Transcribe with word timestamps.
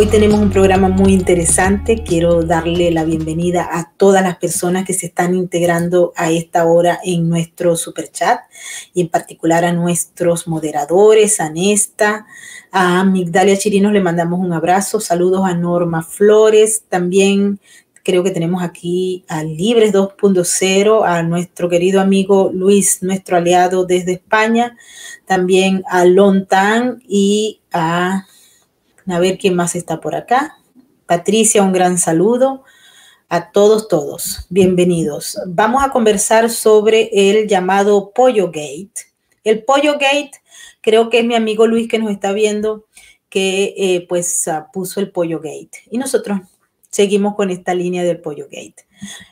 Hoy 0.00 0.06
tenemos 0.06 0.38
un 0.38 0.50
programa 0.50 0.88
muy 0.88 1.12
interesante. 1.12 2.04
Quiero 2.04 2.44
darle 2.44 2.92
la 2.92 3.02
bienvenida 3.02 3.68
a 3.68 3.90
todas 3.96 4.22
las 4.22 4.36
personas 4.36 4.84
que 4.84 4.92
se 4.92 5.06
están 5.06 5.34
integrando 5.34 6.12
a 6.14 6.30
esta 6.30 6.66
hora 6.66 7.00
en 7.02 7.28
nuestro 7.28 7.74
super 7.74 8.08
chat 8.08 8.42
y 8.94 9.00
en 9.00 9.08
particular 9.08 9.64
a 9.64 9.72
nuestros 9.72 10.46
moderadores, 10.46 11.40
a 11.40 11.50
Nesta, 11.50 12.26
a 12.70 13.02
Migdalia 13.02 13.58
Chirinos 13.58 13.92
le 13.92 14.00
mandamos 14.00 14.38
un 14.38 14.52
abrazo. 14.52 15.00
Saludos 15.00 15.42
a 15.44 15.54
Norma 15.54 16.04
Flores. 16.04 16.84
También 16.88 17.58
creo 18.04 18.22
que 18.22 18.30
tenemos 18.30 18.62
aquí 18.62 19.24
a 19.26 19.42
Libres 19.42 19.92
2.0, 19.92 21.04
a 21.04 21.24
nuestro 21.24 21.68
querido 21.68 22.00
amigo 22.00 22.52
Luis, 22.54 23.02
nuestro 23.02 23.36
aliado 23.36 23.84
desde 23.84 24.12
España. 24.12 24.76
También 25.26 25.82
a 25.90 26.04
Lontan 26.04 27.02
y 27.08 27.58
a 27.72 28.28
a 29.10 29.18
ver 29.18 29.38
quién 29.38 29.54
más 29.54 29.74
está 29.74 30.00
por 30.00 30.14
acá. 30.14 30.58
Patricia, 31.06 31.62
un 31.62 31.72
gran 31.72 31.98
saludo. 31.98 32.64
A 33.30 33.50
todos, 33.50 33.88
todos, 33.88 34.46
bienvenidos. 34.48 35.38
Vamos 35.46 35.84
a 35.84 35.90
conversar 35.90 36.48
sobre 36.48 37.10
el 37.12 37.46
llamado 37.46 38.12
Pollo 38.14 38.46
Gate. 38.46 38.92
El 39.44 39.64
Pollo 39.64 39.94
Gate, 39.94 40.32
creo 40.80 41.10
que 41.10 41.20
es 41.20 41.24
mi 41.26 41.34
amigo 41.34 41.66
Luis 41.66 41.88
que 41.88 41.98
nos 41.98 42.10
está 42.10 42.32
viendo, 42.32 42.86
que 43.28 43.74
eh, 43.76 44.06
pues 44.08 44.48
ah, 44.48 44.68
puso 44.72 45.00
el 45.00 45.10
Pollo 45.10 45.40
Gate. 45.40 45.70
Y 45.90 45.98
nosotros 45.98 46.40
seguimos 46.90 47.34
con 47.34 47.50
esta 47.50 47.74
línea 47.74 48.02
del 48.02 48.20
Pollo 48.20 48.46
Gate. 48.46 48.86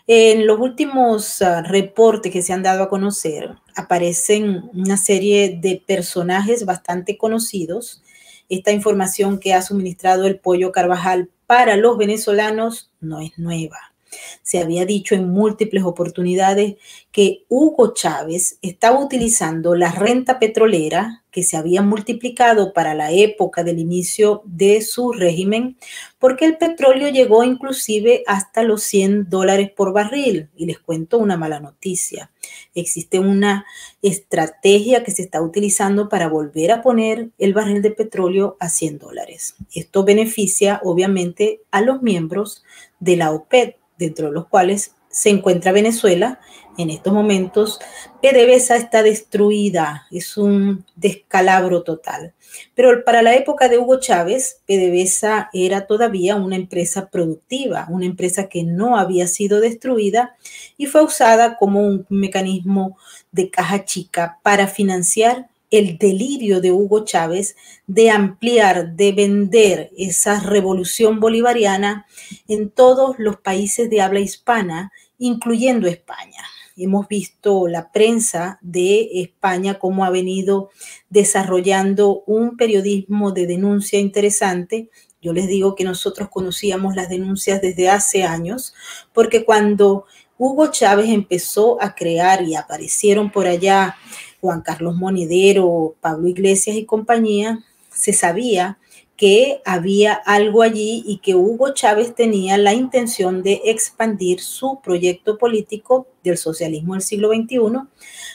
En 0.07 0.47
los 0.47 0.61
últimos 0.61 1.41
ah, 1.41 1.63
reportes 1.63 2.31
que 2.31 2.43
se 2.43 2.53
han 2.53 2.63
dado 2.63 2.83
a 2.83 2.91
conocer, 2.91 3.57
aparecen 3.75 4.69
una 4.75 4.99
serie 4.99 5.59
de 5.59 5.83
personajes 5.87 6.67
bastante 6.67 7.17
conocidos 7.17 8.03
esta 8.49 8.73
información 8.73 9.39
que 9.39 9.55
ha 9.55 9.63
suministrado 9.63 10.27
el 10.27 10.39
pollo 10.39 10.73
Carvajal 10.73 11.31
para 11.47 11.77
los 11.77 11.97
venezolanos 11.97 12.91
no 13.01 13.21
es 13.21 13.39
nueva. 13.39 13.96
Se 14.43 14.59
había 14.59 14.85
dicho 14.85 15.15
en 15.15 15.29
múltiples 15.29 15.85
oportunidades 15.85 16.77
que 17.13 17.45
Hugo 17.49 17.95
Chávez 17.95 18.59
estaba 18.63 18.99
utilizando 19.01 19.75
la 19.75 19.91
renta 19.91 20.39
petrolera 20.39 21.23
que 21.37 21.43
se 21.43 21.59
había 21.59 21.83
multiplicado 21.83 22.73
para 22.73 22.95
la 22.95 23.13
época 23.13 23.63
del 23.63 23.79
inicio 23.79 24.41
de 24.47 24.81
su 24.81 25.13
régimen, 25.13 25.77
porque 26.19 26.47
el 26.47 26.57
petróleo 26.57 27.11
llegó 27.11 27.45
inclusive 27.45 28.23
hasta 28.27 28.63
los 28.63 28.83
100 28.85 29.29
dólares 29.29 29.71
por 29.71 29.93
barril. 29.93 30.49
Y 30.57 30.65
les 30.65 30.79
cuento 30.79 31.19
una 31.19 31.37
mala 31.37 31.61
noticia. 31.61 32.31
Existe 32.75 33.19
una 33.19 33.67
estrategia 34.01 35.05
que 35.05 35.11
se 35.11 35.21
está 35.21 35.43
utilizando 35.43 36.09
para 36.09 36.29
volver 36.29 36.73
a 36.73 36.81
poner 36.81 37.29
el 37.37 37.53
barril 37.53 37.83
de 37.83 37.91
petróleo 37.91 38.57
a 38.59 38.71
100 38.71 38.99
dólares. 38.99 39.57
Esto 39.75 40.05
beneficia 40.05 40.81
obviamente 40.85 41.61
a 41.71 41.83
los 41.83 42.01
miembros 42.01 42.65
de 42.99 43.17
la 43.19 43.33
OPEP, 43.33 43.77
dentro 43.99 44.29
de 44.29 44.33
los 44.33 44.47
cuales 44.47 44.93
se 45.09 45.31
encuentra 45.31 45.73
Venezuela 45.73 46.41
en 46.77 46.91
estos 46.91 47.13
momentos. 47.13 47.79
PDVSA 48.21 48.77
está 48.77 49.03
destruida, 49.03 50.07
es 50.11 50.37
un 50.37 50.85
descalabro 50.95 51.83
total. 51.83 52.35
Pero 52.75 53.03
para 53.05 53.23
la 53.23 53.35
época 53.35 53.69
de 53.69 53.79
Hugo 53.79 53.99
Chávez, 53.99 54.61
PDVSA 54.67 55.51
era 55.53 55.87
todavía 55.87 56.37
una 56.37 56.57
empresa 56.57 57.09
productiva, 57.09 57.87
una 57.89 58.07
empresa 58.07 58.49
que 58.49 58.63
no 58.63 58.99
había 58.99 59.27
sido 59.27 59.61
destruida 59.61 60.37
y 60.77 60.87
fue 60.87 61.03
usada 61.03 61.57
como 61.57 61.81
un 61.81 62.07
mecanismo 62.09 62.99
de 63.33 63.51
caja 63.51 63.85
chica 63.85 64.39
para 64.43 64.67
financiar 64.67 65.49
el 65.71 65.99
delirio 65.99 66.61
de 66.61 66.73
Hugo 66.73 67.05
Chávez 67.05 67.57
de 67.87 68.11
ampliar, 68.11 68.95
de 68.95 69.13
vender 69.13 69.91
esa 69.97 70.41
revolución 70.41 71.21
bolivariana 71.21 72.07
en 72.49 72.71
todos 72.71 73.17
los 73.19 73.37
países 73.37 73.91
de 73.91 74.01
habla 74.01 74.21
hispana, 74.21 74.93
incluyendo 75.19 75.89
España. 75.89 76.45
Hemos 76.77 77.09
visto 77.09 77.69
la 77.69 77.91
prensa 77.91 78.59
de 78.61 79.23
España 79.23 79.79
cómo 79.79 80.05
ha 80.05 80.11
venido 80.11 80.71
desarrollando 81.09 82.23
un 82.27 82.59
periodismo 82.59 83.33
de 83.33 83.47
denuncia 83.47 83.99
interesante. 83.99 84.91
Yo 85.23 85.33
les 85.33 85.49
digo 85.49 85.75
que 85.75 85.85
nosotros 85.85 86.29
conocíamos 86.29 86.95
las 86.95 87.09
denuncias 87.09 87.63
desde 87.63 87.89
hace 87.89 88.25
años, 88.25 88.75
porque 89.15 89.47
cuando 89.47 90.05
Hugo 90.39 90.67
Chávez 90.71 91.09
empezó 91.09 91.83
a 91.83 91.95
crear 91.95 92.43
y 92.43 92.55
aparecieron 92.55 93.33
por 93.33 93.47
allá 93.47 93.97
Juan 94.41 94.63
Carlos 94.63 94.97
Monedero, 94.97 95.95
Pablo 96.01 96.29
Iglesias 96.29 96.77
y 96.77 96.85
compañía, 96.85 97.65
se 97.91 98.13
sabía 98.13 98.79
que 99.17 99.63
había 99.65 100.13
algo 100.13 100.63
allí 100.63 101.03
y 101.07 101.19
que 101.19 101.35
Hugo 101.35 101.73
Chávez 101.73 102.15
tenía 102.15 102.59
la 102.59 102.75
intención 102.75 103.43
de 103.43 103.63
expandir 103.65 104.41
su 104.41 104.81
proyecto 104.83 105.39
político 105.39 106.07
del 106.23 106.37
socialismo 106.37 106.93
del 106.93 107.03
siglo 107.03 107.31
XXI 107.31 107.59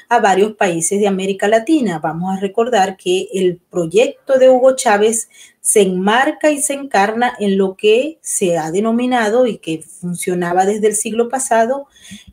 a 0.09 0.19
varios 0.19 0.53
países 0.53 1.00
de 1.00 1.07
América 1.07 1.47
Latina. 1.47 2.00
Vamos 2.00 2.35
a 2.35 2.39
recordar 2.39 2.97
que 2.97 3.28
el 3.33 3.57
proyecto 3.69 4.39
de 4.39 4.50
Hugo 4.50 4.75
Chávez 4.75 5.29
se 5.62 5.81
enmarca 5.81 6.50
y 6.50 6.59
se 6.59 6.73
encarna 6.73 7.33
en 7.39 7.59
lo 7.59 7.75
que 7.75 8.18
se 8.22 8.57
ha 8.57 8.72
denominado 8.72 9.45
y 9.45 9.59
que 9.59 9.83
funcionaba 9.83 10.66
desde 10.66 10.88
el 10.88 10.95
siglo 10.95 11.29
pasado 11.29 11.85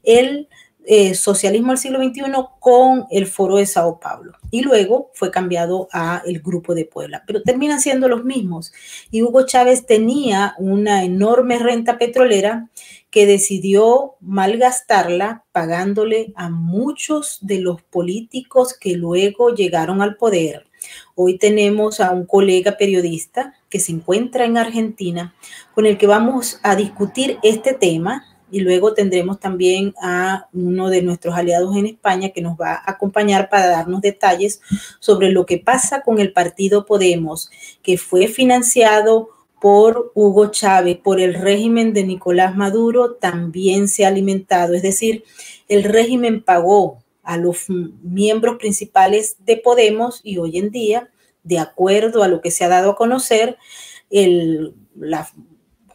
el 0.05 0.49
eh, 0.91 1.15
socialismo 1.15 1.69
del 1.69 1.79
siglo 1.79 2.03
XXI 2.03 2.23
con 2.61 3.07
el 3.11 3.27
foro 3.27 3.57
de 3.57 3.67
Sao 3.67 4.01
Paulo. 4.01 4.33
Y 4.51 4.63
luego 4.63 5.11
fue 5.13 5.31
cambiado 5.31 5.87
a 5.93 6.23
el 6.25 6.41
grupo 6.41 6.75
de 6.75 6.87
Puebla, 6.87 7.25
pero 7.27 7.43
terminan 7.43 7.79
siendo 7.79 8.09
los 8.09 8.25
mismos. 8.25 8.73
Y 9.11 9.23
Hugo 9.23 9.45
Chávez 9.45 9.85
tenía 9.85 10.55
una 10.57 11.05
enorme 11.05 11.59
renta 11.59 11.99
petrolera 11.99 12.71
que 13.11 13.27
decidió 13.27 14.15
malgastarla 14.21 15.45
pagándole 15.53 16.33
a 16.37 16.49
muchos 16.49 17.37
de 17.43 17.61
los 17.61 17.83
políticos 17.83 18.73
que 18.73 18.97
luego 18.97 19.55
llegaron 19.55 20.01
al 20.01 20.17
poder. 20.17 20.65
Hoy 21.15 21.37
tenemos 21.37 22.01
a 22.01 22.13
un 22.13 22.25
colega 22.25 22.79
periodista 22.79 23.53
que 23.69 23.79
se 23.79 23.93
encuentra 23.93 24.47
en 24.47 24.57
Argentina 24.57 25.35
con 25.75 25.85
el 25.85 25.99
que 25.99 26.07
vamos 26.07 26.61
a 26.63 26.77
discutir 26.77 27.37
este 27.43 27.75
tema 27.75 28.25
y 28.51 28.61
luego 28.61 28.95
tendremos 28.95 29.41
también 29.41 29.95
a 30.03 30.49
uno 30.53 30.91
de 30.91 31.03
nuestros 31.03 31.35
aliados 31.35 31.77
en 31.77 31.87
España 31.87 32.31
que 32.31 32.41
nos 32.41 32.57
va 32.59 32.75
a 32.75 32.93
acompañar 32.93 33.49
para 33.49 33.67
darnos 33.67 34.01
detalles 34.01 34.61
sobre 35.01 35.31
lo 35.31 35.47
que 35.47 35.59
pasa 35.59 36.03
con 36.03 36.19
el 36.19 36.33
partido 36.33 36.87
Podemos, 36.87 37.51
que 37.83 37.99
fue 37.99 38.29
financiado 38.29 39.31
por 39.61 40.13
Hugo 40.15 40.51
Chávez, 40.51 40.99
por 40.99 41.21
el 41.21 41.35
régimen 41.35 41.93
de 41.93 42.05
Nicolás 42.05 42.57
Maduro, 42.57 43.15
también 43.15 43.89
se 43.89 44.05
ha 44.05 44.09
alimentado. 44.09 44.75
Es 44.75 44.83
decir, 44.83 45.25
el 45.69 45.85
régimen 45.85 46.43
pagó 46.43 47.03
a 47.23 47.37
los 47.37 47.67
miembros 47.69 48.57
principales 48.57 49.37
de 49.41 49.57
Podemos 49.57 50.21
y 50.23 50.39
hoy 50.39 50.59
en 50.59 50.71
día, 50.71 51.11
de 51.43 51.59
acuerdo 51.59 52.23
a 52.23 52.29
lo 52.29 52.41
que 52.41 52.51
se 52.51 52.65
ha 52.65 52.69
dado 52.69 52.93
a 52.93 52.97
conocer, 52.97 53.59
el, 54.11 54.75
la 54.97 55.29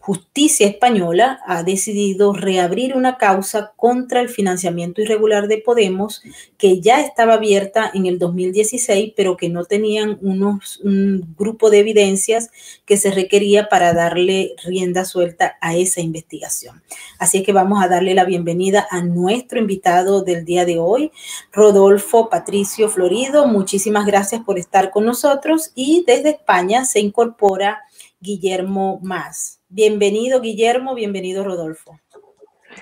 justicia 0.06 0.68
española 0.68 1.40
ha 1.48 1.64
decidido 1.64 2.34
reabrir 2.34 2.94
una 2.94 3.18
causa 3.18 3.72
contra 3.78 4.20
el 4.20 4.28
financiamiento 4.28 5.02
irregular 5.02 5.48
de 5.48 5.60
Podemos 5.60 6.22
que 6.58 6.82
ya 6.82 7.00
estaba 7.00 7.36
abierta 7.36 7.90
en 7.94 8.06
el 8.06 8.20
2016, 8.20 9.14
pero 9.16 9.38
que 9.38 9.48
no 9.48 9.64
tenían 9.64 10.18
unos, 10.22 10.82
un 10.84 11.34
grupo 11.38 11.70
de 11.70 11.80
evidencias 11.80 12.50
que 12.84 12.98
se 12.98 13.12
requería 13.12 13.70
para 13.70 13.94
darle 13.94 14.56
rienda 14.66 15.06
suelta 15.06 15.56
a 15.62 15.78
esa 15.78 16.02
investigación. 16.02 16.84
Así 17.18 17.42
que 17.42 17.54
vamos 17.54 17.82
a 17.82 17.88
darle 17.88 18.14
la 18.14 18.26
bienvenida 18.26 18.86
a 18.92 19.02
nuestro 19.02 19.58
invitado 19.58 20.22
del 20.22 20.44
día 20.44 20.66
de 20.66 20.80
hoy, 20.80 21.14
Rodolfo 21.54 22.28
Patricio 22.30 22.90
Florido. 22.90 23.48
Muchísimas 23.48 24.06
gracias 24.06 24.42
por 24.44 24.60
estar 24.60 24.92
con 24.92 25.06
nosotros 25.06 25.72
y 25.76 26.04
desde 26.06 26.32
España 26.32 26.84
se 26.84 27.00
incorpora 27.00 27.84
Guillermo 28.24 29.02
Más. 29.04 29.60
Bienvenido, 29.68 30.40
Guillermo, 30.40 30.96
bienvenido, 30.96 31.44
Rodolfo. 31.44 32.00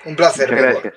Un 0.05 0.15
placer. 0.15 0.55
gracias. 0.55 0.93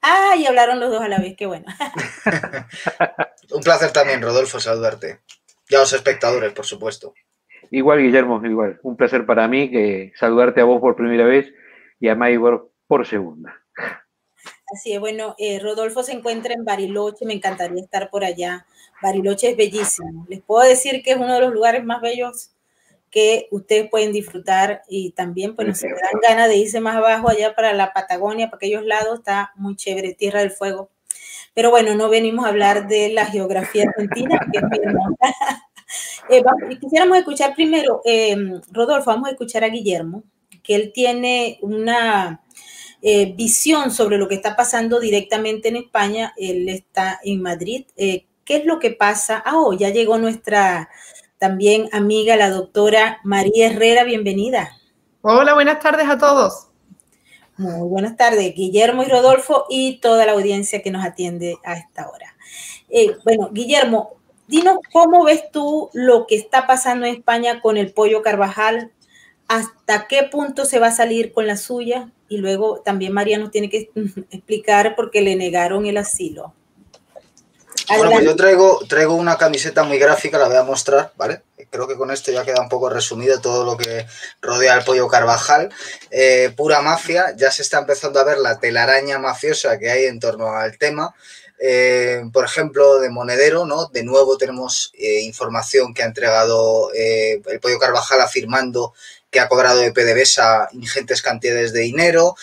Ah, 0.00 0.34
y 0.38 0.46
hablaron 0.46 0.80
los 0.80 0.90
dos 0.90 1.02
a 1.02 1.08
la 1.08 1.18
vez, 1.18 1.34
qué 1.36 1.44
bueno. 1.44 1.66
Un 3.52 3.62
placer 3.62 3.92
también, 3.92 4.22
Rodolfo, 4.22 4.58
saludarte. 4.58 5.20
Y 5.68 5.74
a 5.74 5.80
los 5.80 5.92
espectadores, 5.92 6.54
por 6.54 6.64
supuesto. 6.64 7.12
Igual, 7.70 8.00
Guillermo, 8.00 8.40
igual. 8.42 8.80
Un 8.82 8.96
placer 8.96 9.26
para 9.26 9.46
mí 9.48 9.70
que 9.70 10.12
saludarte 10.16 10.62
a 10.62 10.64
vos 10.64 10.80
por 10.80 10.96
primera 10.96 11.26
vez 11.26 11.52
y 12.00 12.08
a 12.08 12.14
Maybor 12.14 12.72
por 12.86 13.06
segunda. 13.06 13.54
Así 14.74 14.94
es, 14.94 15.00
bueno, 15.00 15.34
eh, 15.36 15.58
Rodolfo 15.58 16.02
se 16.02 16.12
encuentra 16.12 16.54
en 16.54 16.64
Bariloche, 16.64 17.26
me 17.26 17.34
encantaría 17.34 17.82
estar 17.82 18.08
por 18.08 18.24
allá. 18.24 18.64
Bariloche 19.02 19.50
es 19.50 19.56
bellísimo. 19.58 20.24
Les 20.30 20.40
puedo 20.40 20.66
decir 20.66 21.02
que 21.02 21.10
es 21.10 21.16
uno 21.18 21.34
de 21.34 21.40
los 21.42 21.52
lugares 21.52 21.84
más 21.84 22.00
bellos 22.00 22.51
que 23.12 23.46
ustedes 23.50 23.90
pueden 23.90 24.10
disfrutar 24.10 24.82
y 24.88 25.10
también 25.10 25.54
pues 25.54 25.78
se 25.78 25.88
dan 25.88 26.20
ganas 26.22 26.48
de 26.48 26.56
irse 26.56 26.80
más 26.80 26.96
abajo 26.96 27.28
allá 27.28 27.54
para 27.54 27.74
la 27.74 27.92
Patagonia, 27.92 28.46
para 28.46 28.56
aquellos 28.56 28.84
lados, 28.84 29.18
está 29.18 29.52
muy 29.54 29.76
chévere, 29.76 30.14
Tierra 30.14 30.40
del 30.40 30.50
Fuego. 30.50 30.90
Pero 31.54 31.70
bueno, 31.70 31.94
no 31.94 32.08
venimos 32.08 32.46
a 32.46 32.48
hablar 32.48 32.88
de 32.88 33.10
la 33.10 33.26
geografía 33.26 33.84
argentina, 33.86 34.40
que 34.50 34.58
es 34.58 34.64
Eh, 36.30 36.42
quisiéramos 36.80 37.18
escuchar 37.18 37.54
primero, 37.54 38.00
eh, 38.06 38.34
Rodolfo, 38.70 39.10
vamos 39.10 39.28
a 39.28 39.32
escuchar 39.32 39.62
a 39.62 39.68
Guillermo, 39.68 40.22
que 40.62 40.74
él 40.74 40.90
tiene 40.94 41.58
una 41.60 42.40
eh, 43.02 43.34
visión 43.36 43.90
sobre 43.90 44.16
lo 44.16 44.26
que 44.26 44.36
está 44.36 44.56
pasando 44.56 45.00
directamente 45.00 45.68
en 45.68 45.76
España. 45.76 46.32
Él 46.38 46.70
está 46.70 47.20
en 47.22 47.42
Madrid. 47.42 47.84
¿Qué 47.94 48.26
es 48.46 48.64
lo 48.64 48.78
que 48.78 48.90
pasa? 48.90 49.42
Ah, 49.44 49.58
oh, 49.58 49.74
ya 49.74 49.90
llegó 49.90 50.16
nuestra 50.16 50.88
también 51.42 51.88
amiga, 51.90 52.36
la 52.36 52.50
doctora 52.50 53.18
María 53.24 53.66
Herrera. 53.66 54.04
Bienvenida. 54.04 54.78
Hola, 55.22 55.54
buenas 55.54 55.80
tardes 55.80 56.08
a 56.08 56.16
todos. 56.16 56.68
Muy 57.56 57.88
buenas 57.88 58.16
tardes, 58.16 58.54
Guillermo 58.54 59.02
y 59.02 59.06
Rodolfo 59.06 59.66
y 59.68 59.98
toda 59.98 60.24
la 60.24 60.34
audiencia 60.34 60.82
que 60.82 60.92
nos 60.92 61.04
atiende 61.04 61.56
a 61.64 61.74
esta 61.74 62.08
hora. 62.08 62.36
bueno, 63.24 63.50
Guillermo, 63.50 64.12
dinos 64.46 64.78
cómo 64.92 65.24
ves 65.24 65.50
tú 65.50 65.90
lo 65.94 66.28
que 66.28 66.36
está 66.36 66.68
pasando 66.68 67.06
en 67.06 67.16
España 67.16 67.60
con 67.60 67.76
el 67.76 67.92
pollo 67.92 68.22
Carvajal, 68.22 68.92
hasta 69.48 70.06
qué 70.06 70.22
punto 70.30 70.64
se 70.64 70.78
va 70.78 70.86
a 70.86 70.92
salir 70.92 71.32
con 71.32 71.48
la 71.48 71.56
suya 71.56 72.12
y 72.28 72.36
luego 72.36 72.82
también 72.82 73.12
María 73.12 73.38
nos 73.38 73.50
tiene 73.50 73.68
que 73.68 73.90
explicar 74.30 74.94
por 74.94 75.10
qué 75.10 75.22
le 75.22 75.34
negaron 75.34 75.86
el 75.86 75.96
asilo. 75.96 76.54
Bueno, 77.88 78.10
pues 78.10 78.24
yo 78.24 78.36
traigo, 78.36 78.80
traigo 78.88 79.14
una 79.14 79.36
camiseta 79.36 79.82
muy 79.82 79.98
gráfica, 79.98 80.38
la 80.38 80.48
voy 80.48 80.56
a 80.56 80.62
mostrar, 80.62 81.12
¿vale? 81.16 81.42
Creo 81.70 81.88
que 81.88 81.96
con 81.96 82.10
esto 82.10 82.30
ya 82.30 82.44
queda 82.44 82.60
un 82.60 82.68
poco 82.68 82.90
resumido 82.90 83.40
todo 83.40 83.64
lo 83.64 83.76
que 83.76 84.06
rodea 84.40 84.74
al 84.74 84.84
pollo 84.84 85.08
Carvajal. 85.08 85.70
Eh, 86.10 86.52
pura 86.56 86.82
mafia, 86.82 87.34
ya 87.36 87.50
se 87.50 87.62
está 87.62 87.78
empezando 87.78 88.20
a 88.20 88.24
ver 88.24 88.38
la 88.38 88.60
telaraña 88.60 89.18
mafiosa 89.18 89.78
que 89.78 89.90
hay 89.90 90.04
en 90.04 90.20
torno 90.20 90.54
al 90.54 90.76
tema. 90.76 91.14
Eh, 91.58 92.24
por 92.32 92.44
ejemplo, 92.44 92.98
de 92.98 93.08
Monedero, 93.08 93.64
¿no? 93.64 93.86
De 93.86 94.02
nuevo 94.02 94.36
tenemos 94.36 94.92
eh, 94.98 95.20
información 95.20 95.94
que 95.94 96.02
ha 96.02 96.06
entregado 96.06 96.90
el 96.92 97.60
Pollo 97.60 97.78
Carvajal 97.78 98.20
afirmando 98.20 98.92
que 99.30 99.40
ha 99.40 99.48
cobrado 99.48 99.78
de 99.78 99.92
PDVSA 99.92 100.68
ingentes 100.72 101.22
cantidades 101.22 101.72
de 101.72 101.80
dinero. 101.80 102.36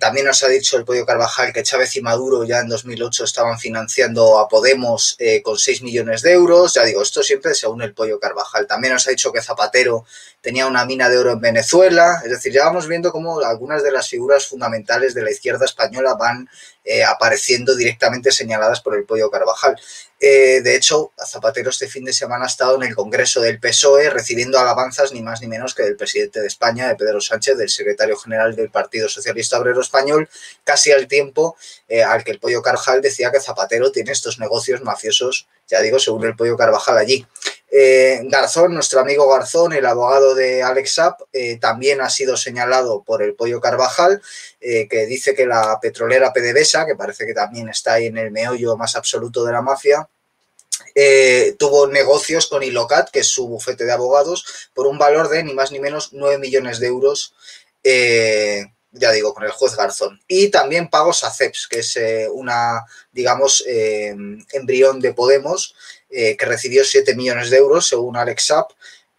También 0.00 0.26
nos 0.26 0.42
ha 0.42 0.48
dicho 0.48 0.76
el 0.76 0.84
Pollo 0.84 1.04
Carvajal 1.04 1.52
que 1.52 1.62
Chávez 1.62 1.94
y 1.96 2.00
Maduro 2.00 2.44
ya 2.44 2.60
en 2.60 2.68
2008 2.68 3.24
estaban 3.24 3.58
financiando 3.58 4.38
a 4.38 4.48
Podemos 4.48 5.16
con 5.42 5.58
6 5.58 5.82
millones 5.82 6.22
de 6.22 6.32
euros. 6.32 6.74
Ya 6.74 6.84
digo, 6.84 7.02
esto 7.02 7.22
siempre 7.22 7.54
según 7.54 7.82
el 7.82 7.94
Pollo 7.94 8.18
Carvajal. 8.18 8.66
También 8.66 8.94
nos 8.94 9.06
ha 9.06 9.10
dicho 9.10 9.32
que 9.32 9.42
Zapatero 9.42 10.04
tenía 10.40 10.66
una 10.66 10.84
mina 10.84 11.08
de 11.08 11.18
oro 11.18 11.32
en 11.32 11.40
Venezuela. 11.40 12.20
Es 12.24 12.30
decir, 12.30 12.52
ya 12.52 12.64
vamos 12.64 12.88
viendo 12.88 13.12
cómo 13.12 13.40
algunas 13.40 13.82
de 13.82 13.92
las 13.92 14.08
figuras 14.08 14.46
fundamentales 14.46 15.14
de 15.14 15.22
la 15.22 15.30
izquierda 15.30 15.64
española 15.64 16.14
van 16.14 16.48
eh, 16.84 17.04
apareciendo 17.04 17.74
directamente 17.74 18.32
señaladas 18.32 18.80
por 18.80 18.96
el 18.96 19.04
Pollo 19.04 19.30
Carvajal. 19.30 19.78
Eh, 20.20 20.62
de 20.62 20.74
hecho, 20.74 21.12
Zapatero 21.24 21.70
este 21.70 21.86
fin 21.86 22.04
de 22.04 22.12
semana 22.12 22.44
ha 22.44 22.48
estado 22.48 22.74
en 22.74 22.88
el 22.88 22.94
Congreso 22.96 23.40
del 23.40 23.60
PSOE 23.60 24.10
recibiendo 24.10 24.58
alabanzas 24.58 25.12
ni 25.12 25.22
más 25.22 25.40
ni 25.40 25.46
menos 25.46 25.74
que 25.74 25.84
del 25.84 25.96
presidente 25.96 26.40
de 26.40 26.48
España, 26.48 26.88
de 26.88 26.96
Pedro 26.96 27.20
Sánchez, 27.20 27.56
del 27.56 27.68
secretario 27.68 28.16
general 28.16 28.56
del 28.56 28.70
Partido 28.70 29.08
Socialista 29.08 29.60
Obrero 29.60 29.80
Español, 29.80 30.28
casi 30.64 30.90
al 30.90 31.06
tiempo 31.06 31.56
eh, 31.88 32.02
al 32.02 32.24
que 32.24 32.32
el 32.32 32.40
Pollo 32.40 32.62
Carvajal 32.62 33.00
decía 33.00 33.30
que 33.30 33.40
Zapatero 33.40 33.92
tiene 33.92 34.10
estos 34.10 34.40
negocios 34.40 34.82
mafiosos, 34.82 35.46
ya 35.68 35.80
digo, 35.80 36.00
según 36.00 36.24
el 36.24 36.34
Pollo 36.34 36.56
Carvajal 36.56 36.98
allí. 36.98 37.24
Eh, 37.70 38.20
Garzón, 38.24 38.72
nuestro 38.72 39.00
amigo 39.00 39.28
Garzón, 39.28 39.74
el 39.74 39.84
abogado 39.84 40.34
de 40.34 40.62
Alex 40.62 40.92
Sapp, 40.92 41.20
eh, 41.32 41.58
también 41.58 42.00
ha 42.00 42.08
sido 42.08 42.36
señalado 42.36 43.02
por 43.02 43.22
el 43.22 43.34
Pollo 43.34 43.60
Carvajal, 43.60 44.22
eh, 44.60 44.88
que 44.88 45.04
dice 45.06 45.34
que 45.34 45.46
la 45.46 45.78
petrolera 45.80 46.32
PDVSA, 46.32 46.86
que 46.86 46.96
parece 46.96 47.26
que 47.26 47.34
también 47.34 47.68
está 47.68 47.94
ahí 47.94 48.06
en 48.06 48.16
el 48.16 48.30
meollo 48.30 48.76
más 48.76 48.96
absoluto 48.96 49.44
de 49.44 49.52
la 49.52 49.62
mafia, 49.62 50.08
tuvo 51.58 51.86
negocios 51.86 52.48
con 52.48 52.62
Ilocat, 52.62 53.10
que 53.10 53.20
es 53.20 53.26
su 53.28 53.46
bufete 53.46 53.84
de 53.84 53.92
abogados, 53.92 54.70
por 54.74 54.86
un 54.86 54.98
valor 54.98 55.28
de 55.28 55.44
ni 55.44 55.54
más 55.54 55.70
ni 55.70 55.78
menos 55.78 56.12
9 56.12 56.38
millones 56.38 56.80
de 56.80 56.88
euros 56.88 57.34
ya 58.90 59.12
digo, 59.12 59.32
con 59.32 59.44
el 59.44 59.50
juez 59.50 59.76
Garzón. 59.76 60.20
Y 60.26 60.48
también 60.48 60.88
pagos 60.88 61.22
a 61.22 61.30
CEPS, 61.30 61.68
que 61.68 61.80
es 61.80 61.98
una, 62.32 62.84
digamos, 63.12 63.62
embrión 63.66 64.98
de 65.00 65.12
Podemos, 65.12 65.74
eh, 66.10 66.36
que 66.36 66.46
recibió 66.46 66.84
7 66.84 67.14
millones 67.14 67.50
de 67.50 67.58
euros, 67.58 67.88
según 67.88 68.16
Alex 68.16 68.46
Sapp, 68.46 68.70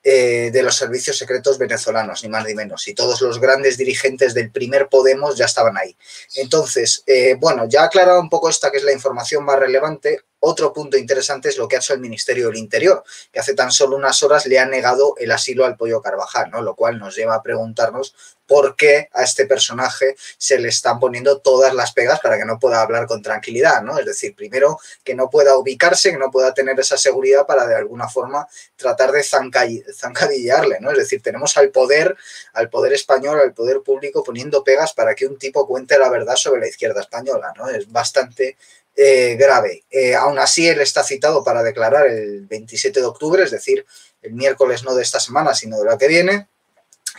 eh, 0.01 0.49
de 0.53 0.63
los 0.63 0.75
servicios 0.75 1.17
secretos 1.17 1.57
venezolanos, 1.57 2.23
ni 2.23 2.29
más 2.29 2.45
ni 2.45 2.55
menos. 2.55 2.87
Y 2.87 2.93
todos 2.93 3.19
los 3.21 3.39
grandes 3.39 3.77
dirigentes 3.77 4.33
del 4.33 4.49
primer 4.49 4.87
Podemos 4.87 5.37
ya 5.37 5.45
estaban 5.45 5.77
ahí. 5.77 5.95
Entonces, 6.35 7.03
eh, 7.05 7.35
bueno, 7.37 7.67
ya 7.67 7.83
aclarado 7.83 8.21
un 8.21 8.29
poco 8.29 8.49
esta 8.49 8.71
que 8.71 8.77
es 8.77 8.83
la 8.83 8.93
información 8.93 9.43
más 9.43 9.59
relevante, 9.59 10.21
otro 10.39 10.73
punto 10.73 10.97
interesante 10.97 11.49
es 11.49 11.57
lo 11.57 11.67
que 11.67 11.75
ha 11.75 11.79
hecho 11.79 11.93
el 11.93 11.99
Ministerio 11.99 12.47
del 12.47 12.57
Interior, 12.57 13.03
que 13.31 13.39
hace 13.39 13.53
tan 13.53 13.71
solo 13.71 13.95
unas 13.95 14.23
horas 14.23 14.45
le 14.45 14.59
ha 14.59 14.65
negado 14.65 15.15
el 15.17 15.31
asilo 15.31 15.65
al 15.65 15.77
pollo 15.77 16.01
Carvajal, 16.01 16.49
¿no? 16.51 16.61
Lo 16.61 16.75
cual 16.75 16.97
nos 16.97 17.15
lleva 17.15 17.35
a 17.35 17.43
preguntarnos 17.43 18.15
por 18.49 18.75
qué 18.75 19.09
a 19.13 19.23
este 19.23 19.45
personaje 19.45 20.15
se 20.39 20.57
le 20.57 20.69
están 20.69 20.99
poniendo 20.99 21.39
todas 21.39 21.73
las 21.75 21.93
pegas 21.93 22.19
para 22.19 22.37
que 22.37 22.45
no 22.45 22.57
pueda 22.57 22.81
hablar 22.81 23.05
con 23.05 23.21
tranquilidad, 23.21 23.83
¿no? 23.83 23.99
Es 23.99 24.07
decir, 24.07 24.35
primero 24.35 24.79
que 25.03 25.13
no 25.13 25.29
pueda 25.29 25.55
ubicarse, 25.55 26.09
que 26.11 26.17
no 26.17 26.31
pueda 26.31 26.53
tener 26.55 26.79
esa 26.79 26.97
seguridad 26.97 27.45
para 27.45 27.67
de 27.67 27.75
alguna 27.75 28.09
forma 28.09 28.47
tratar 28.75 29.11
de 29.11 29.23
zancadillarle, 29.23 30.79
¿no? 30.79 30.89
Es 30.89 30.97
decir, 30.97 31.21
tenemos 31.21 31.57
al 31.57 31.69
poder, 31.69 32.17
al 32.53 32.69
poder 32.69 32.93
español, 32.93 33.39
al 33.39 33.53
poder 33.53 33.81
público 33.81 34.23
poniendo 34.23 34.63
pegas 34.63 34.93
para 34.93 35.13
que 35.13 35.27
un 35.27 35.37
tipo 35.37 35.67
cuente 35.67 35.99
la 35.99 36.09
verdad 36.09 36.35
sobre 36.35 36.61
la 36.61 36.67
izquierda 36.67 37.01
española, 37.01 37.53
¿no? 37.55 37.69
Es 37.69 37.91
bastante 37.91 38.57
eh, 38.95 39.35
grave. 39.35 39.85
Eh, 39.89 40.15
aún 40.15 40.39
así, 40.39 40.67
él 40.67 40.81
está 40.81 41.03
citado 41.03 41.43
para 41.43 41.63
declarar 41.63 42.07
el 42.07 42.45
27 42.47 42.99
de 42.99 43.05
octubre, 43.05 43.43
es 43.43 43.51
decir, 43.51 43.85
el 44.21 44.33
miércoles 44.33 44.83
no 44.83 44.93
de 44.95 45.03
esta 45.03 45.19
semana, 45.19 45.55
sino 45.55 45.79
de 45.79 45.85
la 45.85 45.97
que 45.97 46.07
viene. 46.07 46.47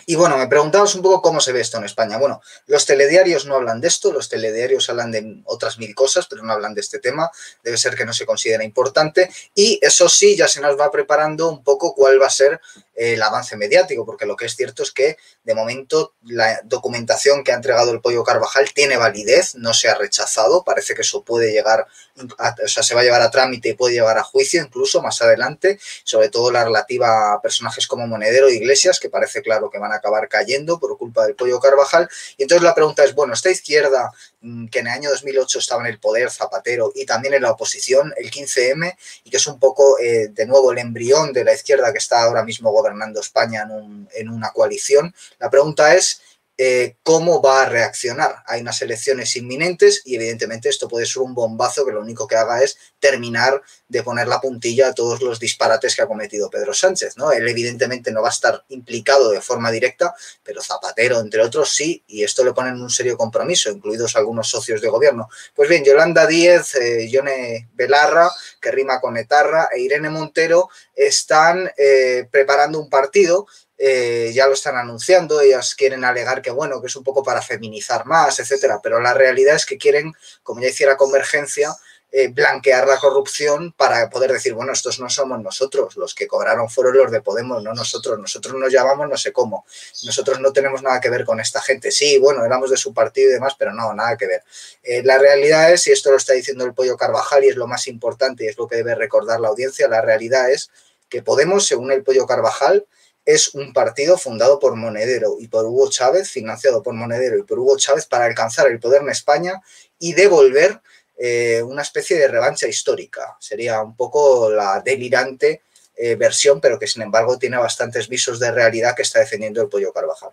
Y 0.07 0.17
bueno, 0.17 0.37
me 0.37 0.49
preguntabas 0.49 0.95
un 0.95 1.03
poco 1.03 1.23
cómo 1.23 1.41
se 1.41 1.53
ve 1.53 1.61
esto 1.61 1.79
en 1.79 1.85
España. 1.85 2.19
Bueno, 2.19 2.41
los 2.67 2.87
telediarios 2.87 3.47
no 3.47 3.55
hablan 3.55 3.81
de 3.81 3.89
esto, 3.89 4.13
los 4.13 4.29
telediarios 4.29 4.89
hablan 4.91 5.13
de 5.13 5.43
otras 5.45 5.79
mil 5.79 5.95
cosas, 5.95 6.27
pero 6.29 6.43
no 6.43 6.53
hablan 6.53 6.75
de 6.75 6.81
este 6.81 6.99
tema. 6.99 7.31
Debe 7.63 7.77
ser 7.77 7.95
que 7.95 8.05
no 8.05 8.13
se 8.13 8.27
considera 8.27 8.65
importante. 8.65 9.31
Y 9.55 9.79
eso 9.83 10.09
sí, 10.09 10.37
ya 10.37 10.49
se 10.49 10.61
nos 10.61 10.79
va 10.79 10.91
preparando 10.91 11.49
un 11.49 11.63
poco 11.63 11.95
cuál 11.95 12.21
va 12.21 12.27
a 12.27 12.31
ser 12.31 12.61
el 13.01 13.23
avance 13.23 13.57
mediático, 13.57 14.05
porque 14.05 14.27
lo 14.27 14.37
que 14.37 14.45
es 14.45 14.55
cierto 14.55 14.83
es 14.83 14.91
que 14.91 15.17
de 15.43 15.55
momento 15.55 16.13
la 16.23 16.61
documentación 16.65 17.43
que 17.43 17.51
ha 17.51 17.55
entregado 17.55 17.93
el 17.93 18.03
Pollo 18.03 18.25
Carvajal 18.25 18.75
tiene 18.75 18.99
validez, 18.99 19.55
no 19.55 19.73
se 19.73 19.89
ha 19.89 19.95
rechazado, 19.95 20.65
parece 20.65 20.95
que 20.95 21.01
eso 21.01 21.25
puede 21.25 21.51
llegar, 21.51 21.87
o 22.19 22.69
sea, 22.69 22.83
se 22.83 22.95
va 22.95 23.01
a 23.01 23.05
llevar 23.05 23.23
a 23.23 23.31
trámite 23.31 23.71
y 23.71 23.73
puede 23.73 23.95
llevar 23.95 24.19
a 24.19 24.23
juicio 24.23 24.63
incluso 24.63 25.01
más 25.01 25.23
adelante, 25.23 25.81
sobre 26.05 26.29
todo 26.29 26.51
la 26.51 26.63
relativa 26.63 27.33
a 27.33 27.41
personajes 27.41 27.87
como 27.87 28.07
Monedero 28.07 28.49
e 28.49 28.57
Iglesias, 28.57 29.01
que 29.01 29.09
parece 29.09 29.41
claro 29.41 29.71
que 29.71 29.79
van 29.79 29.93
a 29.93 29.97
acabar 29.97 30.29
cayendo 30.29 30.79
por 30.79 30.99
culpa 30.99 31.25
del 31.25 31.37
Pollo 31.37 31.59
Carvajal. 31.59 32.07
Y 32.37 32.43
entonces 32.43 32.63
la 32.63 32.75
pregunta 32.75 33.03
es, 33.03 33.15
bueno, 33.15 33.33
esta 33.33 33.51
izquierda 33.51 34.13
mm, 34.43 34.67
que 34.67 34.81
en 34.81 34.89
el 34.89 34.93
año 34.93 35.09
2008 35.09 35.59
estaba 35.59 35.81
en 35.81 35.89
el 35.89 35.99
poder, 35.99 36.31
Zapatero, 36.31 36.93
y 36.95 37.07
también 37.07 37.33
en 37.33 37.43
la 37.43 37.53
oposición, 37.53 38.13
el 38.19 38.31
15M, 38.31 38.95
y 39.25 39.31
que 39.31 39.39
es 39.39 39.47
un 39.47 39.59
poco, 39.59 39.99
eh, 39.99 40.29
de 40.29 40.45
nuevo, 40.45 40.71
el 40.73 40.79
embrión 40.79 41.33
de 41.33 41.45
la 41.45 41.55
izquierda 41.55 41.93
que 41.93 41.99
está 41.99 42.25
ahora 42.25 42.45
mismo 42.45 42.71
gobernando 42.71 42.90
gobernando 42.91 43.21
España 43.21 43.67
en, 44.15 44.29
una 44.29 44.51
coalición. 44.51 45.15
La 45.39 45.49
pregunta 45.49 45.95
es, 45.95 46.21
eh, 46.63 46.97
cómo 47.03 47.41
va 47.41 47.63
a 47.63 47.69
reaccionar. 47.71 48.43
Hay 48.45 48.61
unas 48.61 48.83
elecciones 48.83 49.35
inminentes 49.35 50.03
y 50.05 50.17
evidentemente 50.17 50.69
esto 50.69 50.89
puede 50.89 51.07
ser 51.07 51.23
un 51.23 51.33
bombazo 51.33 51.87
que 51.87 51.93
lo 51.93 52.03
único 52.03 52.27
que 52.27 52.37
haga 52.37 52.63
es 52.63 52.77
terminar 52.99 53.63
de 53.89 54.03
poner 54.03 54.29
la 54.29 54.43
puntilla 54.43 54.89
a 54.89 54.93
todos 54.93 55.23
los 55.23 55.41
disparates 55.41 55.97
que 55.97 56.03
ha 56.03 56.07
cometido 56.07 56.51
Pedro 56.51 56.75
Sánchez. 56.75 57.15
Él 57.35 57.49
evidentemente 57.49 58.13
no 58.13 58.21
va 58.21 58.29
a 58.29 58.33
estar 58.33 58.63
implicado 58.69 59.31
de 59.31 59.41
forma 59.41 59.71
directa, 59.71 60.15
pero 60.43 60.61
Zapatero, 60.61 61.21
entre 61.21 61.41
otros, 61.41 61.73
sí, 61.73 62.05
y 62.07 62.25
esto 62.25 62.45
le 62.45 62.53
pone 62.53 62.69
en 62.69 62.83
un 62.83 62.91
serio 62.91 63.17
compromiso, 63.17 63.71
incluidos 63.71 64.15
algunos 64.17 64.51
socios 64.51 64.83
de 64.83 64.89
gobierno. 64.91 65.31
Pues 65.55 65.67
bien, 65.67 65.83
Yolanda 65.83 66.27
Díez, 66.27 66.75
eh, 66.75 67.09
Yone 67.09 67.71
Belarra, 67.73 68.31
que 68.61 68.71
rima 68.71 69.01
con 69.01 69.17
Etarra, 69.17 69.71
e 69.73 69.81
Irene 69.81 70.11
Montero 70.11 70.69
están 70.95 71.73
eh, 71.79 72.29
preparando 72.31 72.79
un 72.79 72.91
partido 72.91 73.47
eh, 73.83 74.31
ya 74.35 74.47
lo 74.47 74.53
están 74.53 74.77
anunciando, 74.77 75.41
ellas 75.41 75.75
quieren 75.75 76.05
alegar 76.05 76.43
que 76.43 76.51
bueno, 76.51 76.83
que 76.83 76.89
es 76.89 76.97
un 76.97 77.03
poco 77.03 77.23
para 77.23 77.41
feminizar 77.41 78.05
más, 78.05 78.39
etcétera, 78.39 78.79
pero 78.83 79.01
la 79.01 79.15
realidad 79.15 79.57
es 79.57 79.65
que 79.65 79.79
quieren, 79.79 80.13
como 80.43 80.61
ya 80.61 80.69
hiciera 80.69 80.99
Convergencia, 80.99 81.75
eh, 82.13 82.29
blanquear 82.29 82.87
la 82.87 82.99
corrupción 82.99 83.73
para 83.73 84.11
poder 84.11 84.33
decir, 84.33 84.53
bueno, 84.53 84.73
estos 84.73 85.01
no 85.01 85.09
somos 85.09 85.41
nosotros, 85.41 85.97
los 85.97 86.15
que 86.15 86.27
cobraron 86.27 86.69
fueron 86.69 86.99
los 86.99 87.11
de 87.11 87.23
Podemos, 87.23 87.63
no 87.63 87.73
nosotros, 87.73 88.19
nosotros 88.19 88.55
nos 88.57 88.71
llamamos 88.71 89.09
no 89.09 89.17
sé 89.17 89.33
cómo, 89.33 89.65
nosotros 90.05 90.41
no 90.41 90.53
tenemos 90.53 90.83
nada 90.83 91.01
que 91.01 91.09
ver 91.09 91.25
con 91.25 91.41
esta 91.41 91.63
gente, 91.63 91.91
sí, 91.91 92.19
bueno, 92.19 92.45
éramos 92.45 92.69
de 92.69 92.77
su 92.77 92.93
partido 92.93 93.31
y 93.31 93.33
demás, 93.33 93.55
pero 93.59 93.73
no, 93.73 93.95
nada 93.95 94.19
que 94.19 94.27
ver. 94.27 94.43
Eh, 94.83 95.03
la 95.03 95.17
realidad 95.17 95.73
es, 95.73 95.87
y 95.87 95.93
esto 95.93 96.11
lo 96.11 96.19
está 96.19 96.35
diciendo 96.35 96.67
el 96.67 96.75
Pollo 96.75 96.99
Carvajal 96.99 97.45
y 97.45 97.49
es 97.49 97.57
lo 97.57 97.67
más 97.67 97.87
importante 97.87 98.45
y 98.45 98.49
es 98.49 98.59
lo 98.59 98.69
que 98.69 98.77
debe 98.77 98.95
recordar 98.95 99.41
la 99.41 99.49
audiencia, 99.49 99.89
la 99.89 100.03
realidad 100.03 100.51
es 100.51 100.71
que 101.09 101.23
Podemos, 101.23 101.67
según 101.67 101.93
el 101.93 102.03
Pollo 102.03 102.27
Carvajal, 102.27 102.87
es 103.25 103.55
un 103.55 103.73
partido 103.73 104.19
fundado 104.19 104.59
por 104.59 104.77
Monedero 104.77 105.37
y 105.39 105.49
por 105.49 105.65
Hugo 105.65 105.91
Chávez, 105.91 106.31
financiado 106.31 106.83
por 106.83 106.95
Monedero 106.95 107.39
y 107.39 107.43
por 107.43 107.59
Hugo 107.59 107.77
Chávez 107.77 108.07
para 108.07 108.25
alcanzar 108.25 108.67
el 108.69 108.81
poder 108.81 109.03
en 109.03 109.11
España 109.11 109.61
y 109.99 110.15
devolver 110.15 110.81
eh, 111.19 111.63
una 111.63 111.83
especie 111.83 112.19
de 112.19 112.29
revancha 112.29 112.67
histórica. 112.67 113.37
Sería 113.39 113.83
un 113.83 113.95
poco 113.95 114.51
la 114.51 114.81
delirante 114.81 115.63
eh, 115.97 116.17
versión, 116.17 116.61
pero 116.63 116.79
que 116.79 116.87
sin 116.87 117.03
embargo 117.03 117.39
tiene 117.39 117.59
bastantes 117.59 118.09
visos 118.09 118.41
de 118.41 118.51
realidad 118.51 118.97
que 118.97 119.03
está 119.03 119.21
defendiendo 119.21 119.61
el 119.61 119.69
pollo 119.69 119.93
Carvajal. 119.93 120.31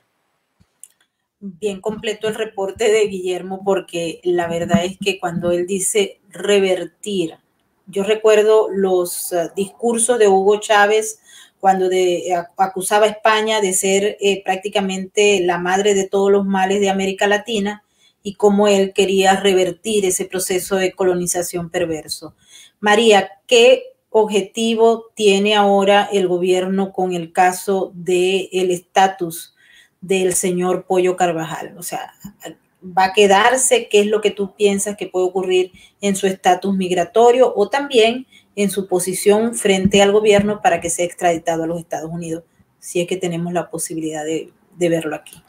Bien 1.40 1.82
completo 1.82 2.30
el 2.30 2.36
reporte 2.36 2.90
de 2.90 3.06
Guillermo 3.08 3.62
porque 3.64 4.22
la 4.24 4.48
verdad 4.48 4.86
es 4.86 4.98
que 4.98 5.20
cuando 5.20 5.52
él 5.52 5.68
dice 5.68 6.20
revertir, 6.30 7.38
yo 7.86 8.04
recuerdo 8.04 8.70
los 8.70 9.32
uh, 9.34 9.52
discursos 9.56 10.18
de 10.18 10.28
Hugo 10.28 10.60
Chávez 10.60 11.20
cuando 11.60 11.90
de, 11.90 12.34
acusaba 12.58 13.06
a 13.06 13.10
España 13.10 13.62
de 13.62 13.74
ser 13.74 14.18
eh, 14.20 14.44
prácticamente 14.44 15.40
la 15.42 15.58
madre 15.58 15.94
de 15.94 16.08
todos 16.08 16.32
los 16.32 16.46
males 16.46 16.80
de 16.80 16.90
América 16.90 17.28
Latina 17.28 17.84
y 18.24 18.36
cómo 18.36 18.68
él 18.68 18.94
quería 18.94 19.38
revertir 19.38 20.06
ese 20.06 20.26
proceso 20.26 20.76
de 20.76 20.92
colonización 20.92 21.70
perverso. 21.70 22.36
María, 22.80 23.30
¿qué 23.48 23.84
objetivo 24.10 25.12
tiene 25.16 25.56
ahora 25.56 26.10
el 26.12 26.28
gobierno 26.28 26.92
con 26.92 27.14
el 27.14 27.32
caso 27.32 27.92
del 27.96 28.50
el 28.52 28.72
estatus 28.72 29.56
del 30.02 30.34
señor 30.34 30.86
Pollo 30.86 31.16
Carvajal? 31.16 31.76
O 31.78 31.84
sea, 31.84 32.14
¿va 32.84 33.06
a 33.06 33.14
quedarse? 33.14 33.88
¿Qué 33.88 34.02
es 34.02 34.08
lo 34.08 34.22
que 34.22 34.32
tú 34.32 34.54
piensas 34.56 34.98
que 34.98 35.08
puede 35.08 35.26
ocurrir 35.26 35.72
en 36.02 36.16
su 36.16 36.28
estatus 36.28 36.76
migratorio 36.76 37.54
o 37.56 37.70
también 37.70 38.28
en 38.58 38.72
su 38.72 38.88
posición 38.88 39.54
frente 39.54 40.02
al 40.02 40.12
gobierno 40.12 40.62
para 40.62 40.82
que 40.82 40.90
sea 40.90 41.06
extraditado 41.06 41.64
a 41.64 41.68
los 41.68 41.80
Estados 41.80 42.12
Unidos, 42.12 42.44
si 42.80 43.00
es 43.00 43.08
que 43.08 43.16
tenemos 43.16 43.54
la 43.54 43.70
posibilidad 43.70 44.26
de, 44.26 44.52
verlo 44.78 45.16
aquí? 45.16 45.42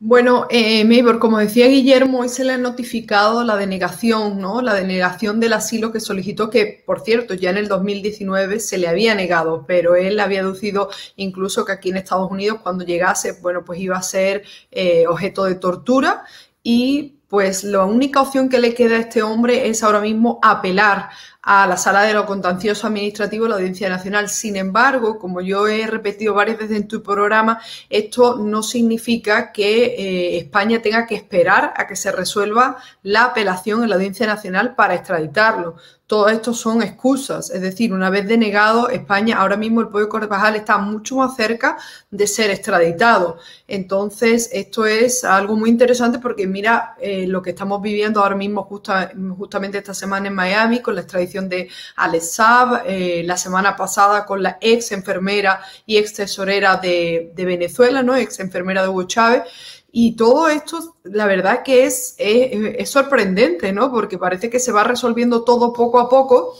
Bueno, 0.00 0.46
eh, 0.48 0.84
Maybor, 0.84 1.18
como 1.18 1.38
decía 1.38 1.66
Guillermo, 1.66 2.20
hoy 2.20 2.30
se 2.30 2.44
le 2.44 2.52
ha 2.52 2.58
notificado 2.58 3.44
la 3.44 3.56
denegación, 3.56 4.40
¿no? 4.40 4.62
La 4.62 4.72
denegación 4.72 5.40
del 5.40 5.52
asilo 5.52 5.92
que 5.92 6.00
solicitó, 6.00 6.48
que 6.48 6.82
por 6.86 7.00
cierto 7.00 7.34
ya 7.34 7.50
en 7.50 7.58
el 7.58 7.68
2019 7.68 8.60
se 8.60 8.78
le 8.78 8.88
había 8.88 9.14
negado, 9.14 9.64
pero 9.66 9.94
él 9.94 10.20
había 10.20 10.40
aducido 10.40 10.88
incluso 11.16 11.66
que 11.66 11.72
aquí 11.72 11.90
en 11.90 11.98
Estados 11.98 12.30
Unidos 12.30 12.60
cuando 12.62 12.84
llegase, 12.84 13.32
bueno, 13.42 13.64
pues 13.64 13.78
iba 13.80 13.98
a 13.98 14.02
ser 14.02 14.44
eh, 14.70 15.04
objeto 15.06 15.44
de 15.44 15.56
tortura 15.56 16.24
y 16.62 17.18
pues 17.28 17.62
la 17.62 17.84
única 17.84 18.22
opción 18.22 18.48
que 18.48 18.58
le 18.58 18.74
queda 18.74 18.96
a 18.96 19.00
este 19.00 19.22
hombre 19.22 19.68
es 19.68 19.82
ahora 19.82 20.00
mismo 20.00 20.38
apelar 20.42 21.10
a 21.50 21.66
la 21.66 21.78
sala 21.78 22.02
de 22.02 22.12
lo 22.12 22.26
contencioso 22.26 22.86
administrativo 22.88 23.44
de 23.44 23.48
la 23.48 23.56
Audiencia 23.56 23.88
Nacional. 23.88 24.28
Sin 24.28 24.54
embargo, 24.54 25.18
como 25.18 25.40
yo 25.40 25.66
he 25.66 25.86
repetido 25.86 26.34
varias 26.34 26.58
veces 26.58 26.76
en 26.76 26.86
tu 26.86 27.02
programa, 27.02 27.58
esto 27.88 28.36
no 28.36 28.62
significa 28.62 29.50
que 29.50 29.84
eh, 29.84 30.36
España 30.36 30.82
tenga 30.82 31.06
que 31.06 31.14
esperar 31.14 31.72
a 31.74 31.86
que 31.86 31.96
se 31.96 32.12
resuelva 32.12 32.76
la 33.02 33.24
apelación 33.24 33.82
en 33.82 33.88
la 33.88 33.94
Audiencia 33.94 34.26
Nacional 34.26 34.74
para 34.74 34.94
extraditarlo 34.94 35.76
todo 36.08 36.30
esto 36.30 36.54
son 36.54 36.82
excusas. 36.82 37.50
Es 37.50 37.60
decir, 37.60 37.92
una 37.92 38.08
vez 38.08 38.26
denegado, 38.26 38.88
España, 38.88 39.36
ahora 39.36 39.58
mismo 39.58 39.82
el 39.82 39.88
pueblo 39.88 40.08
Carvajal 40.08 40.56
está 40.56 40.78
mucho 40.78 41.16
más 41.16 41.36
cerca 41.36 41.76
de 42.10 42.26
ser 42.26 42.50
extraditado. 42.50 43.36
Entonces, 43.68 44.48
esto 44.52 44.86
es 44.86 45.22
algo 45.22 45.54
muy 45.54 45.68
interesante 45.68 46.18
porque 46.18 46.46
mira 46.46 46.96
eh, 46.98 47.26
lo 47.26 47.42
que 47.42 47.50
estamos 47.50 47.82
viviendo 47.82 48.22
ahora 48.22 48.36
mismo 48.36 48.62
justamente 48.64 49.76
esta 49.76 49.92
semana 49.92 50.28
en 50.28 50.34
Miami 50.34 50.80
con 50.80 50.94
la 50.94 51.02
extradición 51.02 51.37
de 51.46 51.68
Alex 51.96 52.32
Saab, 52.32 52.82
eh, 52.86 53.22
la 53.24 53.36
semana 53.36 53.76
pasada 53.76 54.24
con 54.24 54.42
la 54.42 54.56
ex 54.60 54.92
enfermera 54.92 55.60
y 55.84 55.98
ex 55.98 56.14
tesorera 56.14 56.76
de, 56.76 57.30
Venezuela, 57.36 58.02
¿no? 58.02 58.16
ex 58.16 58.40
enfermera 58.40 58.82
de 58.82 58.88
Hugo 58.88 59.02
Chávez. 59.04 59.42
Y 59.90 60.16
todo 60.16 60.48
esto, 60.48 60.96
la 61.04 61.26
verdad 61.26 61.62
que 61.62 61.84
es, 61.84 62.14
es, 62.18 62.90
sorprendente, 62.90 63.72
¿no? 63.72 63.90
Porque 63.90 64.18
parece 64.18 64.50
que 64.50 64.60
se 64.60 64.70
va 64.70 64.84
resolviendo 64.84 65.44
todo 65.44 65.72
poco 65.72 65.98
a 65.98 66.08
poco. 66.08 66.54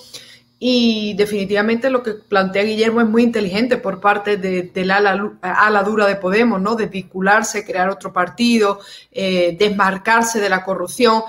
Y 0.61 1.15
definitivamente 1.15 1.89
lo 1.89 2.03
que 2.03 2.15
plantea 2.15 2.65
Guillermo 2.65 3.01
es 3.01 3.07
muy 3.07 3.23
inteligente 3.23 3.77
por 3.77 4.01
parte 4.01 4.39
de, 4.39 4.85
la 4.85 4.97
ala, 5.41 5.83
dura 5.85 6.07
de 6.07 6.17
Podemos, 6.17 6.61
¿no? 6.61 6.75
Desvincularse, 6.75 7.65
crear 7.65 7.91
otro 7.91 8.13
partido, 8.13 8.81
eh, 9.13 9.57
desmarcarse 9.59 10.41
de 10.41 10.49
la 10.49 10.65
corrupción. 10.65 11.23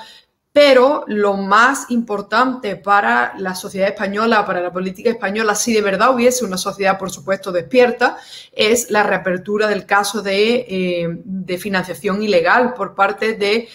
Pero 0.51 1.03
lo 1.05 1.35
más 1.35 1.91
importante 1.91 2.75
para 2.75 3.35
la 3.37 3.53
sociedad 3.53 3.87
española, 3.87 4.47
para 4.47 4.61
la 4.61 4.73
política 4.73 5.11
española, 5.11 5.53
si 5.53 5.73
de 5.73 5.81
verdad 5.81 6.13
hubiese 6.13 6.43
una 6.43 6.57
sociedad, 6.57 6.97
por 6.97 7.11
supuesto, 7.11 7.51
despierta, 7.51 8.17
es 8.51 8.89
la 8.89 9.03
reapertura 9.03 9.67
del 9.67 9.85
caso 9.85 10.23
de, 10.23 10.65
eh, 10.67 11.57
financiación 11.59 12.23
ilegal 12.23 12.73
por 12.73 12.95
parte 12.95 13.33
de, 13.33 13.67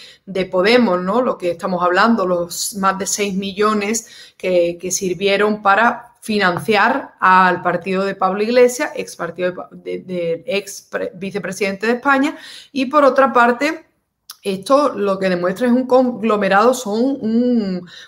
Podemos, 0.50 1.00
¿no? 1.02 1.21
Lo 1.21 1.37
que 1.37 1.50
estamos 1.50 1.83
hablando, 1.83 2.26
los 2.26 2.75
más 2.76 2.99
de 2.99 3.07
6 3.07 3.35
millones 3.35 4.35
que, 4.37 4.78
sirvieron 4.90 5.62
para 5.62 6.14
financiar 6.23 7.14
al 7.21 7.61
partido 7.61 8.04
de 8.04 8.14
Pablo 8.14 8.43
Iglesias, 8.43 8.90
ex 8.97 9.16
partido 9.16 9.69
de, 9.71 10.43
ex 10.47 10.88
vicepresidente 11.14 11.87
de 11.87 11.93
España, 11.95 12.37
y 12.73 12.87
por 12.87 13.04
otra 13.04 13.33
parte, 13.33 13.85
esto 14.44 14.90
lo 14.90 15.18
que 15.18 15.30
demuestra 15.30 15.66
es 15.66 15.72
un 15.72 15.86
conglomerado, 15.86 16.74
son 16.74 17.18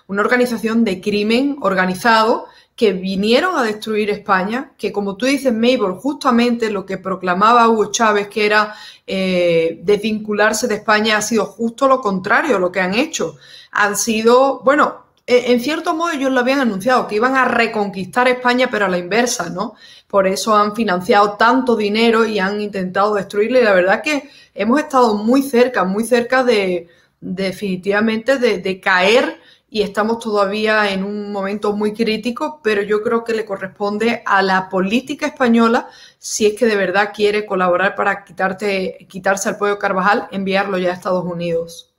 una 0.07 0.21
organización 0.21 0.85
de 0.85 1.01
crimen 1.01 1.57
organizado 1.63 2.47
que 2.77 2.93
vinieron 2.93 3.57
a 3.57 3.63
destruir 3.63 4.11
España, 4.11 4.73
que 4.77 4.93
como 4.93 5.17
tú 5.17 5.25
dices, 5.25 5.51
Mabel, 5.51 5.95
justamente 5.99 6.71
lo 6.71 6.85
que 6.85 6.99
proclamaba 6.99 7.67
Hugo 7.71 7.91
Chávez, 7.91 8.29
que 8.29 8.45
era 8.45 8.75
eh, 9.07 9.81
desvincularse 9.83 10.69
de 10.69 10.75
España, 10.75 11.17
ha 11.17 11.23
sido 11.23 11.47
justo 11.47 11.89
lo 11.89 12.03
contrario, 12.03 12.59
lo 12.59 12.71
que 12.71 12.81
han 12.81 12.93
hecho. 12.93 13.39
Han 13.73 13.97
sido, 13.97 14.61
bueno, 14.61 15.06
en 15.27 15.61
cierto 15.61 15.95
modo 15.95 16.13
ellos 16.13 16.31
lo 16.31 16.41
habían 16.41 16.61
anunciado, 16.61 17.09
que 17.09 17.17
iban 17.17 17.37
a 17.37 17.45
reconquistar 17.47 18.29
España, 18.29 18.69
pero 18.71 18.87
a 18.87 18.89
la 18.89 18.99
inversa, 18.99 19.51
¿no? 19.51 19.75
Por 20.07 20.27
eso 20.27 20.55
han 20.55 20.75
financiado 20.75 21.33
tanto 21.33 21.77
dinero 21.77 22.25
y 22.25 22.39
han 22.39 22.61
intentado 22.61 23.15
destruirle. 23.15 23.61
Y 23.61 23.65
la 23.65 23.75
verdad 23.75 24.03
que 24.03 24.31
hemos 24.55 24.79
estado 24.81 25.15
muy 25.17 25.43
cerca, 25.43 25.85
muy 25.85 26.05
cerca 26.05 26.45
de, 26.45 26.89
definitivamente 27.21 28.39
de, 28.39 28.81
caer 28.81 29.41
y 29.69 29.83
estamos 29.83 30.21
todavía 30.21 30.93
en 30.93 31.03
un 31.03 31.33
momento 31.33 31.73
muy 31.73 31.93
crítico, 31.93 32.61
pero 32.63 32.83
yo 32.83 33.03
creo 33.03 33.25
que 33.25 33.35
le 33.35 33.45
corresponde 33.45 34.23
a 34.25 34.43
la 34.43 34.69
política 34.69 35.27
española, 35.27 35.89
si 36.19 36.47
es 36.47 36.55
que 36.55 36.67
de 36.67 36.77
verdad 36.77 37.13
quiere 37.15 37.47
colaborar 37.47 37.97
para 37.97 38.25
quitarte, 38.25 39.07
quitarse 39.09 39.49
al 39.49 39.59
pueblo 39.59 39.79
Carvajal, 39.79 40.29
enviarlo 40.31 40.79
ya 40.79 40.91
a 40.91 40.95
Estados 40.95 41.25
Unidos. 41.25 41.96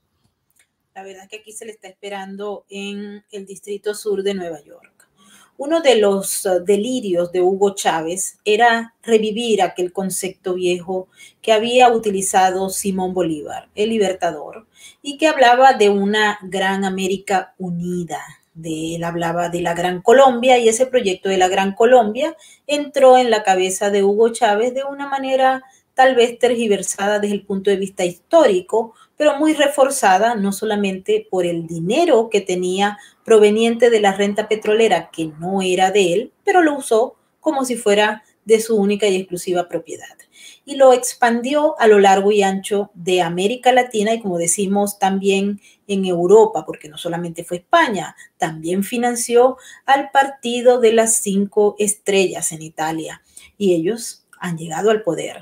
La 0.98 1.04
verdad 1.04 1.26
es 1.26 1.30
que 1.30 1.38
aquí 1.38 1.52
se 1.52 1.64
le 1.64 1.74
está 1.74 1.88
esperando 1.88 2.66
en 2.72 3.24
el 3.32 3.46
Distrito 3.46 3.94
Sur 3.94 4.24
de 4.24 4.34
Nueva 4.34 4.64
York. 4.64 5.08
Uno 5.56 5.82
de 5.82 5.98
los 5.98 6.44
uh, 6.48 6.64
delirios 6.66 7.32
de 7.32 7.40
Hugo 7.40 7.76
Chávez 7.76 8.40
era 8.44 8.96
revivir 9.04 9.62
aquel 9.62 9.94
concepto 9.94 10.56
viejo 10.56 11.08
que 11.40 11.54
había 11.54 11.92
utilizado 11.94 12.72
Simón 12.72 13.14
Bolívar, 13.14 13.70
el 13.76 13.90
libertador, 13.90 14.66
y 15.04 15.20
que 15.20 15.28
hablaba 15.28 15.74
de 15.74 15.90
una 15.90 16.40
gran 16.42 16.84
América 16.84 17.54
unida. 17.60 18.20
De 18.56 18.96
él 18.96 19.04
hablaba 19.04 19.50
de 19.50 19.62
la 19.62 19.76
Gran 19.76 20.02
Colombia 20.02 20.58
y 20.58 20.68
ese 20.68 20.88
proyecto 20.88 21.30
de 21.30 21.38
la 21.38 21.48
Gran 21.48 21.76
Colombia 21.76 22.36
entró 22.66 23.20
en 23.20 23.30
la 23.30 23.44
cabeza 23.44 23.92
de 23.92 24.04
Hugo 24.04 24.30
Chávez 24.30 24.74
de 24.74 24.84
una 24.84 25.08
manera 25.08 25.64
tal 25.94 26.16
vez 26.16 26.40
tergiversada 26.40 27.20
desde 27.20 27.36
el 27.36 27.46
punto 27.46 27.70
de 27.70 27.76
vista 27.76 28.04
histórico, 28.04 28.96
pero 29.18 29.38
muy 29.38 29.54
reforzada 29.54 30.36
no 30.36 30.52
solamente 30.52 31.28
por 31.30 31.46
el 31.46 31.68
dinero 31.68 32.30
que 32.30 32.42
tenía 32.42 32.98
proveniente 33.26 33.90
de 33.90 34.00
la 34.00 34.14
renta 34.14 34.48
petrolera, 34.48 35.10
que 35.12 35.32
no 35.40 35.62
era 35.62 35.92
de 35.92 36.14
él, 36.14 36.32
pero 36.46 36.62
lo 36.62 36.78
usó 36.78 37.16
como 37.40 37.66
si 37.66 37.76
fuera 37.76 38.24
de 38.46 38.62
su 38.62 38.78
única 38.78 39.08
y 39.08 39.18
exclusiva 39.18 39.68
propiedad. 39.68 40.16
Y 40.64 40.76
lo 40.76 40.94
expandió 40.94 41.78
a 41.80 41.88
lo 41.88 42.00
largo 42.00 42.32
y 42.32 42.44
ancho 42.44 42.92
de 42.94 43.22
América 43.22 43.74
Latina 43.74 44.14
y 44.14 44.22
como 44.22 44.38
decimos 44.38 45.00
también 45.00 45.60
en 45.88 46.06
Europa, 46.06 46.66
porque 46.66 46.88
no 46.88 46.98
solamente 46.98 47.44
fue 47.44 47.58
España, 47.58 48.16
también 48.38 48.84
financió 48.84 49.58
al 49.86 50.12
partido 50.12 50.80
de 50.80 50.94
las 50.94 51.18
cinco 51.18 51.76
estrellas 51.80 52.52
en 52.54 52.62
Italia. 52.62 53.22
Y 53.58 53.74
ellos 53.74 54.27
han 54.40 54.58
llegado 54.58 54.90
al 54.92 55.04
poder. 55.04 55.42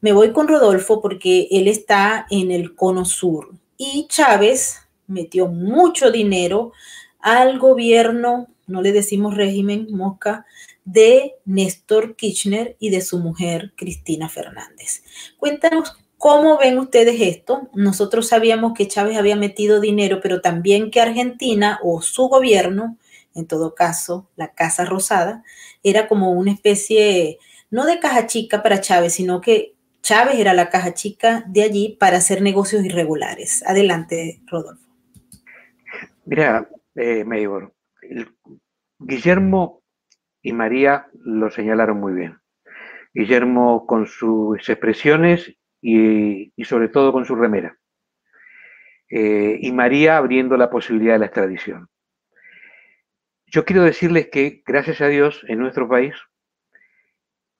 Me 0.00 0.12
voy 0.12 0.32
con 0.32 0.48
Rodolfo 0.48 1.00
porque 1.00 1.48
él 1.50 1.68
está 1.68 2.26
en 2.30 2.50
el 2.50 2.74
cono 2.74 3.04
sur 3.04 3.54
y 3.76 4.06
Chávez 4.08 4.78
metió 5.06 5.48
mucho 5.48 6.10
dinero 6.10 6.72
al 7.20 7.58
gobierno, 7.58 8.48
no 8.66 8.82
le 8.82 8.92
decimos 8.92 9.36
régimen, 9.36 9.88
mosca, 9.90 10.46
de 10.84 11.34
Néstor 11.44 12.16
Kirchner 12.16 12.76
y 12.78 12.90
de 12.90 13.00
su 13.00 13.18
mujer 13.18 13.72
Cristina 13.76 14.28
Fernández. 14.28 15.02
Cuéntanos 15.38 15.96
cómo 16.16 16.58
ven 16.58 16.78
ustedes 16.78 17.20
esto. 17.20 17.68
Nosotros 17.74 18.28
sabíamos 18.28 18.72
que 18.74 18.88
Chávez 18.88 19.16
había 19.16 19.36
metido 19.36 19.80
dinero, 19.80 20.20
pero 20.22 20.40
también 20.40 20.90
que 20.90 21.00
Argentina 21.00 21.78
o 21.82 22.02
su 22.02 22.28
gobierno, 22.28 22.96
en 23.34 23.46
todo 23.46 23.74
caso 23.74 24.28
la 24.36 24.52
Casa 24.52 24.84
Rosada, 24.84 25.44
era 25.82 26.08
como 26.08 26.32
una 26.32 26.52
especie 26.52 27.38
no 27.70 27.86
de 27.86 27.98
caja 28.00 28.26
chica 28.26 28.62
para 28.62 28.80
Chávez, 28.80 29.14
sino 29.14 29.40
que 29.40 29.74
Chávez 30.02 30.38
era 30.38 30.54
la 30.54 30.70
caja 30.70 30.94
chica 30.94 31.44
de 31.48 31.62
allí 31.62 31.96
para 31.98 32.18
hacer 32.18 32.40
negocios 32.40 32.84
irregulares. 32.84 33.62
Adelante, 33.66 34.40
Rodolfo. 34.46 34.86
Mira, 36.24 36.68
eh, 36.94 37.24
Guillermo 38.98 39.82
y 40.42 40.52
María 40.52 41.06
lo 41.12 41.50
señalaron 41.50 42.00
muy 42.00 42.12
bien. 42.12 42.38
Guillermo 43.14 43.86
con 43.86 44.06
sus 44.06 44.68
expresiones 44.68 45.56
y, 45.80 46.52
sobre 46.64 46.88
todo 46.88 47.12
con 47.12 47.24
su 47.24 47.34
remera. 47.34 47.78
Eh, 49.10 49.58
y 49.60 49.72
María 49.72 50.18
abriendo 50.18 50.56
la 50.56 50.70
posibilidad 50.70 51.14
de 51.14 51.18
la 51.20 51.26
extradición. 51.26 51.88
Yo 53.46 53.64
quiero 53.64 53.82
decirles 53.82 54.28
que, 54.30 54.62
gracias 54.66 55.00
a 55.00 55.08
Dios, 55.08 55.44
en 55.48 55.58
nuestro 55.58 55.88
país, 55.88 56.14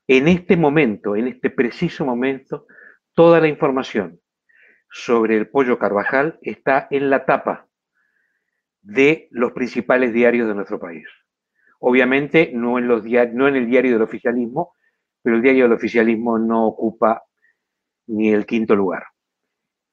en 0.09 0.27
este 0.27 0.57
momento, 0.57 1.15
en 1.15 1.29
este 1.29 1.50
preciso 1.50 2.05
momento, 2.05 2.67
toda 3.12 3.41
la 3.41 3.49
información 3.49 4.21
sobre 4.91 5.37
el 5.37 5.49
pollo 5.49 5.79
Carvajal 5.79 6.38
está 6.41 6.88
en 6.91 7.11
la 7.11 7.27
tapa 7.27 7.69
de 8.81 9.29
los 9.31 9.53
principales 9.53 10.15
diarios 10.15 10.49
de 10.49 10.55
nuestro 10.55 10.81
país. 10.81 11.07
Obviamente 11.79 12.50
no 12.55 12.79
en, 12.79 12.91
el 12.91 13.67
diario 13.67 13.93
del 13.93 14.03
oficialismo, 14.03 14.75
pero 15.23 15.37
el 15.37 15.43
diario 15.43 15.65
del 15.65 15.75
oficialismo 15.75 16.38
no 16.38 16.67
ocupa 16.67 17.23
ni 18.07 18.33
el 18.33 18.47
quinto 18.47 18.75
lugar. 18.75 19.05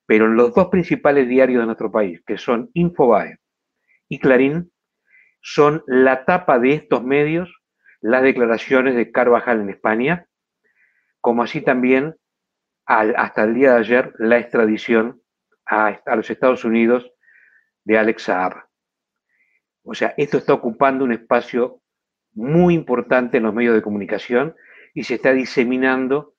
Pero 0.05 0.27
en 0.27 0.37
los 0.37 0.53
dos 0.55 0.67
principales 0.67 1.27
diarios 1.27 1.59
de 1.59 1.65
nuestro 1.65 1.91
país, 1.91 2.23
que 2.25 2.37
son 2.37 2.69
Infobae 2.73 3.37
y 4.07 4.19
Clarín, 4.19 4.71
son 5.41 5.83
la 5.87 6.23
tapa 6.23 6.57
de 6.57 6.73
estos 6.73 7.03
medios 7.03 7.53
las 8.01 8.23
declaraciones 8.23 8.95
de 8.95 9.11
Carvajal 9.11 9.61
en 9.61 9.69
España, 9.69 10.27
como 11.21 11.43
así 11.43 11.61
también 11.61 12.15
hasta 12.85 13.43
el 13.43 13.55
día 13.55 13.73
de 13.73 13.79
ayer 13.79 14.13
la 14.19 14.37
extradición 14.37 15.21
a, 15.65 15.99
los 16.15 16.29
Estados 16.29 16.63
Unidos 16.65 17.11
de 17.83 17.97
Alex 17.97 18.23
Saab. 18.23 18.65
O 19.83 19.93
sea, 19.93 20.13
esto 20.17 20.37
está 20.37 20.53
ocupando 20.53 21.03
un 21.03 21.11
espacio 21.11 21.81
muy 22.33 22.73
importante 22.73 23.37
en 23.37 23.43
los 23.43 23.53
medios 23.53 23.75
de 23.75 23.81
comunicación 23.81 24.55
y 24.93 25.03
se 25.03 25.15
está 25.15 25.33
diseminando 25.33 26.35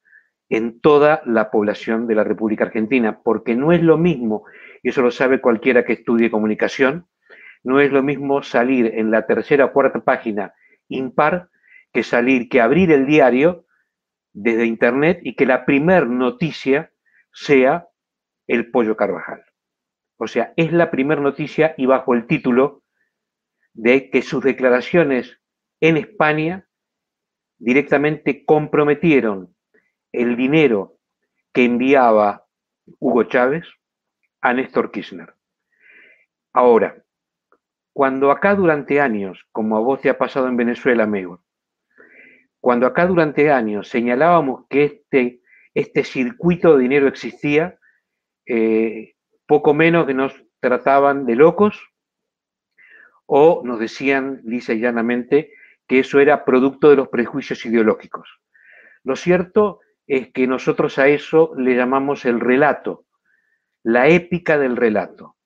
en 0.49 0.81
toda 0.81 1.23
la 1.25 1.51
población 1.51 2.07
de 2.07 2.15
la 2.15 2.23
República 2.23 2.65
Argentina, 2.65 3.21
porque 3.25 3.57
no 3.57 3.73
es 3.73 3.83
lo 3.83 3.99
mismo, 3.99 4.45
y 4.83 4.91
eso 4.91 5.03
lo 5.03 5.11
sabe 5.11 5.41
cualquiera 5.41 5.85
que 5.85 5.95
estudie 5.95 6.31
comunicación, 6.31 7.09
no 7.65 7.81
es 7.81 7.91
lo 7.91 8.05
mismo 8.05 8.43
salir 8.45 8.93
en 8.95 9.11
la 9.11 9.27
tercera 9.27 9.65
o 9.65 9.73
cuarta 9.73 10.05
página 10.05 10.55
impar 10.89 11.51
que 11.93 12.03
salir, 12.03 12.49
que 12.49 12.61
abrir 12.61 12.93
el 12.93 13.07
diario 13.07 13.67
desde 14.33 14.67
internet 14.67 15.21
y 15.23 15.35
que 15.35 15.47
la 15.47 15.65
primer 15.65 16.07
noticia 16.07 16.93
sea 17.33 17.89
el 18.47 18.71
pollo 18.71 18.97
Carvajal. 18.97 19.45
O 20.19 20.27
sea, 20.27 20.53
es 20.57 20.73
la 20.73 20.91
primer 20.91 21.21
noticia 21.21 21.75
y 21.77 21.87
bajo 21.87 22.15
el 22.15 22.27
título 22.27 22.83
de 23.73 24.11
que 24.11 24.23
sus 24.23 24.43
declaraciones 24.43 25.41
en 25.81 25.97
España 25.97 26.67
directamente 27.59 28.45
comprometieron 28.45 29.55
el 30.13 30.37
dinero 30.37 30.99
que 31.53 31.65
enviaba 31.65 32.47
Hugo 32.99 33.25
Chávez 33.25 33.67
a 34.41 34.53
Néstor 34.53 34.91
Kirchner. 34.91 35.35
Ahora, 36.53 37.05
cuando 37.97 38.31
acá 38.31 38.55
durante 38.55 39.01
años, 39.01 39.47
como 39.53 39.79
a 39.79 39.81
vos 39.81 40.03
te 40.03 40.11
ha 40.11 40.19
pasado 40.19 40.49
en 40.49 40.57
Venezuela, 40.59 41.05
amigo, 41.05 41.43
cuando 42.61 42.87
acá 42.87 43.07
durante 43.07 43.51
años 43.51 43.89
señalábamos 43.89 44.67
que 44.69 44.85
este, 44.85 45.41
este 45.73 46.05
circuito 46.05 46.77
de 46.77 46.83
dinero 46.83 47.09
existía, 47.09 47.79
eh, 48.45 49.15
poco 49.47 49.73
menos 49.73 50.05
que 50.05 50.13
nos 50.13 50.35
trataban 50.61 51.25
de 51.25 51.37
locos 51.37 51.89
o 53.25 53.63
nos 53.65 53.81
decían 53.81 54.43
lisa 54.45 54.75
y 54.75 54.81
llanamente 54.81 55.53
que 55.89 56.01
eso 56.01 56.21
era 56.21 56.45
producto 56.45 56.91
de 56.91 56.97
los 56.97 57.09
prejuicios 57.09 57.65
ideológicos. 57.65 58.29
Lo 59.05 59.17
cierto 59.17 59.81
es 60.07 60.31
que 60.35 60.47
nosotros 60.47 60.99
a 60.99 61.09
eso 61.09 61.55
le 61.57 61.75
llamamos 61.75 62.27
el 62.27 62.41
relato, 62.41 63.07
la 63.83 64.09
épica 64.09 64.59
del 64.59 64.77
relato. 64.77 65.39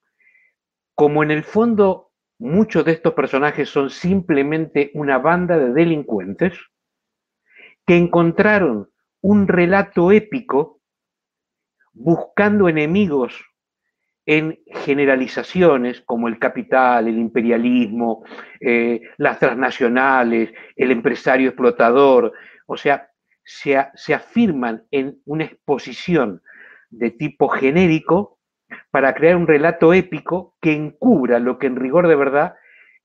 Como 0.97 1.23
en 1.23 1.31
el 1.31 1.45
fondo 1.45 2.10
muchos 2.41 2.87
de 2.87 2.93
estos 2.93 3.13
personajes 3.13 3.69
son 3.69 3.91
simplemente 3.91 4.91
una 4.95 5.19
banda 5.19 5.59
de 5.59 5.73
delincuentes, 5.73 6.59
que 7.87 7.97
encontraron 7.97 8.89
un 9.21 9.47
relato 9.47 10.11
épico 10.11 10.81
buscando 11.93 12.69
enemigos 12.69 13.45
en 14.25 14.59
generalizaciones 14.67 16.01
como 16.01 16.29
el 16.29 16.39
capital, 16.39 17.09
el 17.09 17.19
imperialismo, 17.19 18.25
eh, 18.61 19.03
las 19.19 19.39
transnacionales, 19.39 20.51
el 20.77 20.93
empresario 20.93 21.51
explotador, 21.51 22.33
o 22.67 22.77
sea, 22.77 23.11
se, 23.45 23.77
se 23.95 24.15
afirman 24.15 24.85
en 24.91 25.21
una 25.27 25.45
exposición 25.45 26.41
de 26.89 27.11
tipo 27.11 27.49
genérico 27.49 28.40
para 28.91 29.15
crear 29.15 29.37
un 29.37 29.47
relato 29.47 29.93
épico 29.93 30.57
que 30.61 30.73
encubra 30.73 31.39
lo 31.39 31.59
que 31.59 31.67
en 31.67 31.77
rigor 31.77 32.09
de 32.09 32.17
verdad 32.17 32.55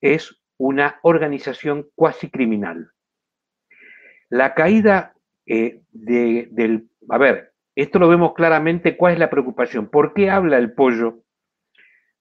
es 0.02 0.42
una 0.58 1.00
organización 1.02 1.90
cuasi 1.96 2.30
criminal. 2.30 2.92
La 4.30 4.54
caída 4.54 5.14
eh, 5.46 5.82
del... 5.92 6.90
A 7.10 7.18
ver, 7.18 7.54
esto 7.76 8.00
lo 8.00 8.08
vemos 8.08 8.34
claramente, 8.34 8.98
¿cuál 8.98 9.14
es 9.14 9.20
la 9.20 9.30
preocupación? 9.30 9.90
¿Por 9.90 10.14
qué 10.14 10.30
habla 10.30 10.58
el 10.58 10.74
pollo 10.74 11.24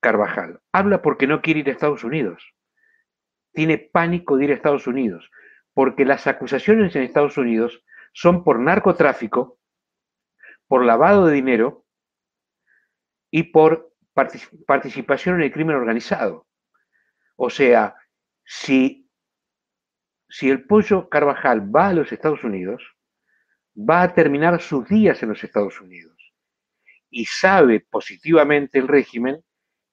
Carvajal? 0.01 0.61
Habla 0.73 1.01
porque 1.01 1.27
no 1.27 1.41
quiere 1.41 1.61
ir 1.61 1.69
a 1.69 1.73
Estados 1.73 2.05
Unidos. 2.05 2.55
Tiene 3.53 3.79
pánico 3.79 4.37
de 4.37 4.45
ir 4.45 4.51
a 4.51 4.55
Estados 4.55 4.87
Unidos, 4.87 5.31
porque 5.73 6.05
las 6.05 6.27
acusaciones 6.27 6.95
en 6.97 7.03
Estados 7.03 7.39
Unidos 7.39 7.85
son 8.13 8.43
por 8.43 8.59
narcotráfico, 8.59 9.59
por 10.67 10.85
lavado 10.85 11.27
de 11.27 11.35
dinero 11.35 11.84
y 13.37 13.43
por 13.43 13.93
participación 14.65 15.35
en 15.35 15.43
el 15.43 15.53
crimen 15.53 15.75
organizado. 15.75 16.47
O 17.35 17.51
sea, 17.51 17.97
si 18.45 19.11
si 20.29 20.51
el 20.51 20.65
pollo 20.67 21.09
Carvajal 21.09 21.75
va 21.75 21.89
a 21.89 21.93
los 21.93 22.13
Estados 22.13 22.45
Unidos, 22.45 22.81
va 23.77 24.03
a 24.03 24.15
terminar 24.15 24.63
sus 24.63 24.89
días 24.89 25.21
en 25.25 25.31
los 25.31 25.43
Estados 25.43 25.81
Unidos. 25.81 26.17
Y 27.11 27.25
sabe 27.25 27.81
positivamente 27.81 28.79
el 28.79 28.87
régimen 28.87 29.43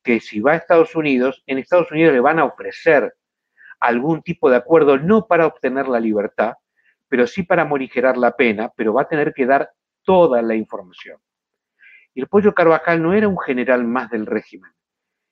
que 0.03 0.19
si 0.19 0.39
va 0.39 0.51
a 0.51 0.57
Estados 0.57 0.95
Unidos, 0.95 1.41
en 1.47 1.57
Estados 1.57 1.91
Unidos 1.91 2.13
le 2.13 2.19
van 2.19 2.37
a 2.37 2.45
ofrecer 2.45 3.11
algún 3.79 4.21
tipo 4.21 4.51
de 4.51 4.57
acuerdo, 4.57 4.99
no 4.99 5.25
para 5.25 5.47
obtener 5.47 5.87
la 5.87 5.99
libertad, 5.99 6.53
pero 7.07 7.25
sí 7.25 7.41
para 7.41 7.65
morigerar 7.65 8.17
la 8.17 8.35
pena, 8.35 8.71
pero 8.75 8.93
va 8.93 9.01
a 9.01 9.07
tener 9.07 9.33
que 9.33 9.47
dar 9.47 9.71
toda 10.03 10.43
la 10.43 10.53
información. 10.53 11.19
Y 12.13 12.21
el 12.21 12.27
pollo 12.27 12.53
Carvajal 12.53 13.01
no 13.01 13.13
era 13.13 13.27
un 13.27 13.39
general 13.39 13.85
más 13.85 14.09
del 14.09 14.25
régimen, 14.25 14.71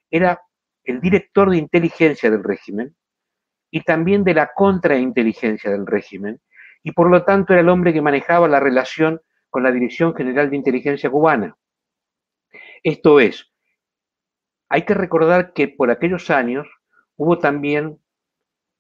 era 0.09 0.41
el 0.83 1.01
director 1.01 1.49
de 1.49 1.57
inteligencia 1.57 2.31
del 2.31 2.43
régimen, 2.43 2.95
y 3.71 3.81
también 3.81 4.23
de 4.23 4.33
la 4.33 4.51
contrainteligencia 4.53 5.69
del 5.69 5.85
régimen, 5.85 6.41
y 6.81 6.91
por 6.91 7.09
lo 7.09 7.23
tanto 7.23 7.53
era 7.53 7.61
el 7.61 7.69
hombre 7.69 7.93
que 7.93 8.01
manejaba 8.01 8.47
la 8.47 8.59
relación 8.59 9.21
con 9.49 9.63
la 9.63 9.71
Dirección 9.71 10.15
General 10.15 10.49
de 10.49 10.55
Inteligencia 10.55 11.09
cubana. 11.09 11.55
Esto 12.83 13.19
es, 13.19 13.51
hay 14.69 14.83
que 14.83 14.93
recordar 14.93 15.53
que 15.53 15.67
por 15.67 15.91
aquellos 15.91 16.29
años 16.29 16.67
hubo 17.15 17.39
también 17.39 17.99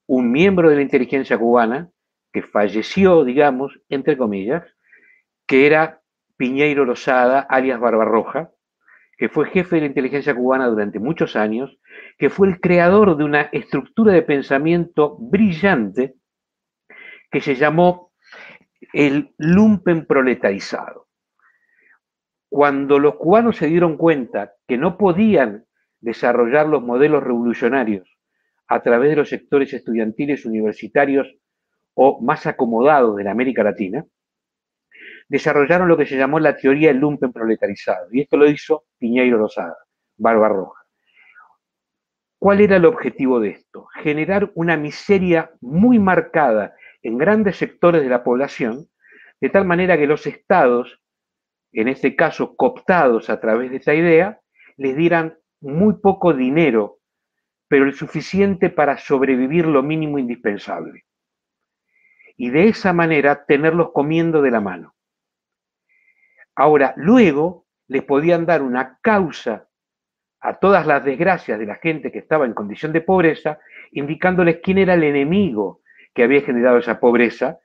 un 0.07 0.31
miembro 0.31 0.69
de 0.69 0.77
la 0.77 0.81
inteligencia 0.81 1.37
cubana 1.37 1.91
que 2.31 2.43
falleció, 2.43 3.23
digamos, 3.23 3.79
entre 3.89 4.17
comillas, 4.17 4.63
que 5.45 5.65
era 5.65 5.98
Piñeiro 6.39 6.85
Rosada, 6.85 7.41
alias 7.41 7.81
Barbarroja, 7.81 8.51
que 9.17 9.27
fue 9.27 9.49
jefe 9.49 9.75
de 9.75 9.81
la 9.81 9.87
inteligencia 9.87 10.33
cubana 10.33 10.67
durante 10.67 10.97
muchos 10.97 11.35
años, 11.35 11.77
que 12.17 12.29
fue 12.29 12.47
el 12.47 12.61
creador 12.61 13.17
de 13.17 13.25
una 13.25 13.41
estructura 13.51 14.13
de 14.13 14.21
pensamiento 14.21 15.17
brillante 15.19 16.15
que 17.29 17.41
se 17.41 17.55
llamó 17.55 18.13
el 18.93 19.33
lumpen 19.37 20.05
proletarizado. 20.05 21.09
Cuando 22.47 22.99
los 22.99 23.15
cubanos 23.15 23.57
se 23.57 23.67
dieron 23.67 23.97
cuenta 23.97 24.53
que 24.65 24.77
no 24.77 24.97
podían 24.97 25.65
desarrollar 25.99 26.69
los 26.69 26.81
modelos 26.81 27.21
revolucionarios 27.21 28.17
a 28.65 28.81
través 28.81 29.09
de 29.09 29.17
los 29.17 29.27
sectores 29.27 29.73
estudiantiles 29.73 30.45
universitarios 30.45 31.27
o 31.95 32.21
más 32.21 32.47
acomodados 32.47 33.17
de 33.17 33.25
la 33.25 33.31
América 33.31 33.61
Latina, 33.61 34.05
desarrollaron 35.29 35.87
lo 35.87 35.95
que 35.95 36.05
se 36.05 36.17
llamó 36.17 36.39
la 36.39 36.57
teoría 36.57 36.89
del 36.89 36.97
lumpen 36.97 37.31
proletarizado. 37.31 38.07
Y 38.11 38.21
esto 38.21 38.35
lo 38.35 38.49
hizo 38.49 38.85
Piñeiro 38.97 39.37
Rosada, 39.37 39.77
Barbarroja. 40.17 40.83
¿Cuál 42.39 42.61
era 42.61 42.77
el 42.77 42.85
objetivo 42.85 43.39
de 43.39 43.49
esto? 43.49 43.87
Generar 44.01 44.51
una 44.55 44.75
miseria 44.75 45.51
muy 45.61 45.99
marcada 45.99 46.73
en 47.01 47.17
grandes 47.17 47.57
sectores 47.57 48.01
de 48.01 48.09
la 48.09 48.23
población, 48.23 48.89
de 49.39 49.49
tal 49.49 49.65
manera 49.65 49.97
que 49.97 50.07
los 50.07 50.25
estados, 50.25 51.01
en 51.71 51.87
este 51.87 52.15
caso 52.15 52.55
cooptados 52.55 53.29
a 53.29 53.39
través 53.39 53.71
de 53.71 53.77
esta 53.77 53.93
idea, 53.93 54.39
les 54.77 54.95
dieran 54.95 55.37
muy 55.61 55.95
poco 55.95 56.33
dinero, 56.33 56.99
pero 57.67 57.85
el 57.85 57.93
suficiente 57.93 58.69
para 58.69 58.97
sobrevivir 58.97 59.67
lo 59.67 59.83
mínimo 59.83 60.17
indispensable. 60.17 61.05
y 62.41 62.51
de 62.51 62.69
esa 62.69 62.93
manera 62.93 63.43
tenerlos 63.45 63.91
comiendo 63.91 64.41
de 64.41 64.51
la 64.51 64.61
mano. 64.61 64.95
Ahora, 66.59 66.93
luego 66.97 67.67
les 67.87 68.03
podían 68.03 68.45
dar 68.45 68.61
una 68.61 68.99
causa 69.01 69.69
a 70.41 70.59
todas 70.59 70.85
las 70.85 71.05
desgracias 71.05 71.57
de 71.57 71.65
la 71.65 71.75
gente 71.75 72.11
que 72.11 72.19
estaba 72.19 72.45
en 72.45 72.53
condición 72.53 72.91
de 72.91 72.99
pobreza, 72.99 73.59
indicándoles 73.93 74.59
quién 74.61 74.77
era 74.77 74.95
el 74.95 75.05
enemigo 75.05 75.79
que 76.13 76.23
había 76.23 76.41
generado 76.41 76.79
esa 76.79 76.99
pobreza, 76.99 77.59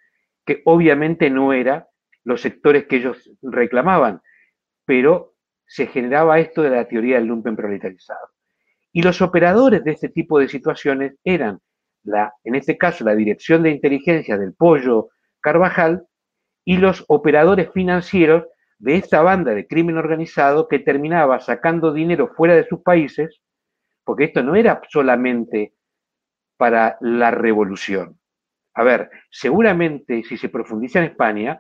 que 0.46 0.62
obviamente 0.64 1.28
no 1.28 1.52
era 1.52 1.88
los 2.22 2.40
sectores 2.40 2.87
que 2.87 2.98
ellos 2.98 3.33
reclamaban, 3.42 4.22
pero 4.85 5.35
se 5.66 5.88
generaba 5.88 6.38
esto 6.38 6.62
de 6.62 6.70
la 6.70 6.87
teoría 6.87 7.16
del 7.16 7.26
lumpen 7.26 7.57
proletarizado. 7.57 8.28
Y 8.92 9.02
los 9.02 9.20
operadores 9.22 9.83
de 9.83 9.90
este 9.90 10.09
tipo 10.09 10.38
de 10.38 10.48
situaciones 10.48 11.16
eran, 11.24 11.59
en 12.44 12.54
este 12.54 12.78
caso, 12.78 13.02
la 13.02 13.16
Dirección 13.16 13.64
de 13.64 13.70
Inteligencia 13.70 14.38
del 14.38 14.54
Pollo 14.54 15.09
Carvajal 15.40 16.07
y 16.64 16.76
los 16.76 17.04
operadores 17.09 17.72
financieros 17.72 18.44
de 18.85 18.97
esta 18.97 19.23
banda 19.23 19.55
de 19.55 19.66
crimen 19.66 19.97
organizado 19.97 20.68
que 20.68 20.79
terminaba 20.79 21.40
sacando 21.40 21.90
dinero 21.90 22.29
fuera 22.37 22.55
de 22.55 22.66
sus 22.66 22.83
países, 22.83 23.40
porque 24.05 24.25
esto 24.25 24.42
no 24.42 24.57
era 24.57 24.83
solamente 24.90 25.73
para 26.59 26.99
la 27.01 27.31
revolución. 27.31 28.18
A 28.75 28.85
ver, 28.85 29.09
seguramente 29.31 30.23
si 30.25 30.37
se 30.37 30.51
profundiza 30.51 30.99
en 30.99 31.07
España, 31.07 31.59